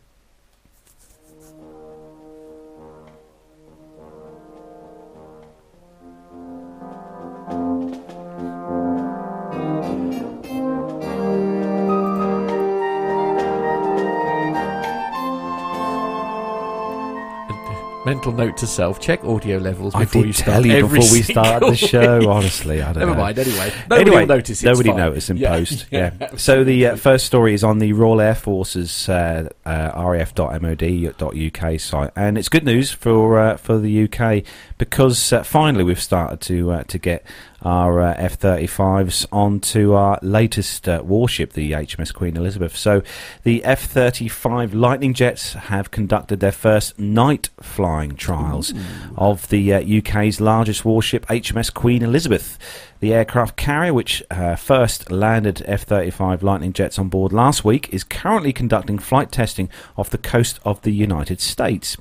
[18.10, 20.98] Mental note to self: check audio levels I before did you tell start you every
[20.98, 22.30] before we started the single- show.
[22.30, 23.20] Honestly, I don't Never know.
[23.20, 23.38] mind.
[23.38, 24.50] Anyway, nobody anyway, will notice.
[24.50, 24.98] It's nobody fine.
[24.98, 25.86] noticed in Yeah, post.
[25.90, 26.36] yeah, Yeah.
[26.36, 32.10] so the uh, first story is on the Royal Air Force's uh, uh, raf.mod.uk site,
[32.16, 34.42] and it's good news for uh, for the UK
[34.78, 37.24] because uh, finally we've started to uh, to get
[37.62, 42.76] our uh, F-35s onto our latest uh, warship, the HMS Queen Elizabeth.
[42.76, 43.02] So
[43.42, 48.72] the F-35 Lightning jets have conducted their first night flying trials
[49.16, 52.58] of the uh, UK's largest warship, HMS Queen Elizabeth.
[53.00, 57.88] The aircraft carrier, which uh, first landed F 35 Lightning jets on board last week,
[57.94, 61.96] is currently conducting flight testing off the coast of the United States.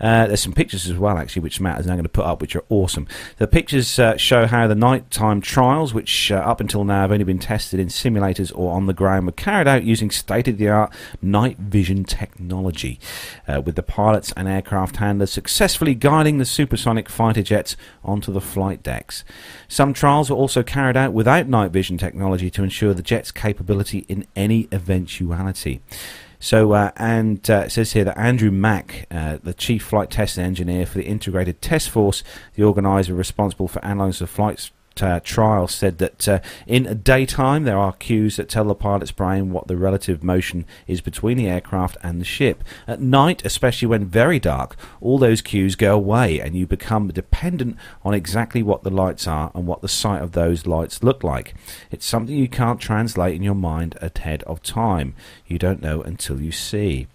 [0.00, 2.40] Uh, there's some pictures as well, actually, which Matt is now going to put up,
[2.40, 3.06] which are awesome.
[3.36, 7.24] The pictures uh, show how the nighttime trials, which uh, up until now have only
[7.24, 10.68] been tested in simulators or on the ground, were carried out using state of the
[10.68, 12.98] art night vision technology,
[13.46, 18.40] uh, with the pilots and aircraft handlers successfully guiding the supersonic fighter jets onto the
[18.40, 19.22] flight decks.
[19.68, 24.06] Some trials were also carried out without night vision technology to ensure the jet's capability
[24.08, 25.82] in any eventuality.
[26.38, 30.38] So, uh, and uh, it says here that Andrew Maack, uh, the chief flight test
[30.38, 34.32] engineer for the Integrated Test Force, the organizer responsible for analysing the
[35.02, 39.52] uh, trial, said that uh, in daytime there are cues that tell the pilot's brain
[39.52, 42.64] what the relative motion is between the aircraft and the ship.
[42.86, 47.76] At night, especially when very dark, all those cues go away and you become dependent
[48.04, 51.54] on exactly what the lights are and what the sight of those lights look like.
[51.90, 55.14] It's something you can't translate in your mind ahead of time.
[55.46, 57.06] You don't know until you see.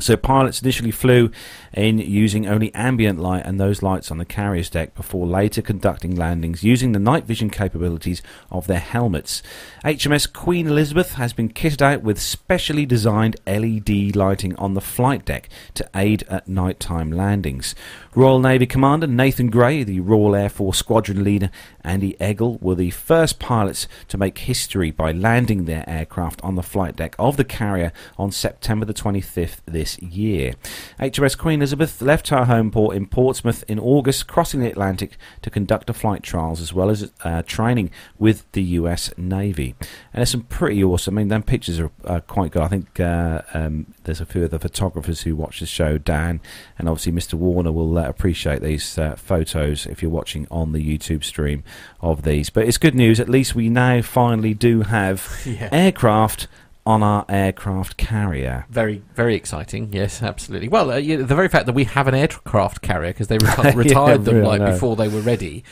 [0.00, 1.30] So pilots initially flew
[1.72, 6.16] in using only ambient light and those lights on the carrier's deck before later conducting
[6.16, 9.42] landings using the night vision capabilities of their helmets.
[9.84, 15.24] HMS Queen Elizabeth has been kitted out with specially designed LED lighting on the flight
[15.24, 17.74] deck to aid at nighttime landings.
[18.12, 21.48] Royal Navy Commander Nathan Gray, the Royal Air Force Squadron Leader
[21.84, 26.62] Andy Edgell were the first pilots to make history by landing their aircraft on the
[26.62, 30.54] flight deck of the carrier on September the 25th this year.
[30.98, 35.48] HMS Queen Elizabeth left her home port in Portsmouth in August, crossing the Atlantic to
[35.48, 39.76] conduct the flight trials as well as uh, training with the US Navy.
[40.12, 41.16] And there's some pretty awesome.
[41.16, 42.62] I mean, them pictures are uh, quite good.
[42.62, 46.40] I think uh, um, there's a few of the photographers who watch the show, Dan,
[46.78, 47.34] and obviously Mr.
[47.34, 51.62] Warner will uh, appreciate these uh, photos if you're watching on the YouTube stream
[52.00, 52.50] of these.
[52.50, 53.20] But it's good news.
[53.20, 55.68] At least we now finally do have Yeah.
[55.70, 56.48] aircraft
[56.86, 58.64] on our aircraft carrier.
[58.70, 59.92] Very, very exciting.
[59.92, 60.66] Yes, absolutely.
[60.68, 63.72] Well, uh, yeah, the very fact that we have an aircraft carrier because they Yeah,
[63.76, 64.72] retired them really, like know.
[64.72, 65.62] before they were ready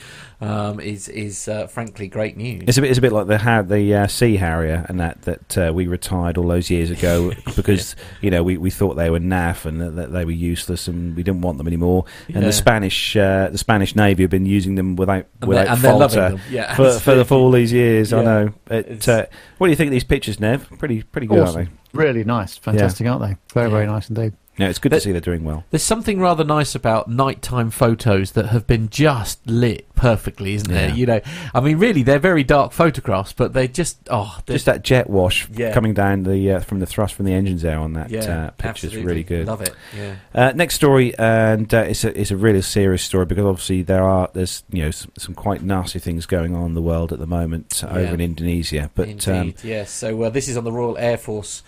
[0.41, 2.63] um, is is uh, frankly great news.
[2.69, 5.23] It's a bit, it's a bit like the ha- the uh, Sea Harrier and that
[5.23, 9.11] that uh, we retired all those years ago because you know we, we thought they
[9.11, 12.05] were naff and that, that they were useless and we didn't want them anymore.
[12.29, 12.43] And Yeah.
[12.43, 15.83] the Spanish uh, the Spanish Navy have been using them without And without they're- and
[15.83, 16.41] they're fault loving uh, them.
[16.51, 17.25] Yeah, for, for, absolutely.
[17.25, 18.13] for all these years.
[18.13, 18.51] I know.
[18.71, 19.27] It, uh,
[19.59, 20.69] what do you think of these pictures, Nev?
[20.79, 21.57] Pretty pretty good, Awesome.
[21.57, 22.57] aren't Really nice.
[22.59, 23.37] Fantastic, aren't they?
[23.55, 24.35] Very, very nice indeed.
[24.59, 25.65] No, it's good to see they're doing well.
[25.71, 30.91] There's something rather nice about nighttime photos that have been just lit perfectly, isn't there?
[30.91, 31.21] You know,
[31.55, 35.49] I mean, really, they're very dark photographs, but they just oh, Just that jet wash
[35.51, 35.73] Yeah.
[35.73, 38.51] coming down the uh, from the thrust from the engines there on that yeah, uh,
[38.51, 39.03] picture's absolutely.
[39.07, 39.47] really good.
[39.47, 39.75] Love it.
[39.97, 40.17] Yeah.
[40.35, 44.03] Uh, next story, and uh, it's a it's a really serious story because obviously there
[44.05, 47.19] are there's you know some, some quite nasty things going on in the world at
[47.19, 47.91] the moment Yeah.
[47.97, 48.91] over in Indonesia.
[48.95, 49.91] But Indeed, um, yes.
[49.93, 51.63] So uh, this is on the Royal Air Force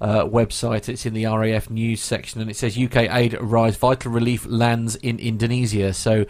[0.00, 0.88] uh, website.
[0.88, 3.76] It's in the RAF news section, and it says UK aid arrives.
[3.76, 5.92] Vital relief lands in Indonesia.
[5.92, 6.26] So,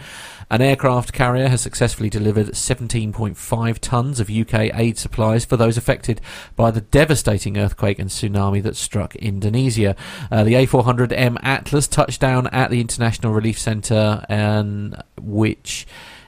[0.50, 6.20] an aircraft carrier has successfully delivered 17.5 tons of UK aid supplies for those affected
[6.54, 9.96] by the devastating earthquake and tsunami that struck Indonesia.
[10.30, 15.86] Uh, the A400M Atlas touched down at the International Relief Centre, and which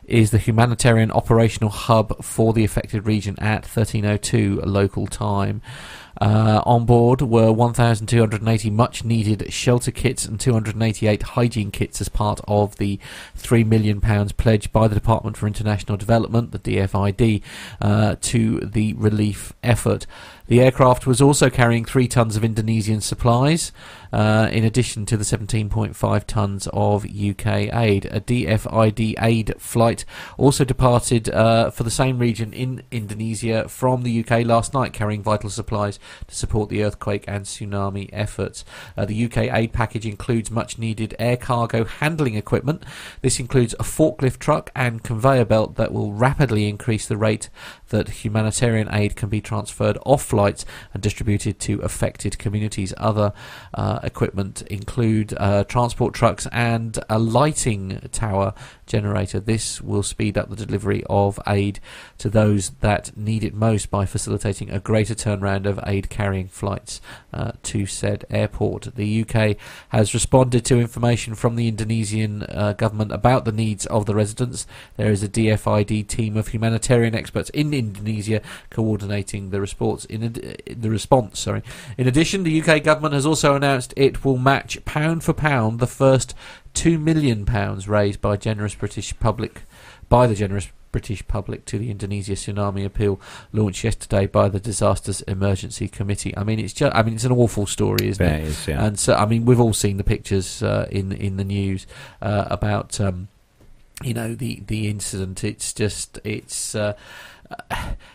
[0.08, 5.60] is the humanitarian operational hub for the affected region at 1302 local time.
[6.20, 12.40] Uh, on board were 1,280 much needed shelter kits and 288 hygiene kits as part
[12.48, 12.98] of the
[13.36, 17.42] £3 million pledge by the Department for International Development, the DFID,
[17.80, 20.06] uh, to the relief effort.
[20.48, 23.70] The aircraft was also carrying three tons of Indonesian supplies,
[24.12, 28.06] uh, in addition to the 17.5 tons of UK aid.
[28.06, 30.04] A DFID aid flight
[30.36, 35.22] also departed uh, for the same region in Indonesia from the UK last night, carrying
[35.22, 38.64] vital supplies to support the earthquake and tsunami efforts.
[38.96, 42.84] Uh, the UK aid package includes much needed air cargo handling equipment.
[43.22, 47.48] This includes a forklift truck and conveyor belt that will rapidly increase the rate
[47.88, 52.94] that humanitarian aid can be transferred off flights and distributed to affected communities.
[52.96, 53.32] Other
[53.74, 58.54] uh, equipment include uh, transport trucks and a lighting tower
[58.88, 59.38] generator.
[59.38, 61.80] This will speed up the delivery of aid
[62.18, 67.00] to those that need it most by facilitating a greater turnaround of aid carrying flights
[67.32, 68.94] uh, to said airport.
[68.94, 69.56] The UK
[69.90, 74.66] has responded to information from the Indonesian uh, government about the needs of the residents.
[74.96, 78.40] There is a DFID team of humanitarian experts in Indonesia
[78.70, 80.04] coordinating the response.
[80.06, 81.62] In ad- the response, sorry.
[81.96, 85.86] In addition, the UK government has also announced it will match pound for pound the
[85.86, 86.34] first
[86.78, 89.62] two million pounds raised by generous British public
[90.08, 93.20] by the generous British public to the Indonesia tsunami appeal
[93.52, 96.34] launched yesterday by the Disasters Emergency Committee.
[96.36, 98.40] I mean, it's just, I mean, it's an awful story, isn't Yeah, it?
[98.42, 98.84] it is, yeah.
[98.84, 101.86] And so, I mean, we've all seen the pictures uh, in in the news
[102.22, 103.00] uh, about.
[103.00, 103.28] Um,
[104.04, 105.42] you know the the incident.
[105.42, 106.94] It's just it's uh,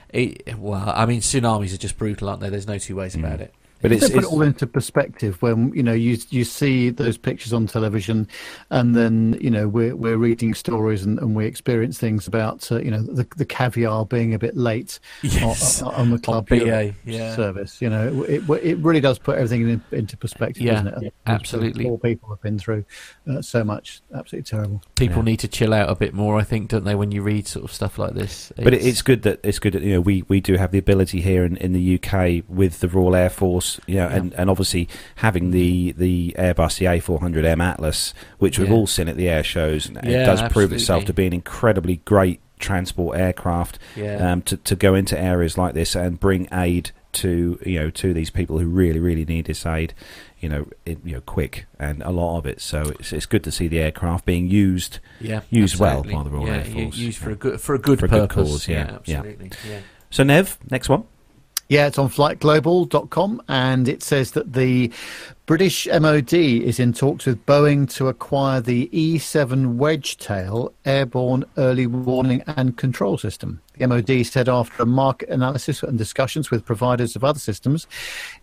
[0.09, 0.93] it, well.
[0.95, 2.49] I mean, tsunamis are just brutal, aren't they?
[2.49, 3.53] There's no two ways about it.
[3.83, 7.17] But To it's, put it all into perspective when you know you you see those
[7.17, 8.29] pictures on television,
[8.71, 12.79] and then you know we're we're reading stories and, and we experience things about uh,
[12.79, 15.81] you know the the caviar being a bit late Yes.
[15.81, 17.35] on, on the club BA, yeah.
[17.35, 17.81] service.
[17.81, 21.13] You know it it really does put everything in, into perspective, Yeah, doesn't it?
[21.27, 21.83] absolutely.
[21.83, 22.85] Poor people have been through
[23.29, 24.81] uh, so much, absolutely terrible.
[24.95, 25.23] People Yeah.
[25.25, 26.95] need to chill out a bit more, I think, don't they?
[26.95, 29.81] When you read sort of stuff like this, But it's good that it's good that
[29.83, 32.87] you know we, we do have the ability here in, in the UK with the
[32.87, 34.87] Royal Air Force, you know, and, and obviously
[35.17, 38.73] having the the Airbus the A400M Atlas, which we've Yeah.
[38.75, 41.33] all seen at the air shows, and Yeah, it does prove itself to be an
[41.33, 44.31] incredibly great transport aircraft Yeah.
[44.31, 48.13] um, to to go into areas like this and bring aid to you know to
[48.13, 49.93] these people who really really need this aid,
[50.39, 52.59] you know, in, you know, quick and a lot of it.
[52.61, 56.13] So it's it's good to see the aircraft being used yeah, used absolutely.
[56.15, 56.95] well by the Royal yeah, Air Force.
[56.97, 57.33] used for Yeah.
[57.33, 58.49] a good for a good For a good purpose.
[58.51, 58.95] cause, yeah, yeah.
[58.95, 59.51] absolutely.
[59.69, 59.79] Yeah.
[60.09, 61.03] So Nev, next one.
[61.69, 64.91] Yeah, it's on flightglobal.com and it says that the
[65.45, 72.41] British MOD is in talks with Boeing to acquire the E7 Wedgetail airborne early warning
[72.47, 73.61] and control system.
[73.77, 77.87] The MOD said after a market analysis and discussions with providers of other systems,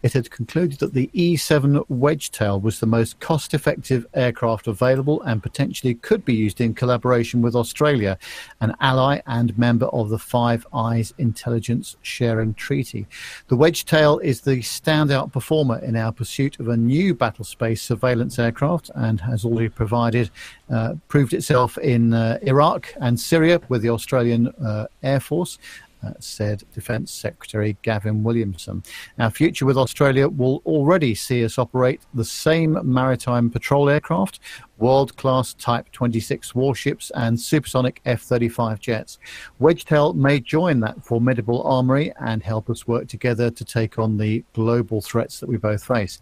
[0.02, 5.40] it had concluded that the E7 Wedgetail was the most cost effective aircraft available and
[5.40, 8.18] potentially could be used in collaboration with Australia,
[8.60, 13.06] an ally and member of the Five Eyes Intelligence Sharing Treaty.
[13.46, 18.38] The Wedgetail is the standout performer in our pursuit of a new battle space surveillance
[18.38, 20.30] aircraft and has already provided
[20.70, 25.58] uh, proved itself in uh, Iraq and Syria with the Australian uh, Air Force.
[26.02, 28.82] Uh, said Defence Secretary Gavin Williamson.
[29.18, 34.40] Our future with Australia will already see us operate the same maritime patrol aircraft,
[34.80, 39.18] world class Type 26 warships, and supersonic F 35 jets.
[39.60, 44.42] Wedgetail may join that formidable armoury and help us work together to take on the
[44.54, 46.18] global threats that we both face.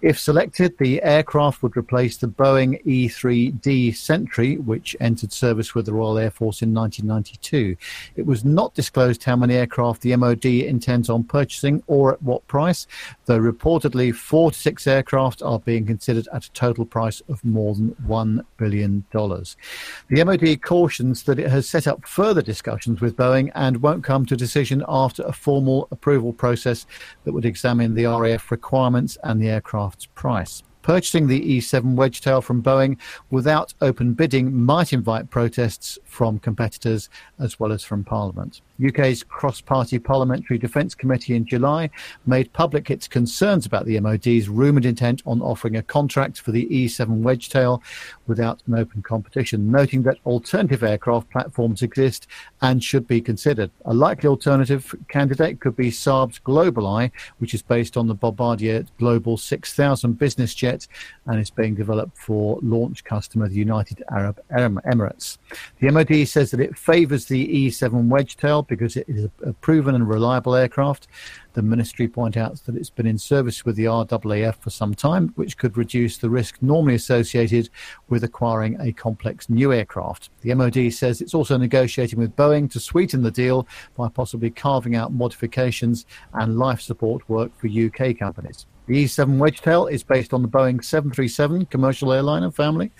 [0.00, 5.86] If selected, the aircraft would replace the Boeing E 3D Sentry, which entered service with
[5.86, 7.76] the Royal Air Force in 1992.
[8.16, 12.46] It was not disclosed how many aircraft the MOD intends on purchasing or at what
[12.46, 12.86] price,
[13.24, 17.74] though reportedly four to six aircraft are being considered at a total price of more
[17.74, 19.04] than $1 billion.
[19.12, 24.26] The MOD cautions that it has set up further discussions with Boeing and won't come
[24.26, 26.86] to decision after a formal approval process
[27.24, 30.62] that would examine the RAF requirements and the aircraft's price.
[30.86, 32.96] Purchasing the E7 Wedgetail from Boeing
[33.32, 37.10] without open bidding might invite protests from competitors
[37.40, 38.60] as well as from Parliament.
[38.86, 41.90] UK's cross party Parliamentary Defence Committee in July
[42.24, 46.68] made public its concerns about the MOD's rumoured intent on offering a contract for the
[46.68, 47.82] E7 Wedgetail
[48.26, 52.26] without an open competition, noting that alternative aircraft platforms exist
[52.62, 53.70] and should be considered.
[53.84, 58.84] A likely alternative candidate could be Saab's Global Eye, which is based on the Bombardier
[58.98, 60.86] Global 6000 business jet
[61.26, 65.38] and is being developed for launch customer, the United Arab Emirates.
[65.80, 70.08] The MOD says that it favours the E7 Wedgetail because it is a proven and
[70.08, 71.08] reliable aircraft.
[71.56, 75.32] The ministry point out that it's been in service with the RAAF for some time,
[75.36, 77.70] which could reduce the risk normally associated
[78.10, 80.28] with acquiring a complex new aircraft.
[80.42, 83.66] The MOD says it's also negotiating with Boeing to sweeten the deal
[83.96, 86.04] by possibly carving out modifications
[86.34, 88.66] and life support work for UK companies.
[88.86, 92.92] The E7 Wedgetail is based on the Boeing 737 commercial airliner family.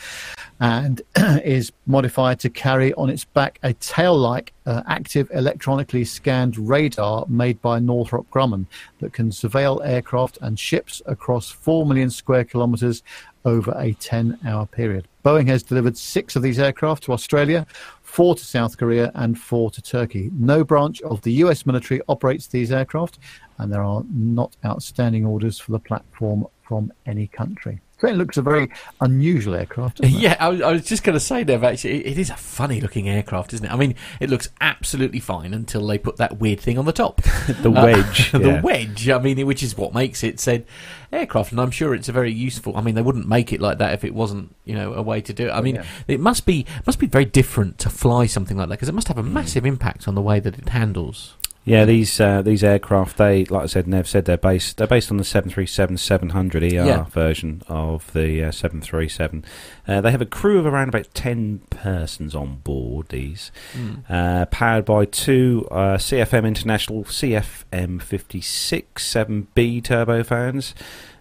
[0.61, 1.03] And
[1.45, 7.61] is modified to carry on its back a tail-like uh, active electronically scanned radar made
[7.61, 8.67] by Northrop Grumman
[9.01, 13.03] that can surveil aircraft and ships across 4 million square kilometres
[13.45, 15.07] over a 10 hour period.
[15.25, 17.67] Boeing has delivered six of these aircraft to Australia,
[18.03, 20.31] four to South Korea, and four to Turkey.
[20.33, 23.19] No branch of the US military operates these aircraft,
[23.59, 27.81] and there are not outstanding orders for the platform from any country.
[28.03, 28.69] It looks a very
[29.01, 30.05] unusual aircraft.
[30.05, 31.65] Yeah, I, was- I was just going to say, Dev.
[31.65, 33.73] Actually, it, it is a funny looking aircraft, isn't it?
[33.73, 37.23] I mean, it looks absolutely fine until they put that weird thing on the top,
[37.63, 38.61] The uh, wedge, the yeah.
[38.61, 39.09] wedge.
[39.09, 40.67] I mean, which is what makes it said
[41.11, 42.77] aircraft, and I'm sure it's a very useful.
[42.77, 45.23] I mean, they wouldn't make it like that if it wasn't, you know, a way
[45.23, 45.51] to do it.
[45.53, 45.85] I mean, Yeah.
[46.07, 49.09] it must be must be very different to fly something like that because it must
[49.09, 51.35] have a massive impact on the way that it handles.
[51.69, 55.11] Yeah, these uh, these aircraft, they like I said, Nev said they're based they're based
[55.11, 57.05] on the 737-700 ER Yeah.
[57.07, 59.45] version of the uh, 737.
[59.89, 63.09] Uh, they have a crew of around about ten persons on board.
[63.09, 64.05] These Mm.
[64.09, 70.73] uh, powered by two uh, CFM International CFM 56 7B turbofans.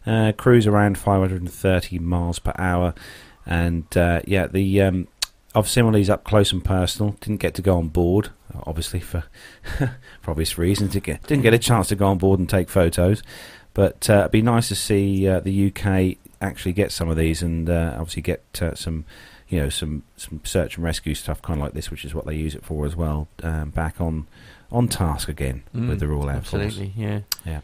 [0.06, 2.94] Uh, cruise around 530 miles per hour,
[3.44, 5.08] and uh, yeah, the um,
[5.56, 7.12] I've seen these up close and personal.
[7.22, 8.30] Didn't get to go on board,
[8.66, 9.24] obviously for
[10.22, 10.94] for obvious reasons.
[10.94, 13.24] Didn't get, didn't get a chance to go on board and take photos,
[13.74, 17.42] but uh, it'd be nice to see uh, the UK actually get some of these
[17.42, 19.06] and uh, obviously get uh, some.
[19.48, 22.26] You know some some search and rescue stuff, kind of like this, which is what
[22.26, 23.28] they use it for as well.
[23.44, 24.26] Um, back on
[24.72, 26.64] on task again Mm, with the Royal Air Force.
[26.64, 27.20] Absolutely, yeah.
[27.46, 27.62] Yeah.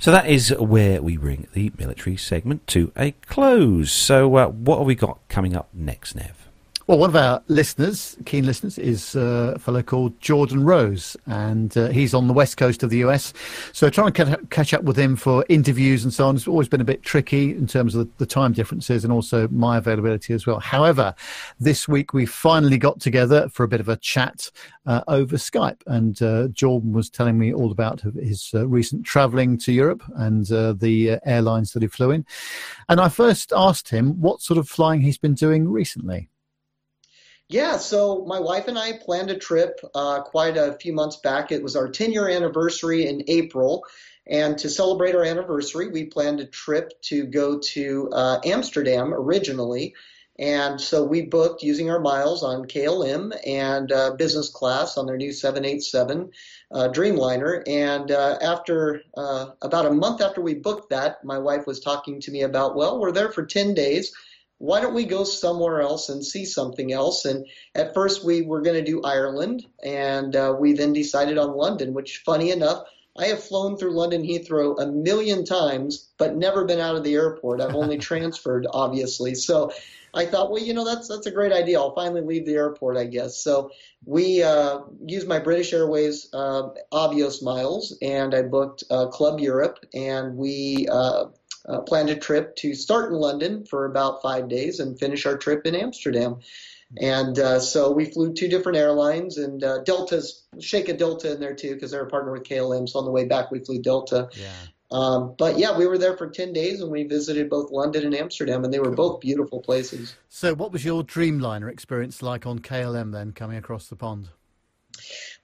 [0.00, 3.92] So that is where we bring the military segment to a close.
[3.92, 6.45] So uh, what have we got coming up next, Nev?
[6.88, 11.76] Well, one of our listeners, keen listeners, is uh, a fellow called Jordan Rose, and
[11.76, 13.32] uh, he's on the west coast of the US.
[13.72, 16.80] So trying to catch up with him for interviews and so on has always been
[16.80, 20.60] a bit tricky in terms of the, time differences and also my availability as well.
[20.60, 21.12] However,
[21.58, 24.48] this week we finally got together for a bit of a chat
[24.86, 29.58] uh, over Skype, and uh, Jordan was telling me all about his uh, recent travelling
[29.58, 32.24] to Europe and uh, the airlines that he flew in.
[32.88, 36.28] And I first asked him what sort of flying he's been doing recently.
[37.48, 41.52] Yeah, so my wife and I planned a trip uh, quite a few months back.
[41.52, 43.84] It was our 10 year anniversary in April.
[44.26, 49.94] And to celebrate our anniversary, we planned a trip to go to uh, Amsterdam originally.
[50.38, 55.16] And so we booked using our miles on KLM and uh, business class on their
[55.16, 56.32] new 787
[56.72, 57.62] uh, Dreamliner.
[57.68, 62.20] And uh, after uh, about a month after we booked that, my wife was talking
[62.22, 64.12] to me about, well, we're there for 10 days
[64.58, 67.24] why don't we go somewhere else and see something else?
[67.24, 71.56] And at first we were going to do Ireland, and uh, we then decided on
[71.56, 72.84] London, which, funny enough,
[73.18, 77.14] I have flown through London Heathrow a million times, but never been out of the
[77.14, 77.60] airport.
[77.60, 79.34] I've only transferred, obviously.
[79.34, 79.72] So
[80.12, 81.78] I thought, well, you know, that's that's a great idea.
[81.78, 83.38] I'll finally leave the airport, I guess.
[83.38, 83.70] So
[84.04, 89.78] we uh, used my British Airways uh, Avios miles, and I booked uh, Club Europe,
[89.94, 90.88] and we
[91.68, 95.36] uh, planned a trip to start in London for about five days and finish our
[95.36, 96.40] trip in Amsterdam.
[96.98, 101.40] And uh, so we flew two different airlines, and uh, Delta's shake a Delta in
[101.40, 102.88] there too because they're a partner with KLM.
[102.88, 104.28] So on the way back, we flew Delta.
[104.32, 104.52] Yeah.
[104.92, 108.14] Um, but yeah, we were there for 10 days and we visited both London and
[108.14, 110.14] Amsterdam, and they were both beautiful places.
[110.28, 114.28] So, what was your Dreamliner experience like on KLM then, coming across the pond?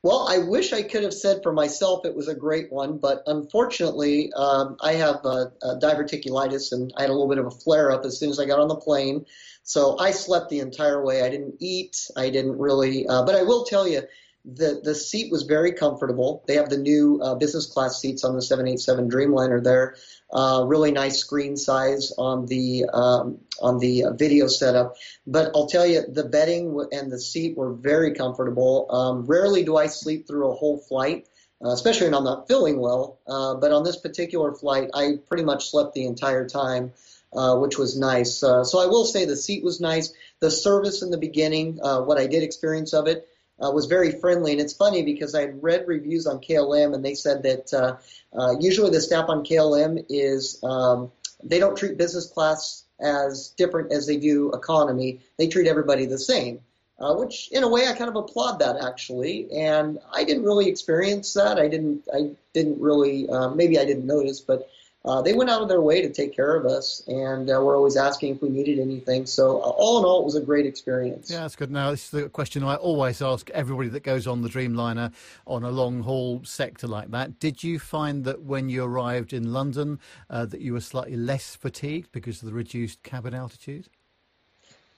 [0.03, 3.23] Well, I wish I could have said for myself it was a great one, but
[3.27, 7.93] unfortunately, um, I have uh, diverticulitis and I had a little bit of a flare
[7.93, 9.27] up as soon as I got on the plane.
[9.63, 11.23] So I slept the entire way.
[11.23, 12.11] I didn't eat.
[12.17, 14.03] I didn't really, uh, but I will tell you,
[14.45, 16.43] the the seat was very comfortable.
[16.47, 19.97] They have the new uh, business class seats on the 787 Dreamliner there.
[20.33, 24.97] Uh, really nice screen size on the um, on the uh, video setup.
[25.27, 28.87] But I'll tell you, the bedding and the seat were very comfortable.
[28.91, 31.29] Um, rarely do I sleep through a whole flight,
[31.65, 33.21] uh, especially when I'm not feeling well.
[33.29, 36.93] Uh, but on this particular flight, I pretty much slept the entire time,
[37.33, 38.43] uh, which was nice.
[38.43, 40.13] Uh, so I will say the seat was nice.
[40.41, 43.29] The service in the beginning, uh, what I did experience of it,
[43.63, 44.53] uh, was very friendly.
[44.53, 47.97] And it's funny because I had read reviews on KLM and they said that uh,
[48.37, 51.13] uh, usually the staff on KLM is um,
[51.43, 55.21] they don't treat business class as different as they do economy.
[55.39, 56.61] They treat everybody the same.
[57.01, 60.69] Uh, which, in a way, I kind of applaud that actually, and I didn't really
[60.69, 61.59] experience that.
[61.59, 62.07] I didn't.
[62.15, 63.29] I didn't really.
[63.29, 64.69] Uh, maybe I didn't notice, but
[65.05, 67.77] uh, they went out of their way to take care of us, and uh, we're
[67.77, 69.27] always asking if we needed anything.
[69.27, 71.31] So, uh, all in all, it was a great experience.
[71.31, 71.71] Yeah, that's good.
[71.71, 75.13] Now, this is the question I always ask everybody that goes on the Dreamliner
[75.47, 77.41] on a long haul sector like that.
[77.41, 79.99] Did you find that when you arrived in London
[80.31, 83.89] uh, that you were slightly less fatigued because of the reduced cabin altitude?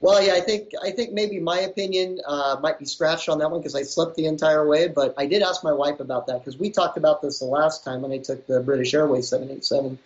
[0.00, 3.50] Well, yeah, I think I think maybe my opinion uh, might be scratched on that
[3.50, 4.88] one because I slept the entire way.
[4.88, 7.84] But I did ask my wife about that because we talked about this the last
[7.84, 9.98] time when I took the British Airways 787.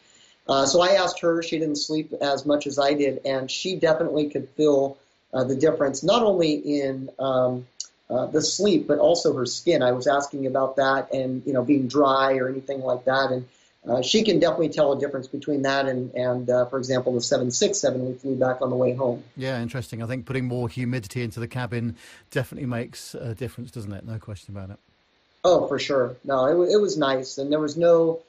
[0.47, 3.77] Uh, so I asked her; she didn't sleep as much as I did, and she
[3.77, 4.97] definitely could feel
[5.35, 7.66] uh, the difference, not only in um,
[8.09, 9.82] uh, the sleep but also her skin.
[9.82, 13.47] I was asking about that, and you know, being dry or anything like that, and
[13.89, 17.20] uh, she can definitely tell a difference between that and, and uh, for example, the
[17.20, 19.24] 767 we flew back on the way home.
[19.36, 20.02] Yeah, interesting.
[20.02, 21.97] I think putting more humidity into the cabin
[22.31, 24.05] definitely makes a difference, doesn't it?
[24.05, 24.78] No question about it.
[25.44, 26.16] Oh, for sure.
[26.24, 28.20] No, it, it was nice, and there was no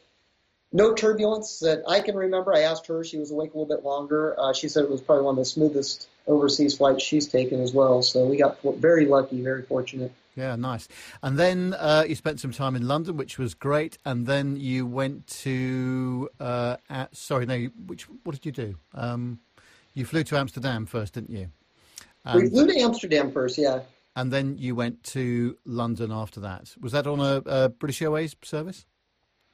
[0.72, 2.56] no turbulence that I can remember.
[2.56, 4.40] I asked her; she was awake a little bit longer.
[4.40, 7.73] Uh, she said it was probably one of the smoothest overseas flights she's taken as
[7.73, 8.03] well.
[8.03, 10.14] So we got very lucky, very fortunate.
[10.36, 10.88] Yeah, nice.
[11.22, 13.98] And then uh, you spent some time in London, which was great.
[14.06, 18.76] And then you went to uh, at, sorry, no, which what did you do?
[18.94, 19.40] Um,
[19.94, 21.50] you flew to Amsterdam first, didn't you?
[22.26, 23.82] And, we flew to Amsterdam first, yeah.
[24.16, 26.74] And then you went to London after that.
[26.80, 28.86] Was that on a, a British Airways service?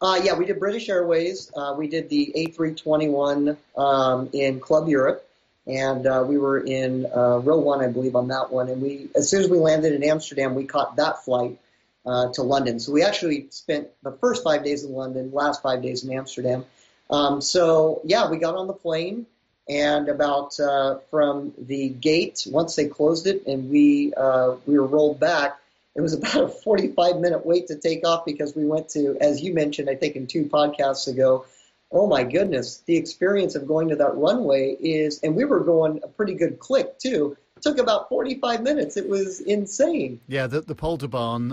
[0.02, 1.52] Uh, yeah, we did British Airways.
[1.56, 5.28] Uh, we did the A321 um, in Club Europe
[5.68, 8.70] and uh, we were in uh, row one, I believe, on that one.
[8.70, 11.60] And we, as soon as we landed in Amsterdam, we caught that flight
[12.06, 12.80] uh, to London.
[12.80, 16.66] So we actually spent the first five days in London, last five days in Amsterdam.
[17.10, 19.26] Um, so yeah, we got on the plane,
[19.68, 24.86] and about uh, from the gate once they closed it, and we uh, we were
[24.86, 25.58] rolled back.
[25.96, 29.42] It was about a 45 minute wait to take off because we went to, as
[29.42, 31.46] you mentioned, I think in two podcasts ago,
[31.96, 36.02] oh my goodness, the experience of going to that runway is, and we were going
[36.04, 37.38] a pretty good click too.
[37.56, 38.98] It took about 45 minutes.
[38.98, 40.20] It was insane.
[40.28, 40.76] Yeah, the, the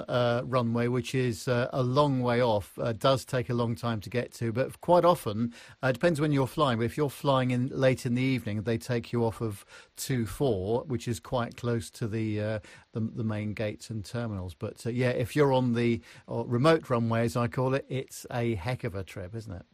[0.08, 4.00] uh, runway, which is uh, a long way off, uh, does take a long time
[4.00, 4.50] to get to.
[4.50, 6.78] But quite often, uh, it depends when you're flying.
[6.78, 9.64] But if you're flying in late in the evening, they take you off of
[9.96, 12.58] 2-4, which is quite close to the, uh,
[12.94, 14.54] the, the main gates and terminals.
[14.54, 18.56] But uh, yeah, if you're on the remote runway, as I call it, it's a
[18.56, 19.64] heck of a trip, isn't it?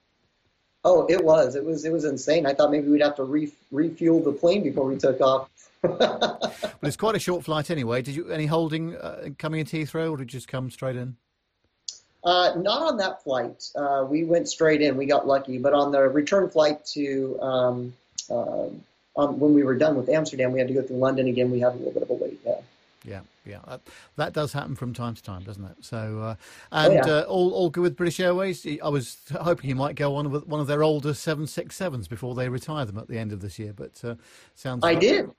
[0.88, 1.54] Oh, it was.
[1.54, 1.84] It was.
[1.84, 2.46] It was insane.
[2.46, 5.50] I thought maybe we'd have to re- refuel the plane before we took off.
[5.82, 8.00] well, it's quite a short flight anyway.
[8.00, 11.16] Did you any holding uh, coming into Heathrow, or did you just come straight in?
[12.24, 13.68] Uh, not on that flight.
[13.76, 14.96] Uh, we went straight in.
[14.96, 15.58] We got lucky.
[15.58, 17.92] But on the return flight to um,
[18.30, 18.68] uh,
[19.14, 21.50] on, when we were done with Amsterdam, we had to go through London again.
[21.50, 22.40] We had a little bit of a wait.
[22.46, 22.60] Yeah.
[23.04, 23.80] Yeah, yeah, that,
[24.16, 25.76] that, does happen from time to time, doesn't it?
[25.80, 26.34] So, uh,
[26.72, 27.06] and oh, yeah.
[27.06, 28.66] uh, all all good with British Airways.
[28.82, 32.08] I was hoping you might go on with one of their older seven six sevens
[32.08, 33.72] before they retire them at the end of this year.
[33.72, 34.16] But uh,
[34.54, 34.84] sounds.
[34.84, 35.30] I like, did.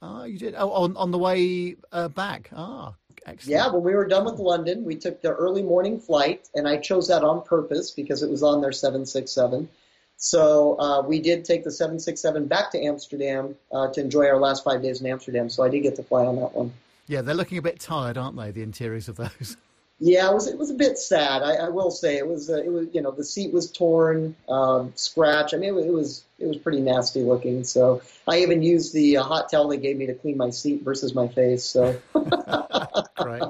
[0.00, 0.54] Ah, you did.
[0.56, 2.50] Oh, on on the way uh, back.
[2.56, 2.94] Ah,
[3.26, 3.58] excellent.
[3.58, 6.78] Yeah, when we were done with London, we took the early morning flight, and I
[6.78, 9.68] chose that on purpose because it was on their seven six seven.
[10.16, 14.62] So uh, we did take the 767 back to Amsterdam uh, to enjoy our last
[14.62, 15.50] five days in Amsterdam.
[15.50, 16.72] So I did get to fly on that one.
[17.12, 18.52] Yeah, they're looking a bit tired, aren't they?
[18.52, 19.58] The interiors of those.
[20.04, 21.42] Yeah, it was it was a bit sad.
[21.42, 24.34] I, I will say it was uh, it was you know the seat was torn,
[24.48, 25.54] um, scratch.
[25.54, 27.62] I mean it, it, was it was pretty nasty looking.
[27.62, 30.82] So I even used the uh, hot towel they gave me to clean my seat
[30.82, 31.62] versus my face.
[31.62, 31.96] So
[33.14, 33.44] great.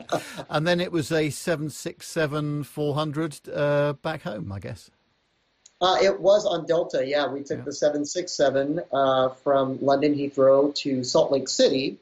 [0.50, 4.90] And then it was a seven six seven four hundred uh, back home, I guess.
[5.80, 7.02] Uh, it was on Delta.
[7.06, 7.64] Yeah, we took yeah.
[7.64, 11.98] the seven six seven uh, from London Heathrow to Salt Lake City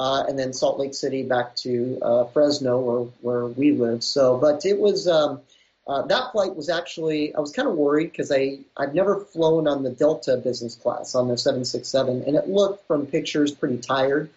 [0.00, 4.02] uh, and then Salt Lake City back to uh, Fresno, where where we live.
[4.02, 5.42] So, but it was um,
[5.86, 9.68] uh, that flight was actually I was kind of worried because I I've never flown
[9.68, 14.30] on the Delta business class on the 767, and it looked from pictures pretty tired,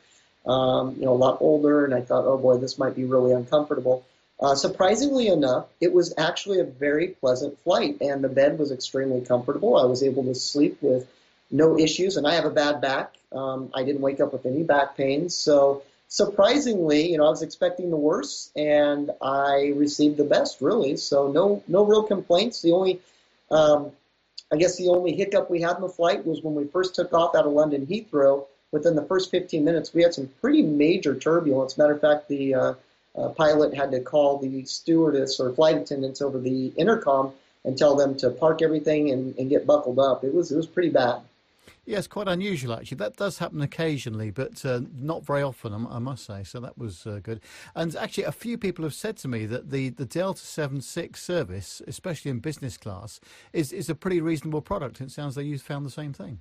[0.45, 3.31] um, you know, a lot older, and I thought, oh boy, this might be really
[3.31, 4.05] uncomfortable.
[4.41, 9.21] Uh, surprisingly enough, it was actually a very pleasant flight, and the bed was extremely
[9.21, 9.77] comfortable.
[9.77, 11.07] I was able to sleep with
[11.51, 13.13] no issues, and I have a bad back.
[13.31, 15.83] Um, I didn't wake up with any back pains, so
[16.13, 20.95] surprisingly, you know, I was expecting the worst, and I received the best, really.
[20.97, 22.61] So no, no real complaints.
[22.61, 23.01] The only,
[23.49, 23.91] um,
[24.51, 27.13] I guess, the only hiccup we had in the flight was when we first took
[27.13, 28.45] off out of London Heathrow.
[28.71, 31.79] Within the first 15 minutes, we had some pretty major turbulence.
[31.79, 32.73] Matter of fact, the uh,
[33.15, 37.33] uh, pilot had to call the stewardess or flight attendants over the intercom
[37.65, 40.23] and tell them to park everything and, and get buckled up.
[40.23, 41.21] It was it was pretty bad.
[41.85, 42.97] Yes, quite unusual actually.
[42.97, 46.43] That does happen occasionally, but uh, not very often, I must say.
[46.43, 47.41] So that was uh, good.
[47.75, 51.81] And actually, a few people have said to me that the, the Delta 76 service,
[51.85, 53.19] especially in business class,
[53.51, 55.01] is, is a pretty reasonable product.
[55.01, 56.39] It sounds like you found the same thing.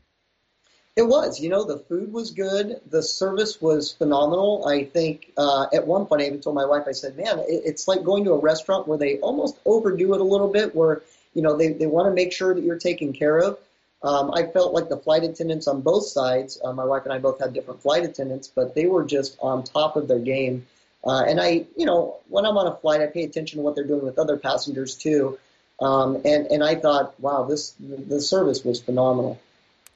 [0.95, 1.41] It was.
[1.41, 2.81] You know, the food was good.
[2.91, 4.69] The service was phenomenal.
[4.69, 7.63] I think uh, at one point I even told my wife, I said, man, it,
[7.65, 11.03] it's like going to a restaurant where they almost overdo it a little bit, where,
[11.35, 13.59] you know, they, they want to make sure that you're taken care of
[14.03, 17.19] Um, I felt like the flight attendants on both sides, uh, my wife and I
[17.19, 20.67] both had different flight attendants, but they were just on top of their game.
[21.05, 23.75] Uh, and I, you know, when I'm on a flight, I pay attention to what
[23.75, 25.39] they're doing with other passengers too.
[25.81, 29.41] Um, and, and I thought, wow, this the service was phenomenal.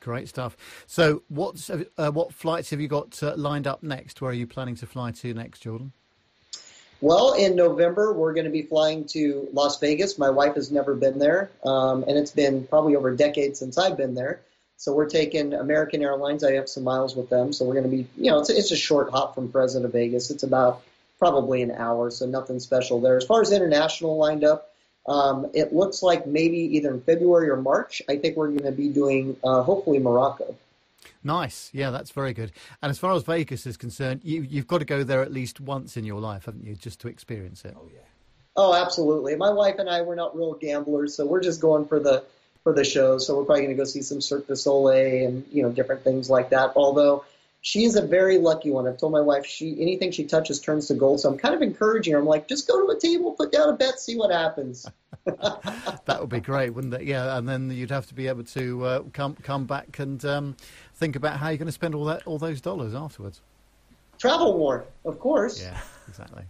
[0.01, 0.57] Great stuff.
[0.87, 4.21] So, what's, uh, what flights have you got uh, lined up next?
[4.21, 5.93] Where are you planning to fly to next, Jordan?
[7.01, 10.19] Well, in November, we're going to be flying to Las Vegas.
[10.19, 13.77] My wife has never been there, um, and it's been probably over a decade since
[13.77, 14.41] I've been there.
[14.79, 16.43] So we're taking American Airlines.
[16.43, 18.57] I have some miles with them, so we're going to be, you know, it's a,
[18.57, 20.31] it's a short hop from Fresno to Vegas.
[20.31, 20.83] It's about
[21.19, 23.17] probably an hour, so nothing special there.
[23.17, 24.73] As far as international lined up,
[25.07, 28.03] um, it looks like maybe either in February or March.
[28.09, 30.55] I think we're going to be doing uh, hopefully Morocco.
[31.27, 31.71] Nice.
[31.73, 32.53] Yeah, that's very good.
[32.81, 35.61] And as far as Vegas is concerned, you, you've got to go there at least
[35.61, 37.75] once in your life, haven't you, just to experience it?
[37.77, 38.01] Oh, yeah.
[38.55, 39.35] Oh, absolutely.
[39.35, 42.23] My wife and I were not real gamblers, so we're just going for the
[42.63, 43.19] for the show.
[43.19, 46.05] So we're probably going to go see some Cirque du Soleil and you know different
[46.05, 46.73] things like that.
[46.75, 47.25] Although
[47.67, 48.87] she is a very lucky one.
[48.87, 51.19] I've told my wife she anything she touches turns to gold.
[51.19, 52.21] So I'm kind of encouraging her.
[52.21, 54.87] I'm like, just go to a table, put down a bet, see what happens.
[55.25, 57.03] that would be great, wouldn't it?
[57.03, 60.57] Yeah, and then you'd have to be able to uh, come come back and um,
[60.97, 63.41] think about how you're going to spend all that all those dollars afterwards.
[64.19, 65.63] Travel war, of course.
[65.63, 65.79] Yeah,
[66.09, 66.43] exactly.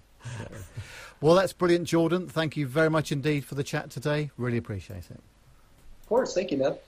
[1.21, 2.29] well, that's brilliant, Jordan.
[2.29, 4.31] Thank you very much indeed for the chat today.
[4.37, 5.21] Really appreciate it.
[6.01, 6.79] Of course, thank you, Ned.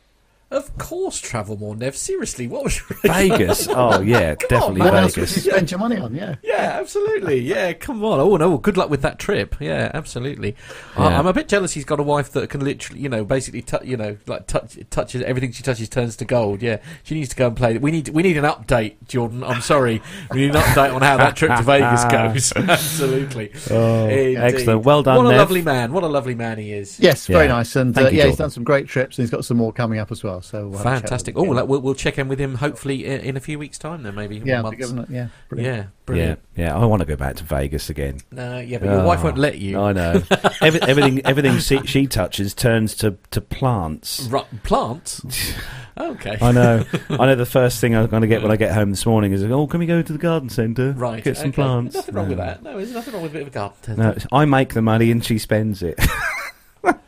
[0.51, 1.95] Of course, travel more, Nev.
[1.95, 3.69] Seriously, what was Vegas?
[3.70, 5.45] oh yeah, definitely on, Vegas.
[5.45, 6.37] you spend your money on, yeah.
[6.43, 7.41] Yeah, absolutely.
[7.41, 8.19] Yeah, come on.
[8.19, 9.57] Oh no, good luck with that trip.
[9.61, 10.57] Yeah, absolutely.
[10.97, 11.09] Yeah.
[11.09, 11.75] I, am a bit jealous.
[11.75, 14.79] He's got a wife that can literally, you know, basically, tu- you know, like touch
[14.89, 16.62] touches everything she touches turns to gold.
[16.62, 17.77] Yeah, she needs to go and play.
[17.77, 19.45] We need we need an update, Jordan.
[19.45, 20.01] I'm sorry,
[20.31, 22.53] we need an update on how that trip to Vegas goes.
[22.53, 23.53] absolutely.
[23.70, 24.87] Oh, excellent.
[24.87, 25.19] Well done.
[25.19, 25.39] What a Nev.
[25.41, 25.93] lovely man.
[25.93, 26.99] What a lovely man he is.
[26.99, 27.53] Yes, very yeah.
[27.53, 27.77] nice.
[27.77, 29.99] And uh, you, yeah, he's done some great trips, and he's got some more coming
[29.99, 30.38] up as well.
[30.40, 31.36] So we'll fantastic.
[31.36, 34.02] Oh, we'll, we'll check in with him hopefully in, in a few weeks' time.
[34.02, 34.90] Then maybe yeah, months.
[34.90, 35.77] It, yeah, brilliant.
[35.77, 36.40] yeah, brilliant.
[36.55, 36.77] yeah, yeah.
[36.77, 38.20] I want to go back to Vegas again.
[38.31, 39.78] No, yeah, but your oh, wife won't let you.
[39.78, 40.23] I know.
[40.60, 44.23] Every, everything, everything she, she, touches turns to to plants.
[44.23, 45.23] Right, plants.
[45.98, 46.36] okay.
[46.40, 46.85] I know.
[47.10, 47.35] I know.
[47.35, 49.66] The first thing I'm going to get when I get home this morning is, oh,
[49.66, 50.93] can we go to the garden centre?
[50.93, 51.23] Right.
[51.23, 51.55] Get some okay.
[51.55, 51.94] plants.
[51.94, 52.28] There's nothing wrong no.
[52.31, 52.62] with that.
[52.62, 54.02] No, there's nothing wrong with a bit of a garden centre.
[54.02, 55.98] No, I make the money and she spends it.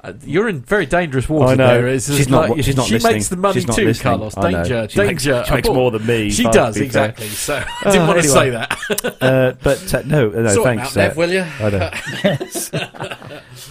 [0.00, 1.52] Uh, you're in very dangerous water.
[1.52, 1.66] I know.
[1.66, 1.88] There.
[1.88, 2.50] It's she's not.
[2.50, 3.12] Like, she's not she listening.
[3.14, 4.02] makes the money she's too, listening.
[4.02, 4.36] Carlos.
[4.36, 4.62] I know.
[4.62, 4.88] Danger.
[4.88, 5.32] She danger.
[5.34, 6.30] Makes, she makes more than me.
[6.30, 7.26] She does exactly.
[7.28, 8.34] So I didn't uh, want to anyway.
[8.34, 9.22] say that.
[9.22, 11.40] uh, but uh, no, no, sort thanks, out, Nev, will you?
[11.40, 11.90] I know.
[12.22, 12.70] yes.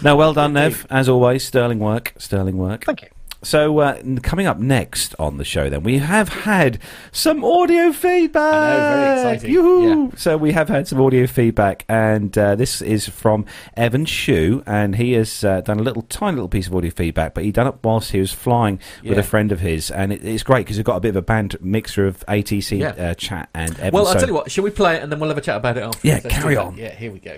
[0.03, 0.87] no, well done, Nev.
[0.89, 2.13] As always, sterling work.
[2.17, 2.85] Sterling work.
[2.85, 3.09] Thank you.
[3.43, 6.79] So, uh, coming up next on the show, then we have had
[7.11, 8.53] some audio feedback.
[8.53, 9.53] I know, very exciting.
[9.53, 10.09] Yeah.
[10.17, 13.45] So we have had some audio feedback, and uh, this is from
[13.75, 17.33] Evan Shu, and he has uh, done a little tiny little piece of audio feedback,
[17.33, 20.23] but he done it whilst he was flying with a friend of his, and it,
[20.23, 22.89] it's great because we've got a bit of a band mixture of ATC Yeah.
[22.89, 23.93] uh, chat and Evan.
[23.93, 24.49] Well, I'll so- tell you what.
[24.51, 26.07] Shall we play it and then we'll have a chat about it after?
[26.07, 26.77] Yeah, carry on.
[26.77, 27.37] Yeah, here we go.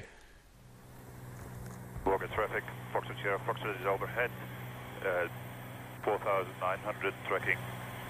[2.06, 2.64] Rocket traffic,
[2.94, 4.05] Foxtrot Sierra, Foxtrot is overhead, uh,
[6.26, 7.57] 4,900 tracking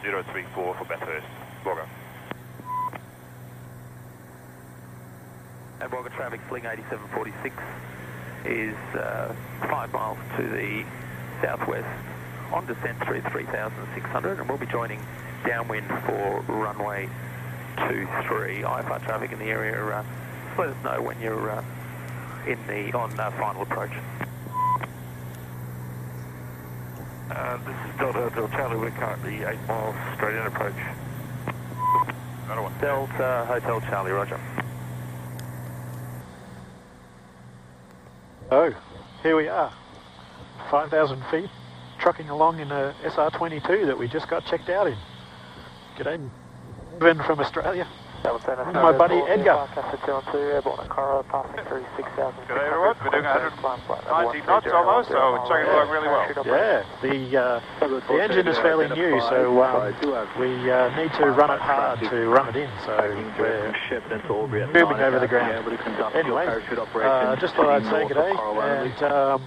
[0.02, 1.28] 034 for Bathurst,
[1.66, 1.86] Bogger.
[5.82, 7.56] And Bogger traffic, Sling 8746
[8.46, 9.36] is uh,
[9.68, 10.86] 5 miles to the
[11.42, 11.90] southwest
[12.54, 15.02] on descent through 3,600 and we'll be joining
[15.46, 17.10] downwind for runway
[17.76, 18.62] 23.
[18.62, 20.04] IFR traffic in the area, uh,
[20.58, 21.62] let us know when you're uh,
[22.48, 23.92] in the on uh, final approach.
[27.32, 30.76] Uh, this is Delta Hotel Charlie, we're currently 8 miles straight in approach.
[32.46, 32.74] Another one.
[32.80, 34.40] Delta Hotel Charlie, roger.
[38.52, 38.72] Oh,
[39.24, 39.74] here we are.
[40.70, 41.50] 5,000 feet,
[42.00, 44.98] trucking along in a SR22 that we just got checked out in.
[45.98, 46.30] G'day,
[47.00, 47.88] Ben from Australia.
[48.74, 49.54] My buddy Edgar.
[52.48, 53.26] G'day everyone, we're doing
[53.62, 56.26] 190 knots almost, so it's checking along really well.
[56.46, 57.62] Yeah, the uh,
[58.08, 59.94] the engine is fairly new, so um,
[60.40, 62.70] we uh, need to run it hard to run it in.
[62.86, 62.98] So
[63.40, 63.74] we're
[64.74, 65.66] moving over the ground.
[66.16, 66.46] Anyway,
[67.06, 68.34] uh, just thought I'd say good day.
[68.96, 69.42] And um,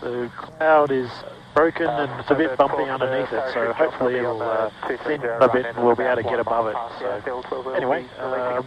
[0.00, 1.10] the cloud is
[1.54, 4.70] broken and it's a bit bumpy underneath it, so hopefully it'll uh,
[5.04, 6.76] thin a bit and we'll be able to get above it.
[6.98, 8.66] So anyway, um,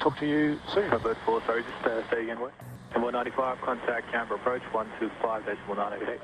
[0.00, 0.90] talk to you soon.
[0.90, 2.52] Bird 4, sorry, just uh, say again what?
[2.92, 6.20] Number 95, contact Canberra approach 125 decimal 988.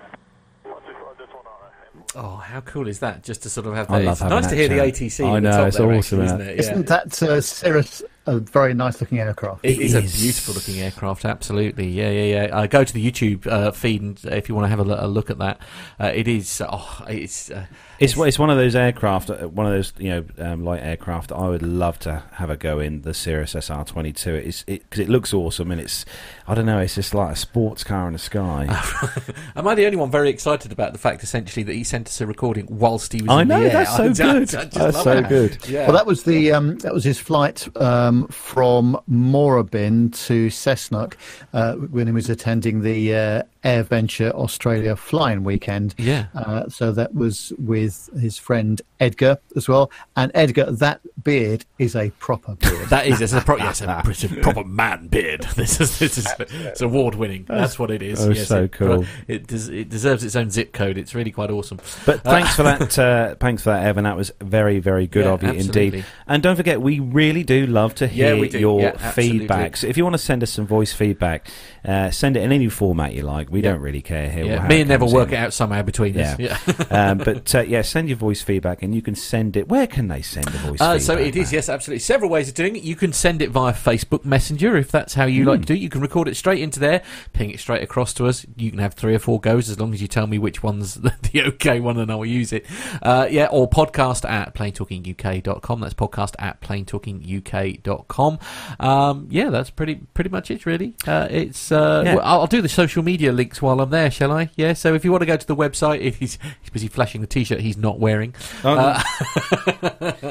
[2.14, 3.22] Oh, how cool is that?
[3.22, 4.04] Just to sort of have I that.
[4.04, 4.94] love It's nice to that hear the chat.
[4.94, 5.24] ATC.
[5.24, 6.60] I at the know, top it's there, awesome, actually, isn't isn't it?
[6.60, 9.64] Isn't that uh, Cirrus a very nice looking aircraft.
[9.64, 11.88] It is, a beautiful looking aircraft, absolutely.
[11.88, 12.56] Yeah, yeah, yeah.
[12.56, 15.06] Uh, go to the YouTube uh, feed and, uh, if you want to have a,
[15.06, 15.60] a look at that.
[16.00, 16.62] Uh, it is.
[16.68, 17.50] Oh, it's.
[17.50, 17.66] Uh,
[17.98, 21.32] It's it's one of those aircraft, uh, one of those you know um, light aircraft.
[21.32, 24.34] I would love to have a go in the Cirrus SR twenty two.
[24.34, 26.04] It's because it looks awesome and it's
[26.46, 26.78] I don't know.
[26.78, 28.66] It's just like a sports car in the sky.
[29.56, 32.20] Am I the only one very excited about the fact, essentially, that he sent us
[32.20, 33.72] a recording whilst he was I in know, the air?
[33.72, 34.60] that's so I just- good.
[34.60, 35.28] I just That's love so it.
[35.30, 35.68] good.
[35.68, 35.82] Yeah.
[35.86, 41.14] Well, that was the um, that was his flight um, from Moorabbin to Cessnock
[41.52, 45.94] uh, when he was attending the uh, AirVenture Australia flying weekend.
[45.98, 46.26] Yeah.
[46.34, 49.90] Uh, so that was with his friend Edgar as well.
[50.16, 52.88] And Edgar, that beard is a proper beard.
[52.88, 55.44] That is, it's a, pro- yes, a, it's a proper man beard.
[55.56, 57.44] This is, this is it's award winning.
[57.48, 58.24] That's what it is.
[58.24, 59.04] Oh, yes, so it, cool.
[59.26, 60.96] It, des- it deserves its own zip code.
[60.98, 61.78] It's really quite awesome.
[62.04, 62.76] But Uh, thanks for that.
[63.06, 64.04] Uh, thanks for that, Evan.
[64.04, 65.84] That was very, very good Yeah, of you absolutely.
[65.86, 66.04] indeed.
[66.26, 68.58] And don't forget, we really do love to hear do.
[68.58, 69.76] your Yeah, feedback.
[69.76, 71.48] So if you want to send us some voice feedback,
[71.84, 73.50] uh, send it in any format you like.
[73.56, 74.44] We don't really care here.
[74.44, 76.32] Yeah, me and Nev will work it out somehow between Yeah.
[76.34, 76.38] us.
[76.38, 76.58] Yeah.
[77.10, 79.66] um, but uh, yeah, send your voice feedback, and you can send it.
[79.66, 80.78] Where can they send the voice?
[80.78, 82.00] Uh, so it is, yes, absolutely.
[82.00, 82.82] Several ways of doing it.
[82.82, 85.80] You can send it via Facebook Messenger if that's how you like to do it.
[85.80, 87.02] You can record it straight into there,
[87.32, 88.44] ping it straight across to us.
[88.56, 90.94] You can have three or four goes as long as you tell me which one's
[91.06, 92.66] the, the okay one and I'll use it.
[93.02, 95.80] Uh, yeah, or podcast at planetalkinguk.com.
[95.80, 98.38] That's podcast at planetalkinguk.com.
[98.80, 100.94] Um, yeah, that's pretty pretty much it, really.
[101.06, 102.16] Uh, it's uh, Yeah.
[102.16, 104.50] I'll, I'll do the social media links while I'm there, shall I?
[104.56, 107.20] Yeah, so if you want to go to the website, if he's, he's busy flashing
[107.20, 108.34] the t shirt he's not wearing.
[108.64, 109.00] Oh, Uh,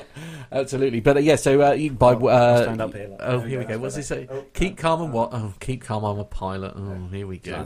[0.52, 1.36] Absolutely, but uh, yeah.
[1.38, 2.14] So uh, you can buy.
[2.14, 3.78] uh, stand up here, like- oh, here we go.
[3.80, 4.28] What's this say?
[4.54, 5.30] keep calm and what?
[5.34, 6.04] Oh, keep calm.
[6.06, 6.74] I'm a pilot.
[6.78, 7.66] Oh, here we go.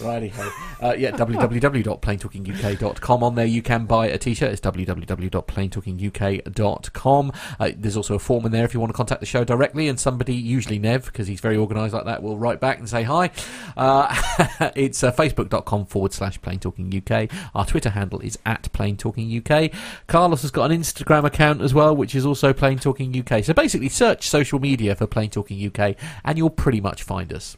[0.00, 0.50] Righty ho.
[0.82, 3.22] Uh, yeah, www.planetalkinguk.com.
[3.22, 4.50] On there, you can buy a t-shirt.
[4.52, 7.32] It's www.planetalkinguk.com.
[7.60, 9.88] Uh, there's also a form in there if you want to contact the show directly,
[9.88, 13.02] and somebody, usually Nev, because he's very organised like that, will write back and say
[13.02, 13.30] hi.
[13.76, 17.30] Uh, it's uh, facebook.com forward slash Plane Talking UK.
[17.54, 19.70] Our Twitter handle is at Plane Talking UK.
[20.06, 23.44] Carlos has got an Instagram account as well, which is also Plane Talking UK.
[23.44, 27.56] So basically, search social media for Plane Talking UK, and you'll pretty much find us.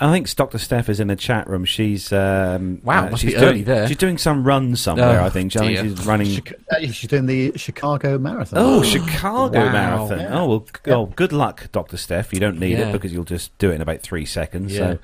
[0.00, 0.58] I think Dr.
[0.58, 1.64] Steph is in the chat room.
[1.64, 3.88] She's um, Wow, uh, must she's be doing, early there.
[3.88, 5.20] She's doing some run somewhere.
[5.20, 5.54] Oh, I think.
[5.56, 6.26] I think she's running.
[6.28, 8.58] Chica- uh, she's doing the Chicago Marathon.
[8.60, 9.72] Oh, Chicago Wow.
[9.72, 10.20] Marathon.
[10.20, 10.40] Yeah.
[10.40, 12.32] Oh well, g- oh, good luck, Doctor Steph.
[12.32, 12.88] You don't need Yeah.
[12.88, 14.72] it because you'll just do it in about three seconds.
[14.72, 14.78] Yeah.
[14.94, 14.98] So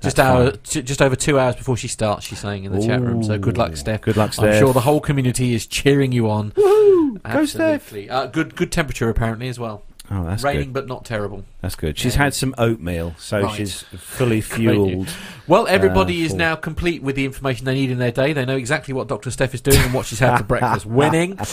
[0.00, 0.58] Just hour, fine.
[0.64, 3.22] j- just over two hours before she starts, she's saying in the chat room.
[3.22, 4.00] So good luck, Steph.
[4.02, 6.52] good luck, I'm sure the whole community is cheering you on.
[6.52, 7.22] Woohoo!
[7.32, 7.92] Go, Steph.
[8.10, 9.82] Uh, good, good temperature apparently as well.
[10.10, 10.72] Oh, that's Raining, good.
[10.74, 11.44] but not terrible.
[11.62, 11.96] That's good.
[11.96, 13.54] She's had some oatmeal, so Right.
[13.56, 15.08] she's fully fueled.
[15.46, 18.32] Well, everybody uh, is for- now complete with the information they need in their day.
[18.32, 19.30] They know exactly what Dr.
[19.30, 20.86] Steph is doing and what she's had for breakfast.
[20.86, 21.38] Winning.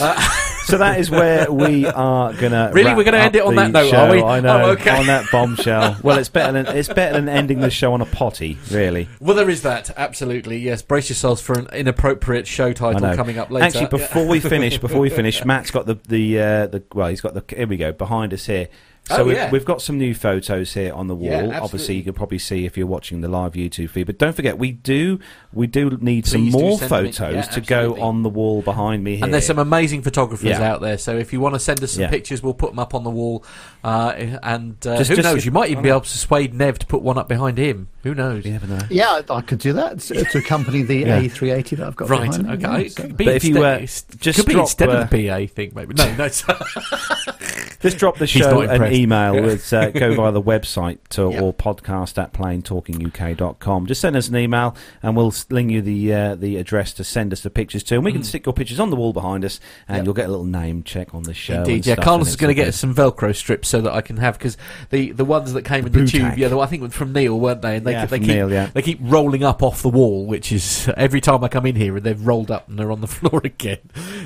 [0.00, 0.20] Uh,
[0.64, 2.70] So that is where we are gonna.
[2.74, 2.88] Really?
[2.88, 3.96] wrap We're gonna end it on the that note, show.
[4.04, 4.20] are we?
[4.22, 4.64] I know.
[4.64, 4.90] Oh, okay.
[4.98, 5.96] On that bombshell.
[6.02, 8.58] well, it's better than it's better than ending the show on a potty.
[8.70, 9.08] Really.
[9.18, 9.88] well, there is that.
[9.96, 10.58] Absolutely.
[10.58, 10.82] Yes.
[10.82, 13.16] Brace yourselves for an inappropriate show I title know.
[13.16, 13.64] coming up later.
[13.64, 17.22] Actually, before we finish, before we finish, Matt's got the the uh, the well, he's
[17.22, 18.68] got the here we go behind us here.
[19.08, 19.50] So Oh, we've, yeah.
[19.50, 21.30] we've got some new photos here on the wall.
[21.30, 24.04] Yeah, Obviously, you can probably see if you're watching the live YouTube feed.
[24.04, 25.18] But don't forget, we do
[25.52, 27.12] we do need some do more send them in.
[27.12, 29.24] photos Yeah, to go on the wall behind me here.
[29.24, 30.62] And there's some amazing photographers Yeah.
[30.72, 30.98] out there.
[30.98, 32.10] So if you want to send us some Yeah.
[32.10, 33.44] pictures, we'll put them up on the wall.
[33.82, 34.12] Uh,
[34.42, 35.44] and uh, Just- who just- knows?
[35.46, 37.88] You might even be able to persuade Nev to put one up behind him.
[38.02, 38.44] Who knows?
[38.44, 38.80] You never know.
[38.90, 41.20] Yeah, I I could do that to, to accompany the Yeah.
[41.20, 42.30] A380 that I've got Right.
[42.30, 42.52] behind me.
[42.54, 42.62] Okay.
[42.62, 45.10] Yeah, It so- But if you, instead, uh, just could be drop, instead uh, of
[45.10, 45.94] the BA thing, maybe.
[45.94, 46.24] No, no.
[46.26, 46.44] it's-
[47.80, 48.92] Just drop the He's show not an impressed.
[48.98, 51.40] Email with uh, go via the website to, Yeah.
[51.40, 53.86] or podcast at planetalkinguk.com.
[53.86, 57.32] Just send us an email and we'll sling you the uh, the address to send
[57.32, 59.60] us the pictures to, and we can stick your pictures on the wall behind us,
[59.86, 59.98] and Mm.
[59.98, 60.04] Yep.
[60.04, 61.58] you'll get a little name check on the show.
[61.58, 61.96] Indeed, yeah.
[61.96, 64.56] Carlos is going to get some Velcro strips so that I can have because
[64.90, 67.38] the, the ones that came in the tube, yeah, the, I think were from Neil,
[67.38, 67.76] weren't they?
[67.76, 68.70] And they, Yeah, they keep Neil, yeah.
[68.72, 71.96] they keep rolling up off the wall, which is every time I come in here,
[71.96, 73.78] and they've rolled up and they're on the floor again.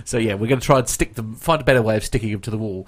[0.05, 2.31] So yeah, we're going to try and stick them, find a better way of sticking
[2.33, 2.87] them to the wall.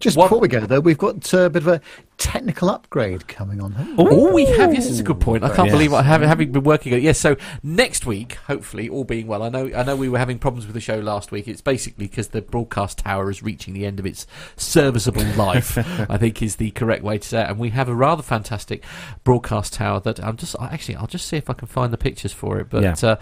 [0.00, 1.80] Just One- before we go, though, we've got uh, a bit of a
[2.18, 3.72] technical upgrade coming on.
[3.72, 4.04] haven't we?
[4.08, 4.72] Oh, we have.
[4.72, 5.44] Yes, it's a good point.
[5.44, 5.74] I can't Yes.
[5.74, 7.02] believe I have having been working on it.
[7.02, 9.42] Yes, so next week, hopefully, all being well.
[9.42, 9.70] I know.
[9.74, 11.46] I know we were having problems with the show last week.
[11.46, 14.26] It's basically because the broadcast tower is reaching the end of its
[14.56, 15.76] serviceable life.
[16.10, 17.50] I think is the correct way to say it.
[17.50, 18.82] And we have a rather fantastic
[19.24, 21.98] broadcast tower that I'm just I- actually I'll just see if I can find the
[21.98, 22.68] pictures for it.
[22.70, 22.94] But Yeah.
[23.02, 23.16] uh,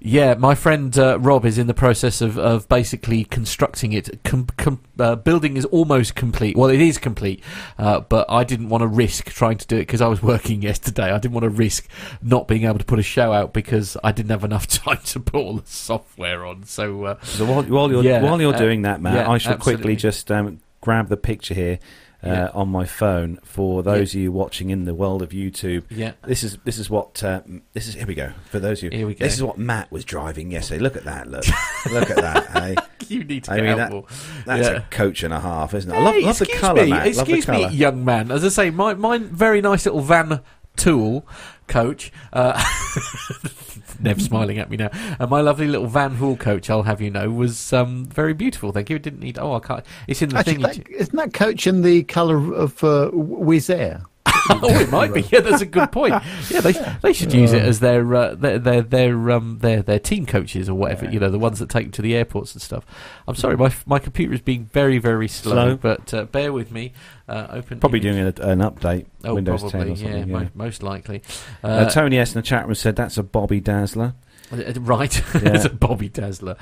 [0.00, 4.18] yeah, my friend uh, Rob is in the process of, of basically constructing it.
[4.24, 6.56] Com- com- uh, building is almost complete.
[6.56, 7.42] Well, it is complete,
[7.78, 10.62] uh, but I didn't want to risk trying to do it because I was working
[10.70, 11.10] yesterday.
[11.12, 11.88] I didn't want to risk
[12.22, 15.20] not being able to put a show out because I didn't have enough time to
[15.20, 16.64] put all the software on.
[16.64, 19.38] So, uh, So while, while you're Yeah, while you're uh, doing that, Matt, yeah, I
[19.38, 19.82] shall absolutely.
[19.82, 21.78] quickly just um, grab the picture here
[22.24, 22.48] uh, Yeah.
[22.54, 25.84] on my phone for those of you watching in the world of YouTube.
[25.90, 26.12] Yeah.
[26.26, 27.40] This is this is what uh,
[27.72, 27.94] this is.
[27.94, 28.32] Here we go.
[28.50, 29.24] For those of you, Here we go.
[29.24, 30.80] This is what Matt was driving yesterday.
[30.82, 31.28] Look at that.
[31.28, 31.44] Look,
[31.92, 32.56] look at that.
[32.56, 32.74] eh?
[33.08, 34.04] You need to I mean, out that- more.
[34.46, 34.76] That's Yeah.
[34.76, 35.94] a coach and a half, isn't it?
[35.94, 37.16] I love, Hey, love the colour, me, Matt.
[37.16, 38.30] Love the Excuse me, young man.
[38.30, 40.40] As I say, my my very nice little Van
[40.82, 41.26] Hool
[41.66, 42.12] coach.
[42.32, 42.62] Uh,
[44.00, 44.90] Nev smiling at me now.
[45.18, 48.72] And my lovely little Van Hool coach, I'll have you know, was um, very beautiful.
[48.72, 48.96] Thank you.
[48.96, 49.38] It didn't need.
[49.38, 49.84] Oh, I can't.
[50.06, 50.84] It's in the Actually, thing.
[50.84, 54.02] that, isn't that coach in the colour of uh, Wizz Air?
[54.50, 55.22] oh, it might be.
[55.22, 56.14] Yeah, that's a good point.
[56.50, 56.72] Yeah, they
[57.02, 60.68] they should use it as their uh, their their their um their their team coaches
[60.68, 61.04] or whatever.
[61.08, 62.84] You know, the ones that take them to the airports and stuff.
[63.28, 65.76] I'm sorry, my my computer is being very very slow, Slow.
[65.76, 66.92] but uh, bear with me.
[67.28, 70.12] Uh, open Probably doing a, an update, Oh, Windows probably, 10 or something.
[70.18, 71.22] yeah, Yeah, mo- most likely.
[71.62, 74.14] Uh, Uh, Tony S in the chat room said that's a Bobby Dazzler.
[74.50, 75.68] Right, Yeah.
[75.68, 76.56] Bobby Dazzler.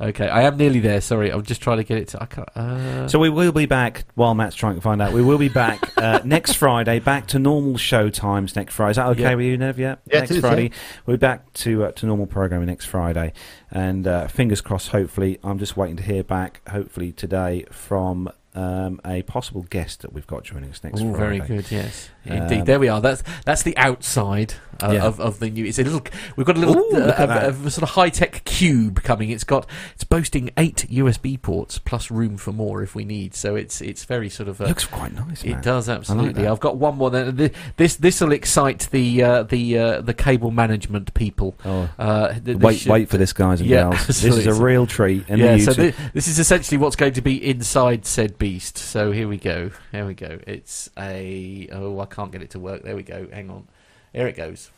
[0.00, 1.00] Okay, I am nearly there.
[1.00, 2.08] Sorry, I'm just trying to get it.
[2.08, 2.48] To, I can't.
[2.56, 5.12] Uh, So we will be back while Matt's trying to find out.
[5.12, 8.92] We will be back uh, next Friday, back to normal show times next Friday.
[8.92, 9.34] Is that okay Yeah.
[9.34, 9.78] with you, Nev?
[9.78, 10.62] Yeah, Yeah, it next is, Friday.
[10.64, 10.76] yeah.
[11.06, 13.32] We'll be back to uh, to normal programming next Friday,
[13.70, 14.88] and uh, fingers crossed.
[14.88, 16.60] Hopefully, I'm just waiting to hear back.
[16.68, 18.30] Hopefully today from.
[18.56, 21.38] Um, a possible guest that we've got joining us next Ooh, Friday.
[21.40, 21.72] very good.
[21.72, 22.66] Yes, Um, indeed.
[22.66, 23.00] There we are.
[23.00, 25.04] That's that's the outside uh, Yeah.
[25.04, 25.64] of, of the new.
[25.66, 26.02] It's a little.
[26.36, 29.30] We've got a little Ooh, uh, a, a sort of high tech cube coming.
[29.30, 29.68] It's got.
[29.94, 33.34] It's boasting eight USB ports plus room for more if we need.
[33.34, 34.60] So it's it's very sort of.
[34.60, 35.44] Uh, Looks quite nice.
[35.44, 35.62] It Matt.
[35.62, 36.46] does I like absolutely.
[36.46, 37.10] I've got one more.
[37.10, 41.54] Then this this will excite the uh, the uh, the cable management people.
[41.64, 41.88] Oh.
[41.98, 44.06] Uh, wait, should- wait for this, guys and Yeah, girls.
[44.06, 45.24] This is a real treat.
[45.28, 48.78] And yeah, so YouTube- this is essentially what's going to be inside said beast.
[48.78, 49.70] So here we go.
[49.92, 50.38] Here we go.
[50.46, 52.82] It's a oh, I can't get it to work.
[52.82, 53.28] There we go.
[53.32, 53.66] Hang on.
[54.12, 54.70] Here it goes.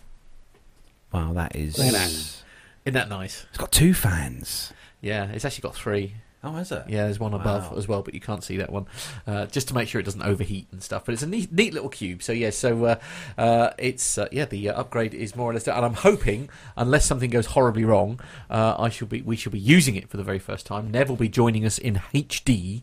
[1.13, 1.79] wow, that is.
[1.79, 2.09] Look at that.
[2.09, 3.47] Isn't that nice?
[3.49, 4.73] It's got two fans.
[5.01, 6.15] Yeah, it's actually got three.
[6.45, 6.85] Oh, is it?
[6.89, 7.79] Yeah, there's one above Wow.
[7.79, 8.87] as well, but you can't see that one,
[9.27, 11.05] uh, just to make sure it doesn't overheat and stuff.
[11.05, 12.23] But it's a neat, neat little cube.
[12.23, 12.97] So yeah, so uh,
[13.37, 16.49] uh, it's uh, yeah, the uh, upgrade is more or less done, and I'm hoping,
[16.77, 20.19] unless something goes horribly wrong, uh, I shall be we shall be using it for
[20.19, 20.91] the very first time.
[20.93, 22.83] Nev will be joining us in HD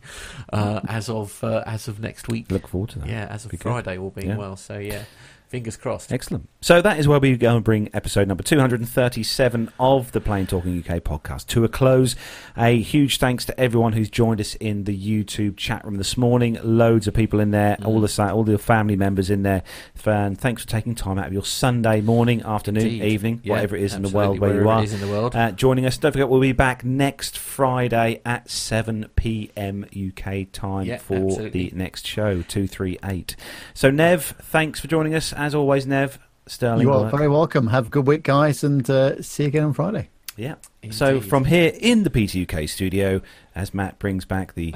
[0.52, 2.52] uh, as of uh, as of next week.
[2.52, 3.08] Look forward to that.
[3.08, 3.64] Yeah, as of Be good.
[3.64, 4.38] Friday, all being Yeah.
[4.38, 4.58] well.
[4.58, 5.04] So yeah,
[5.48, 6.12] fingers crossed.
[6.12, 6.50] Excellent.
[6.64, 10.80] So that is where we go and bring episode number 237 of the Plane Talking
[10.80, 12.16] UK podcast to a close.
[12.56, 16.58] A huge thanks to everyone who's joined us in the YouTube chat room this morning.
[16.64, 19.62] Loads of people in there, all the all the family members in there.
[20.06, 23.04] And thanks for taking time out of your Sunday morning, afternoon, Indeed.
[23.12, 24.82] evening, Yeah, whatever it is in the world where you are.
[24.86, 25.36] in the world.
[25.36, 25.98] Uh, joining us.
[25.98, 29.84] Don't forget, we'll be back next Friday at 7 p.m.
[29.94, 31.72] UK time Yeah, for absolutely.
[31.72, 33.36] the next show, 238.
[33.74, 35.34] So, Nev, thanks for joining us.
[35.34, 36.82] As always, Nev, Sterling.
[36.82, 37.12] You are work.
[37.12, 37.68] very welcome.
[37.68, 40.10] Have a good week, guys, and uh, see you again on Friday.
[40.36, 40.56] Yeah.
[40.92, 43.22] So from here in the PTUK studio,
[43.56, 44.74] as Matt brings back the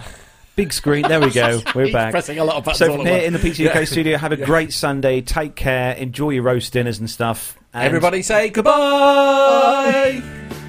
[0.56, 1.62] big screen, there we go.
[1.76, 2.12] We're He's back.
[2.12, 3.84] pressing a lot of buttons so from at here in the PTUK Yeah.
[3.86, 4.46] studio, have a Yeah.
[4.46, 5.22] great Sunday.
[5.22, 5.94] Take care.
[5.96, 7.58] Enjoy your roast dinners and stuff.
[7.74, 10.22] And Everybody say goodbye.
[10.24, 10.67] There